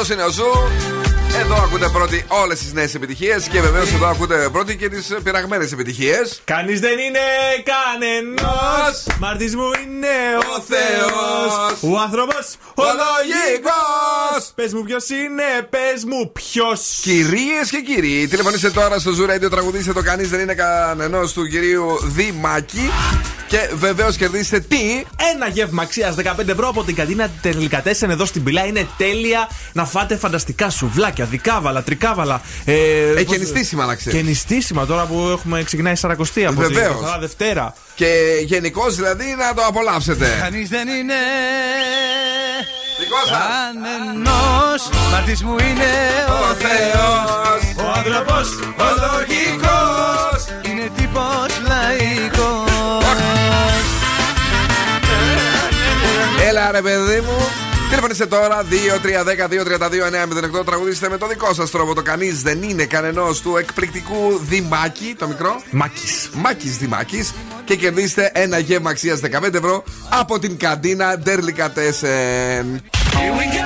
Αυτό 0.06 0.14
είναι 0.14 0.24
ο 0.24 0.30
Zoo. 0.30 0.95
Εδώ 1.34 1.56
ακούτε 1.56 1.90
πρώτοι 1.90 2.26
όλες 2.28 2.60
τις 2.60 2.74
νέες 2.74 2.96
επιτυχίες 2.96 3.48
και 3.48 3.62
βεβαίως 3.62 3.92
εδώ 3.94 4.08
ακούτε 4.08 4.50
πρώτοι 4.52 4.78
και 4.78 4.90
τις 4.90 5.14
πειραγμένες 5.24 5.72
επιτυχίες. 5.72 6.42
Κανείς 6.44 6.80
δεν 6.80 6.98
είναι 7.00 7.20
κανένα. 7.64 8.52
Μάρτης 9.20 9.56
μου 9.56 9.72
είναι 9.84 10.16
ο 10.58 10.62
Θεός. 10.62 11.94
Ο 11.94 12.00
άνθρωπος 12.00 12.56
ο 12.76 12.84
λογικός. 12.84 14.52
Πες 14.56 14.74
μου 14.74 14.84
ποιος 14.84 15.10
είναι, 15.10 15.68
πες 15.70 16.04
μου 16.06 16.32
ποιος. 16.32 17.00
Κυρίες 17.02 17.70
και 17.70 17.82
κύριοι, 17.86 18.28
τηλεφωνήστε 18.28 18.70
τώρα 18.70 19.00
στο 19.00 19.12
Zoo 19.12 19.32
Radio, 19.32 19.50
τραγουδίστε 19.50 19.94
το 19.94 20.02
κανείς 20.02 20.30
δεν 20.30 20.40
είναι 20.40 20.54
κανένα 20.54 21.28
του 21.34 21.48
κυρίου 21.48 22.00
Δημάκη. 22.04 22.92
Και 23.48 23.70
βεβαίως 23.74 24.18
κερδίστε 24.18 24.60
τι; 24.60 25.04
Ένα 25.34 25.48
γεύμα 25.48 25.82
αξίας 25.84 26.16
15 26.16 26.48
ευρώ 26.48 26.68
από 26.68 26.84
την 26.84 26.96
καντίνα 26.96 27.30
Τελικατέσεν 27.42 28.10
εδώ 28.10 28.26
στην 28.26 28.44
Πυλά. 28.44 28.66
Είναι 28.66 28.88
τέλεια 28.98 29.50
να 29.74 29.86
φάτε 29.86 30.18
φανταστικά 30.18 30.70
σουβλάκια, 30.70 31.15
δικάβαλα, 31.24 31.84
τρικάβαλα. 31.84 32.42
Ε, 32.66 32.74
Έχει 32.74 33.24
πώς- 33.26 33.36
και 33.36 33.42
νηστίσιμα, 33.42 33.86
να 33.86 33.96
ξέρεις. 33.96 34.20
Και 34.20 34.26
νηστίσιμα 34.26 34.86
τώρα 34.86 35.06
που 35.06 35.28
έχουμε 35.32 35.64
ξεκινάει 35.64 35.94
η 35.94 35.96
Σαρακοστή 35.96 36.46
από 36.46 36.62
Βεβαίως. 36.62 36.88
την 36.94 37.00
Καθαρά 37.02 37.20
Δευτέρα. 37.20 37.74
Και 37.96 38.08
γενικώς 38.46 38.96
δηλαδή 38.96 39.36
να 39.38 39.54
το 39.54 39.62
απολαύσετε. 39.68 40.38
Κανείς 40.42 40.70
δεν 40.70 40.88
είναι 40.88 41.14
Δικός 43.00 43.28
σας. 43.28 43.38
κανενός 43.38 44.90
Μάρτης 45.12 45.44
μου 45.44 45.56
είναι 45.60 45.92
ο 46.30 46.54
Θεός 46.54 47.86
Ο 47.86 47.92
άνθρωπος 47.98 48.50
ο 48.78 48.86
λογικός 49.06 50.46
Είναι 50.70 50.90
τύπος 50.98 51.52
λαϊκός 51.68 53.04
Έλα 56.48 56.72
ρε 56.72 56.82
παιδί 56.82 57.20
μου. 57.22 57.65
Τηλεφωνήστε 57.90 58.26
τώρα 58.26 58.66
2-3-10-2-32-9-08. 60.60 60.66
Τραγουδίστε 60.66 61.10
με 61.10 61.18
το 61.18 61.28
δικό 61.28 61.54
σας 61.54 61.72
τρόπο. 61.72 61.94
Το 61.94 62.02
κανείς 62.02 62.42
δεν 62.42 62.64
είναι 62.64 62.86
κανενός 62.86 63.42
του 63.42 63.58
εκπληκτικού 63.58 64.40
Δημάκη. 64.42 65.16
Το 65.18 65.28
μικρό. 65.28 65.62
Μάκης. 65.72 66.30
Μάκης 66.34 66.78
Δημάκης. 66.78 67.34
Και 67.66 67.76
κερδίστε 67.76 68.32
ένα 68.34 68.58
γεύμα 68.58 68.90
αξίας 68.90 69.20
15 69.20 69.54
ευρώ 69.54 69.84
από 70.10 70.40
την 70.40 70.58
καντίνα 70.58 71.18
Ντέρλικα 71.18 71.72
Τέσεν. 71.72 72.82
Here 73.16 73.34
we 73.40 73.46
go. 73.56 73.66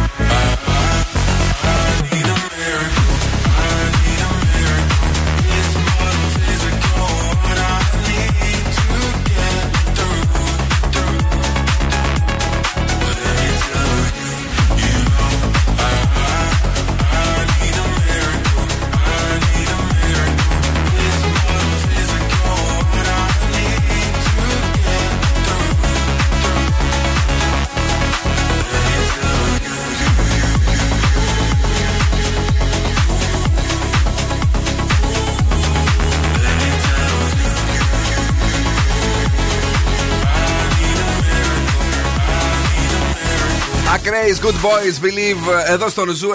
Ακραίε 44.13 44.35
Good 44.41 44.65
Boys 44.65 45.05
Believe 45.05 45.53
εδώ 45.67 45.89
στον 45.89 46.09
Zoo 46.09 46.29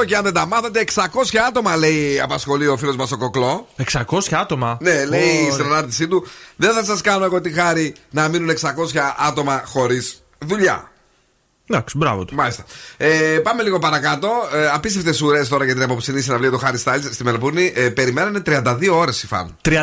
90,8 0.00 0.04
και 0.06 0.16
αν 0.16 0.22
δεν 0.24 0.32
τα 0.32 0.46
μάθατε, 0.46 0.84
600 0.94 1.02
άτομα 1.48 1.76
λέει 1.76 2.20
απασχολεί 2.20 2.66
ο 2.66 2.76
φίλος 2.76 2.96
μας 2.96 3.12
ο 3.12 3.16
Κοκλό. 3.16 3.66
600 3.92 4.02
άτομα; 4.30 4.78
Ναι, 4.80 5.04
λέει 5.04 5.38
Ωραία. 5.40 5.52
στην 5.52 5.64
ανάρτησή 5.64 6.08
του, 6.08 6.26
δεν 6.56 6.72
θα 6.72 6.84
σας 6.84 7.00
κάνω 7.00 7.24
εγώ 7.24 7.40
τη 7.40 7.52
χάρη 7.52 7.94
να 8.10 8.28
μείνουν 8.28 8.50
600 8.50 8.56
άτομα 9.28 9.62
χωρίς 9.66 10.22
δουλειά. 10.38 10.90
Εντάξει, 11.70 11.96
μπράβο 11.98 12.24
του. 12.24 12.34
Μάλιστα. 12.34 12.64
Ε, 12.96 13.08
πάμε 13.42 13.62
λίγο 13.62 13.78
παρακάτω. 13.78 14.28
Ε, 14.54 14.66
Απίστευτες 14.74 15.20
ουρές 15.20 15.48
τώρα 15.48 15.64
για 15.64 15.74
την 15.74 15.82
αποψινή 15.82 16.20
συναυλία 16.20 16.50
του 16.50 16.58
Harry 16.58 16.82
Styles 16.84 17.08
στη 17.12 17.24
Μελβούρνη. 17.24 17.72
Ε, 17.76 17.88
περιμένανε 17.88 18.42
32 18.46 18.88
ώρες 18.92 19.22
οι 19.22 19.26
φαν. 19.26 19.56
32 19.64 19.78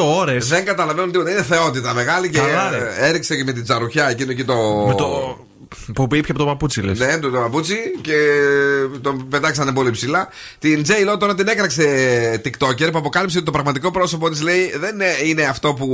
ώρες; 0.00 0.48
Δεν 0.48 0.64
καταλαβαίνουν 0.64 1.12
τίποτα. 1.12 1.30
Είναι 1.30 1.42
θεότητα 1.42 1.94
μεγάλη 1.94 2.30
και 2.30 2.38
Καλά, 2.38 2.70
ρε. 2.70 2.76
ε, 2.98 3.08
έριξε 3.08 3.36
και 3.36 3.44
με 3.44 3.52
την 3.52 3.62
τσαρουχιά 3.64 4.08
εκείνο 4.08 4.30
εκεί 4.30 4.44
το. 4.44 4.84
Με 4.88 4.94
το. 4.94 5.38
Που 5.94 6.02
ήπια 6.02 6.20
από 6.28 6.38
το 6.38 6.44
παπούτσι, 6.44 6.80
λες. 6.82 6.98
Ναι, 6.98 7.18
το, 7.18 7.30
το 7.30 7.38
παπούτσι 7.38 7.76
και 8.00 8.16
τον 9.00 9.28
πετάξανε 9.28 9.72
πολύ 9.72 9.90
ψηλά. 9.90 10.28
Την 10.58 10.82
J. 10.86 11.12
Lo 11.14 11.18
τώρα 11.18 11.34
την 11.34 11.48
έκραξε 11.48 11.84
TikToker 12.44 12.88
που 12.92 12.98
αποκάλυψε 12.98 13.36
ότι 13.36 13.46
το 13.46 13.52
πραγματικό 13.52 13.90
πρόσωπο 13.90 14.30
της 14.30 14.42
λέει 14.42 14.72
δεν 14.78 14.94
είναι- 14.94 15.16
είναι 15.30 15.42
αυτό 15.42 15.74
που 15.74 15.88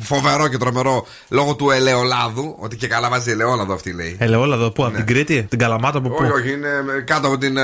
φοβερό 0.00 0.48
και 0.48 0.56
τρομερό 0.56 1.06
λόγω 1.28 1.54
του 1.54 1.70
ελαιολάδου. 1.70 2.56
Ότι 2.58 2.76
και 2.76 2.86
καλά 2.86 3.08
βάζει 3.08 3.30
ελαιόλαδο 3.30 3.72
αυτή 3.72 3.92
λέει. 3.92 4.16
Ελαιόλαδο, 4.20 4.70
πού, 4.70 4.84
από 4.84 4.96
την 4.96 5.06
Κρήτη, 5.06 5.42
την 5.42 5.58
Καλαμάτα, 5.58 5.98
από 5.98 6.08
πού; 6.08 6.16
Όχι, 6.20 6.30
όχι, 6.32 6.52
είναι 6.52 6.68
κάτω 7.06 7.26
από 7.26 7.38
την. 7.38 7.58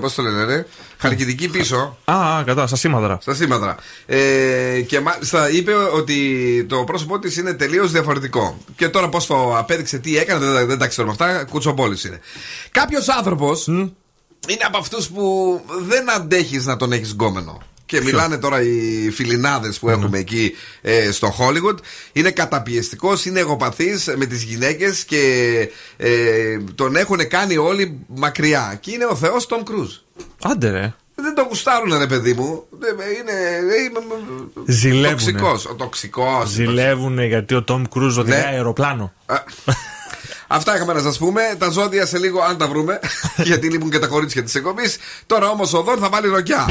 Πώς 0.00 0.14
το 0.14 0.22
λένε, 0.22 0.44
ρε; 0.44 0.66
Χαλκιδική 1.08 1.48
πίσω. 1.48 1.96
Α, 2.04 2.36
α, 2.36 2.42
κατά, 2.44 2.66
στα 2.66 2.76
σήμαδρα. 2.76 3.18
Στα 3.20 3.34
σήμαδρα. 3.34 3.76
Ε, 4.06 4.80
και 4.80 5.00
μάλιστα 5.00 5.50
είπε 5.50 5.72
ότι 5.74 6.64
το 6.68 6.84
πρόσωπό 6.84 7.18
της 7.18 7.36
είναι 7.36 7.52
τελείως 7.52 7.90
διαφορετικό. 7.90 8.58
Και 8.76 8.88
τώρα 8.88 9.08
πώς 9.08 9.26
το 9.26 9.56
απέδειξε, 9.56 9.98
τι 9.98 10.18
έκανε, 10.18 10.46
δεν, 10.46 10.66
δεν 10.66 10.78
τα 10.78 10.86
ξέρουμε 10.86 11.12
αυτά. 11.12 11.44
Κουτσομπόλης 11.44 12.04
είναι. 12.04 12.20
Κάποιος 12.70 13.08
άνθρωπος 13.08 13.66
είναι 13.66 14.64
από 14.66 14.78
αυτούς 14.78 15.08
που 15.08 15.60
δεν 15.80 16.10
αντέχεις 16.10 16.66
να 16.66 16.76
τον 16.76 16.92
έχεις 16.92 17.10
γκόμενο. 17.10 17.62
Και 17.98 18.04
μιλάνε 18.04 18.36
τώρα 18.38 18.62
οι 18.62 19.10
φιλινάδες 19.10 19.78
που 19.78 19.88
έχουμε 19.90 20.18
εκεί 20.18 20.52
ε, 20.82 21.10
στο 21.10 21.34
Hollywood. 21.38 21.76
Είναι 22.12 22.30
καταπιεστικός, 22.30 23.24
είναι 23.24 23.40
εγωπαθής 23.40 24.12
με 24.16 24.26
τις 24.26 24.42
γυναίκες 24.42 25.04
και 25.04 25.22
ε, 25.96 26.58
τον 26.74 26.96
έχουν 26.96 27.28
κάνει 27.28 27.56
όλοι 27.56 27.98
μακριά. 28.08 28.76
Και 28.80 28.90
είναι 28.90 29.04
ο 29.04 29.14
Θεός 29.14 29.46
Tom 29.50 29.58
Cruise. 29.70 30.22
Άντε 30.42 30.70
ρε. 30.70 30.94
Δεν 31.16 31.34
το 31.34 31.42
γουστάρουν, 31.48 31.98
ρε 31.98 32.06
παιδί 32.06 32.32
μου. 32.32 32.64
Δεν- 32.70 32.94
Είναι. 32.94 33.32
είναι 33.84 34.00
Ζηλεύουνε. 34.66 35.10
Τοξικός, 35.10 35.66
Ο 35.66 35.74
τοξικός. 35.74 36.48
Ζηλεύουν 36.48 37.18
γιατί 37.22 37.54
ο 37.54 37.62
Τόμ 37.62 37.82
Κρούζ 37.90 38.18
οδηγάει 38.18 38.40
Ναι. 38.40 38.46
αεροπλάνο. 38.46 39.12
Αυτά 40.46 40.74
είχαμε 40.74 40.92
να 40.92 41.00
σας 41.00 41.18
πούμε. 41.18 41.40
Τα 41.58 41.68
ζώδια 41.68 42.06
σε 42.06 42.18
λίγο, 42.18 42.40
αν 42.40 42.56
τα 42.56 42.68
βρούμε. 42.68 43.00
γιατί 43.48 43.70
λείπουν 43.70 43.90
και 43.90 43.98
τα 43.98 44.06
κορίτσια 44.06 44.42
της 44.42 44.54
εκπομπής. 44.54 44.96
Τώρα 45.26 45.48
όμως 45.48 45.72
ο 45.72 45.82
Δόν 45.82 45.98
θα 45.98 46.08
βάλει 46.08 46.28
ροκιά. 46.28 46.68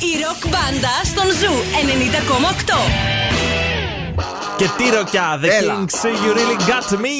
Η 0.00 0.12
ροκ 0.24 0.48
μπάντα 0.52 0.94
στον 1.04 1.26
Zoo 1.26 1.54
90,8. 2.56 4.14
Και 4.56 4.68
τι 4.76 4.90
ροκιά, 4.96 5.40
The 5.42 5.48
Έλα. 5.48 5.74
Kinks, 5.74 6.04
you 6.04 6.34
really 6.34 6.58
got 6.70 6.90
me. 7.04 7.18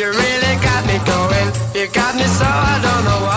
You 0.00 0.06
really 0.22 0.54
got 0.68 0.82
me 0.90 0.96
going. 1.12 1.48
You 1.78 1.86
got 2.00 2.12
me 2.18 2.26
so 2.38 2.46
I 2.72 2.74
don't 2.86 3.02
know 3.08 3.20
what 3.28 3.33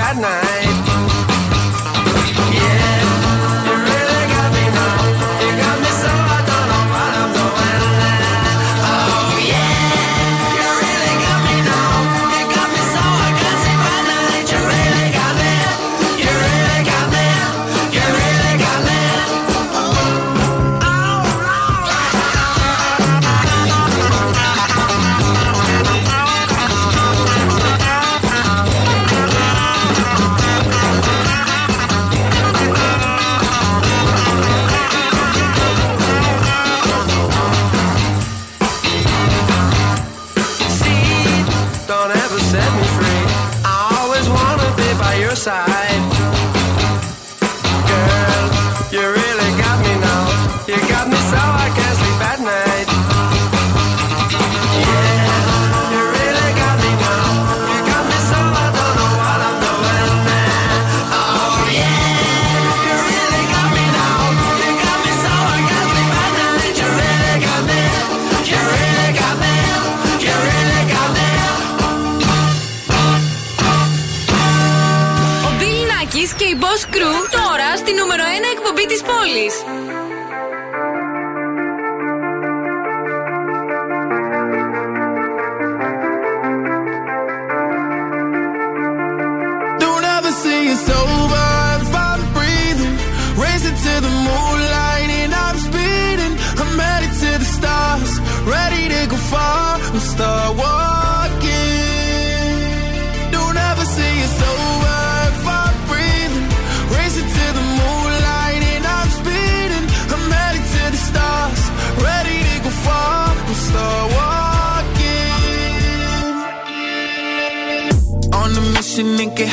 That 0.00 0.16
night. 0.16 0.59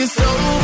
so 0.00 0.61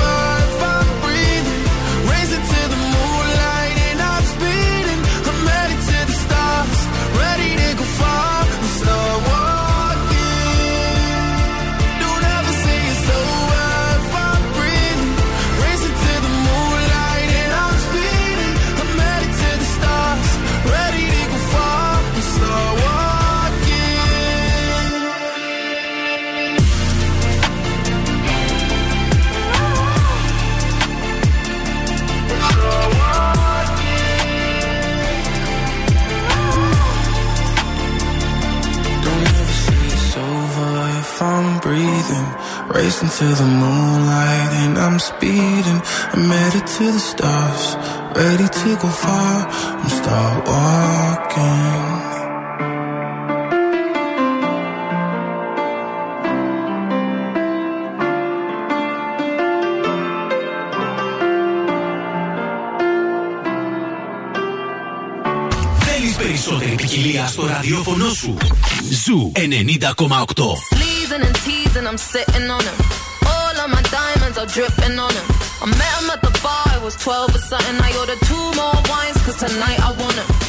Racing 42.79 43.09
to 43.19 43.29
the 43.41 43.49
moonlight 43.63 44.53
and 44.63 44.79
I'm 44.79 44.99
speeding. 45.01 45.81
I'm 46.13 46.31
headed 46.31 46.67
to 46.77 46.85
the 46.97 47.03
stars, 47.11 47.65
ready 48.15 48.49
to 48.61 48.69
go 48.83 48.89
far. 49.03 49.37
I'm 49.81 49.89
start 49.99 50.47
walking. 50.49 52.09
Θέλεις 65.79 66.17
περισσότερη 66.17 66.75
ποικιλία 66.75 67.27
στο 67.27 67.47
ραδιόφωνο 67.47 68.09
σου. 68.09 68.37
Ζου 69.05 69.33
90,8. 69.35 70.78
And 71.23 71.35
T's 71.37 71.77
and 71.77 71.89
I'm 71.89 71.99
sitting 71.99 72.49
on 72.51 72.63
them. 72.65 72.79
All 73.27 73.57
of 73.59 73.71
my 73.71 73.83
diamonds 73.91 74.39
are 74.39 74.47
dripping 74.47 74.99
on 74.99 75.13
them. 75.13 75.27
I 75.61 75.67
met 75.67 75.95
him 75.99 76.11
at 76.11 76.23
the 76.23 76.31
bar, 76.43 76.65
I 76.67 76.79
was 76.83 76.95
12 76.97 77.35
or 77.35 77.39
something. 77.39 77.77
I 77.81 77.91
ordered 77.99 78.21
two 78.23 78.47
more 78.55 78.79
wines, 78.89 79.19
cause 79.25 79.37
tonight 79.37 79.81
I 79.81 79.91
want 79.99 80.15
them. 80.15 80.48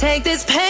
Take 0.00 0.24
this 0.24 0.44
pain 0.44 0.69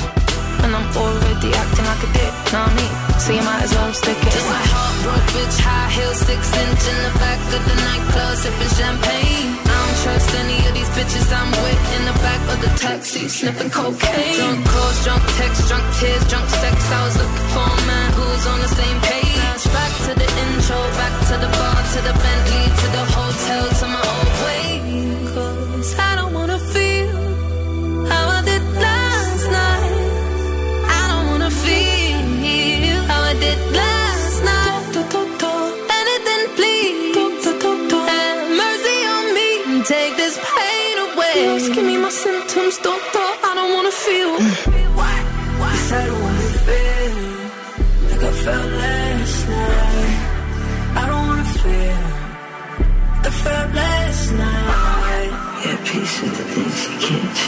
And 0.63 0.71
I'm 0.75 0.87
already 0.95 1.49
acting 1.55 1.85
like 1.85 2.03
a 2.03 2.09
dick, 2.13 2.33
know 2.51 2.67
I 2.67 2.73
mean? 2.75 2.93
So 3.19 3.29
you 3.33 3.43
might 3.43 3.63
as 3.63 3.73
well 3.73 3.93
stick 3.93 4.17
it. 4.17 4.31
Just 4.31 4.49
a 4.49 4.59
heartbroken 4.73 5.31
bitch, 5.35 5.57
high 5.61 5.89
heel, 5.95 6.13
six 6.13 6.41
inch 6.51 6.83
in 6.91 6.97
the 7.07 7.13
back 7.21 7.39
of 7.55 7.61
the 7.69 7.75
nightclub, 7.85 8.33
sipping 8.37 8.73
champagne. 8.75 9.49
I 9.61 9.73
don't 9.73 9.97
trust 10.03 10.29
any 10.41 10.57
of 10.67 10.73
these 10.77 10.91
bitches 10.97 11.27
I'm 11.31 11.51
with 11.63 11.83
in 11.97 12.03
the 12.09 12.17
back 12.25 12.41
of 12.51 12.57
the 12.61 12.71
taxi, 12.77 13.27
sniffing 13.27 13.71
cocaine. 13.71 14.37
Drunk 14.37 14.65
calls, 14.67 14.97
drunk 15.05 15.23
texts, 15.37 15.67
drunk 15.69 15.85
tears, 15.97 16.23
drunk 16.27 16.47
sex. 16.49 16.75
I 16.91 16.99
was 17.05 17.15
looking 17.21 17.49
for 17.55 17.67
a 17.67 17.81
man 17.87 18.09
who 18.17 18.23
was 18.27 18.45
on 18.47 18.59
the 18.59 18.71
same 18.71 18.99
page. 19.01 19.63
Back 19.71 19.93
to 20.09 20.11
the 20.17 20.29
intro, 20.43 20.79
back 20.99 21.13
to 21.29 21.35
the 21.37 21.47
bar, 21.47 21.77
to 21.93 21.99
the 22.01 22.15
Bentley, 22.17 22.60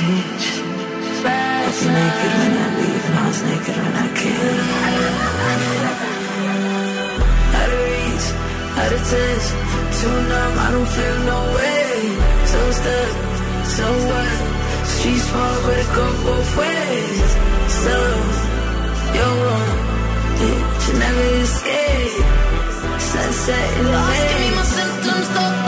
can't. 0.03 0.43
I 1.25 1.71
naked 1.97 2.31
when 2.39 2.53
I 2.63 2.67
leave, 2.79 3.05
and 3.07 3.15
I 3.19 3.27
was 3.27 3.41
naked 3.49 3.75
when 3.81 3.95
I 3.95 4.07
came. 4.19 5.03
Reach, 7.83 8.27
too 9.99 10.17
numb, 10.29 10.55
I 10.59 10.69
don't 10.73 10.91
feel 10.97 11.17
no 11.31 11.39
way. 11.57 11.91
So 12.51 12.59
stuck, 12.79 13.13
so 13.75 13.85
what? 14.09 14.33
Street 14.93 15.21
small, 15.27 15.55
but 15.65 15.77
it 15.83 15.89
go 15.97 16.05
both 16.27 16.51
ways. 16.61 17.29
So, 17.81 17.95
you're 19.15 19.37
yeah, 20.41 20.59
you 20.85 20.93
never 21.03 21.27
escape. 21.43 22.25
Sunset 23.09 23.67
in 23.77 23.85
the 23.85 23.91
Lost, 23.91 24.21
give 24.29 24.39
me 24.43 24.49
my 24.57 24.65
symptoms, 24.77 25.27
doctor. 25.35 25.62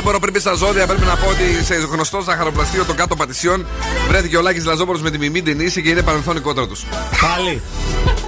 Feel. 0.00 0.06
Δεν 0.06 0.08
μπορώ 0.08 0.18
πριν 0.18 0.32
πει 0.32 0.40
στα 0.40 0.54
ζώδια, 0.54 0.86
πρέπει 0.86 1.04
να 1.04 1.16
πω 1.16 1.28
ότι 1.28 1.64
σε 1.64 1.74
γνωστό 1.74 2.20
ζαχαροπλαστείο 2.20 2.84
των 2.84 2.96
κάτω 2.96 3.16
πατησιών 3.16 3.66
βρέθηκε 4.08 4.36
ο 4.36 4.42
Λάκης 4.42 4.64
Λαζόπουλο 4.64 4.98
με 5.00 5.10
τη 5.10 5.18
μιμή 5.18 5.42
την 5.42 5.60
ίση 5.60 5.82
και 5.82 5.88
είναι 5.88 6.02
παρελθόν 6.02 6.36
η 6.36 6.40
κότρα 6.40 6.66
τους. 6.66 6.84
Πάλι. 7.20 7.62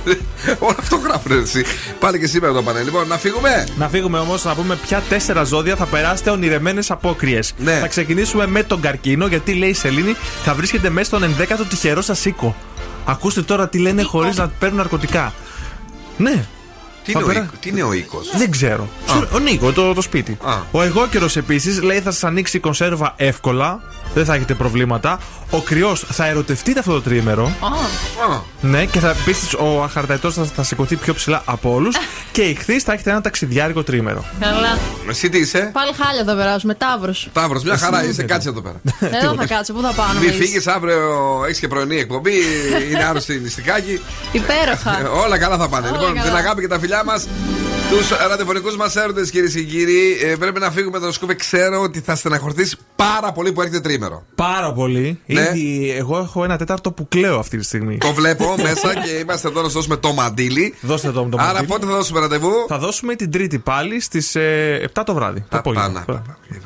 Όλο 0.66 0.76
αυτό 0.78 0.96
γράφουν 0.96 1.42
εσύ. 1.42 1.64
Πάλι 2.00 2.18
και 2.18 2.26
σήμερα 2.26 2.52
το 2.52 2.62
πανέ. 2.62 2.82
Λοιπόν, 2.82 3.08
να 3.08 3.18
φύγουμε; 3.18 3.66
Να 3.76 3.88
φύγουμε 3.88 4.18
όμως 4.18 4.44
να 4.44 4.54
πούμε 4.54 4.76
ποια 4.76 5.02
τέσσερα 5.08 5.44
ζώδια 5.44 5.76
θα 5.76 5.86
περάσετε 5.86 6.30
ονειρεμένες 6.30 6.90
απόκριες. 6.90 7.54
Ναι. 7.58 7.78
Θα 7.78 7.86
ξεκινήσουμε 7.86 8.46
με 8.46 8.62
τον 8.62 8.80
καρκίνο, 8.80 9.26
γιατί 9.26 9.52
λέει 9.52 9.68
η 9.68 9.74
Σελήνη 9.74 10.16
θα 10.44 10.54
βρίσκεται 10.54 10.90
μέσα 10.90 11.06
στον 11.06 11.36
11ο 11.38 11.66
τυχερό 11.68 12.00
σας 12.00 12.24
οίκο. 12.24 12.56
Ακούστε 13.04 13.42
τώρα 13.42 13.68
τι 13.68 13.78
λένε 13.78 14.02
χωρίς 14.02 14.36
να 14.36 14.48
παίρνουν 14.48 14.78
ναρκωτικά. 14.78 15.32
Ναι. 16.16 16.44
Τι 17.04 17.12
Θα 17.12 17.18
είναι, 17.20 17.28
ο 17.28 17.32
πέρα- 17.32 17.44
οίκο, 17.44 17.56
τι 17.60 17.68
είναι 17.68 17.82
ο 17.82 17.92
οίκο. 17.92 18.20
Δεν 18.36 18.50
ξέρω. 18.50 18.88
Στο- 19.06 19.28
Ο 19.34 19.38
Νίκο, 19.38 19.72
το, 19.72 19.94
το 19.94 20.00
σπίτι. 20.02 20.36
Ο 20.70 20.82
εγώκερος 20.82 21.36
επίσης 21.36 21.82
λέει 21.82 22.00
θα 22.00 22.10
σας 22.10 22.24
ανοίξει 22.24 22.56
η 22.56 22.60
κονσέρβα 22.60 23.14
εύκολα. 23.16 23.80
Δεν 24.14 24.24
θα 24.24 24.34
έχετε 24.34 24.54
προβλήματα. 24.54 25.18
Ο 25.50 25.60
κρυός 25.60 26.04
θα 26.10 26.26
ερωτευτείτε 26.26 26.78
αυτό 26.78 26.92
το 26.92 27.00
τρίμερο. 27.00 27.52
Ναι, 28.60 28.84
και 28.84 28.98
θα 28.98 29.10
επίση 29.10 29.56
ο 29.56 29.82
αχαρταϊτό 29.82 30.30
θα, 30.30 30.44
θα 30.44 30.62
σηκωθεί 30.62 30.96
πιο 30.96 31.14
ψηλά 31.14 31.42
από 31.44 31.72
όλους. 31.74 31.96
και 32.32 32.42
η 32.42 32.54
χθή 32.54 32.80
θα 32.80 32.92
έχετε 32.92 33.10
ένα 33.10 33.20
ταξιδιάρικο 33.20 33.82
τρίμερο. 33.82 34.24
Καλά. 34.40 34.78
Εσύ 35.08 35.28
τι 35.28 35.38
είσαι; 35.38 35.70
Πάλι 35.72 35.92
χάλια 35.92 36.24
θα 36.24 36.34
περάσουμε. 36.36 36.74
Ταύρος. 36.74 37.28
Ταύρος, 37.32 37.62
μια 37.62 37.78
χαρά 37.78 37.98
Εσύ 37.98 38.08
είσαι, 38.08 38.16
δεν 38.16 38.26
κάτσε 38.26 38.48
εδώ 38.48 38.60
πέρα. 38.60 38.80
Εδώ 39.22 39.34
θα 39.34 39.46
κάτσω. 39.46 39.72
Πού 39.72 39.80
θα 39.80 39.92
πάω 39.92 40.06
να 40.06 40.12
Μην 40.12 40.30
με 40.30 40.36
δεις; 40.36 40.48
φύγει 40.48 40.70
αύριο, 40.70 40.98
έχεις 41.44 41.58
και 41.58 41.68
πρωινή 41.68 41.98
εκπομπή. 41.98 42.32
Είναι 42.90 43.04
άρρωστη 43.04 43.34
η 43.34 43.38
νηστικάκη. 43.38 44.00
Υπέροχα. 44.32 45.10
Όλα 45.24 45.38
καλά 45.38 45.56
θα 45.56 45.68
πάνε. 45.68 45.88
Όλα 45.88 45.98
λοιπόν, 45.98 46.14
καλά. 46.14 46.26
την 46.26 46.36
αγάπη 46.36 46.60
και 46.60 46.68
τα 46.68 46.78
φιλιά 46.78 47.04
μας. 47.04 47.26
Τους 47.92 48.08
ραδιοφωνικούς 48.28 48.76
μας 48.76 48.96
έρωτες, 48.96 49.30
κυρίες 49.30 49.52
και 49.52 49.62
κύριοι, 49.62 50.18
ε, 50.22 50.34
πρέπει 50.36 50.60
να 50.60 50.70
φύγουμε 50.70 50.98
τον 50.98 51.12
σκούπε. 51.12 51.34
Ξέρω 51.34 51.80
ότι 51.82 52.00
θα 52.00 52.14
στεναχωρηθείς 52.14 52.76
πάρα 52.96 53.32
πολύ 53.32 53.52
που 53.52 53.60
έρχεται 53.60 53.80
τρίμερο. 53.80 54.26
Πάρα 54.34 54.72
πολύ. 54.72 55.20
Ναι. 55.26 55.40
Ήδη 55.40 55.94
εγώ 55.98 56.18
έχω 56.18 56.44
ένα 56.44 56.56
τέταρτο 56.56 56.92
που 56.92 57.08
κλαίω 57.08 57.38
αυτή 57.38 57.58
τη 57.58 57.64
στιγμή. 57.64 57.98
Το 57.98 58.12
βλέπω 58.12 58.54
μέσα 58.62 58.94
και 59.04 59.10
είμαστε 59.10 59.48
εδώ 59.48 59.62
να 59.62 59.68
σου 59.68 59.74
δώσουμε 59.74 59.96
το 59.96 60.12
μαντίλι. 60.12 60.74
Δώστε 60.80 61.10
το, 61.10 61.28
το 61.30 61.36
Άρα 61.40 61.52
μαντίλι. 61.52 61.66
πότε 61.66 61.86
θα 61.86 61.92
δώσουμε 61.92 62.20
ραντεβού; 62.20 62.52
Θα 62.68 62.78
δώσουμε 62.78 63.14
την 63.14 63.30
Τρίτη 63.30 63.58
πάλι 63.58 64.00
στις 64.00 64.36
7 64.94 65.02
το 65.04 65.14
βράδυ. 65.14 65.44
Το 65.48 65.56
απόγευμα. 65.56 66.04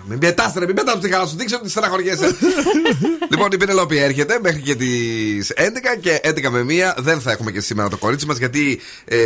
Μην 0.09 0.19
πετάστε, 0.19 0.59
ρε, 0.59 0.66
μην 0.66 0.74
πετάτε 0.74 0.98
τη 0.98 1.12
χαρά 1.12 1.27
σου. 1.27 1.36
Δείξε 1.36 1.55
ότι 1.55 1.70
στεναχωριέσαι. 1.70 2.27
λοιπόν, 3.31 3.48
η 3.53 3.57
Πινελόπη 3.57 3.98
έρχεται 3.98 4.39
μέχρι 4.43 4.61
και 4.61 4.74
τις 4.74 5.53
11 5.57 5.61
και 6.01 6.20
11 6.24 6.48
με 6.51 6.65
1 6.97 7.03
δεν 7.03 7.20
θα 7.20 7.31
έχουμε 7.31 7.51
και 7.51 7.61
σήμερα 7.61 7.89
το 7.89 7.97
κορίτσι 7.97 8.27
μας 8.27 8.36
γιατί 8.36 8.81
ε, 9.05 9.19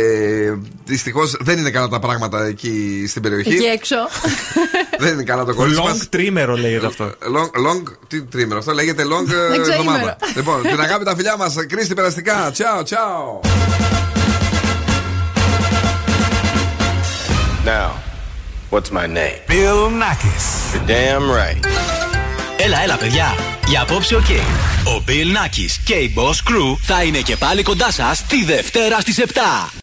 δυστυχώς 0.85 1.37
δεν 1.39 1.57
είναι 1.57 1.69
καλά 1.69 1.87
τα 1.91 1.99
πράγματα 1.99 2.45
εκεί 2.45 3.05
στην 3.07 3.21
περιοχή. 3.21 3.53
Εκεί 3.53 3.63
έξω. 3.63 3.95
δεν 5.03 5.13
είναι 5.13 5.23
καλά 5.23 5.45
το 5.45 5.53
κορίτσι 5.53 5.81
μας. 5.81 5.97
Long 5.97 6.07
τρίμερο 6.09 6.55
λέγεται 6.55 6.85
αυτό. 6.85 7.05
Long, 7.05 7.67
long, 7.67 7.83
τι 8.07 8.23
τρίμερο, 8.23 8.59
αυτό 8.59 8.71
λέγεται 8.73 9.03
long 9.03 9.31
ε, 9.31 9.55
Εξαήμερο. 9.55 9.71
εβδομάδα. 9.71 10.17
λοιπόν, 10.35 10.61
την 10.61 10.81
αγάπη 10.81 11.05
τα 11.05 11.15
φιλιά 11.15 11.37
μας. 11.37 11.55
Κρίστη 11.67 11.93
περαστικά. 11.93 12.49
Τσάω, 12.53 12.83
τσάω. 12.83 13.39
Now, 17.65 17.89
what's 18.71 18.91
my 18.91 19.05
name? 19.05 19.37
Bill 19.47 19.89
Nackis. 20.03 20.73
You're 20.73 20.87
damn 20.87 21.29
right. 21.29 21.67
Έλα, 22.57 22.81
έλα, 22.83 22.97
παιδιά. 22.97 23.35
Για 23.67 23.81
απόψε 23.81 24.15
ο 24.15 24.21
Ο 24.85 25.03
Bill 25.07 25.37
Nackis 25.37 25.71
και 25.85 25.93
η 25.93 26.13
Boss 26.17 26.49
Crew 26.49 26.75
θα 26.81 27.03
είναι 27.03 27.19
και 27.19 27.37
πάλι 27.37 27.63
κοντά 27.63 27.91
σας 27.91 28.25
τη 28.25 28.43
Δευτέρα 28.43 28.99
στις 28.99 29.19
7. 29.19 29.71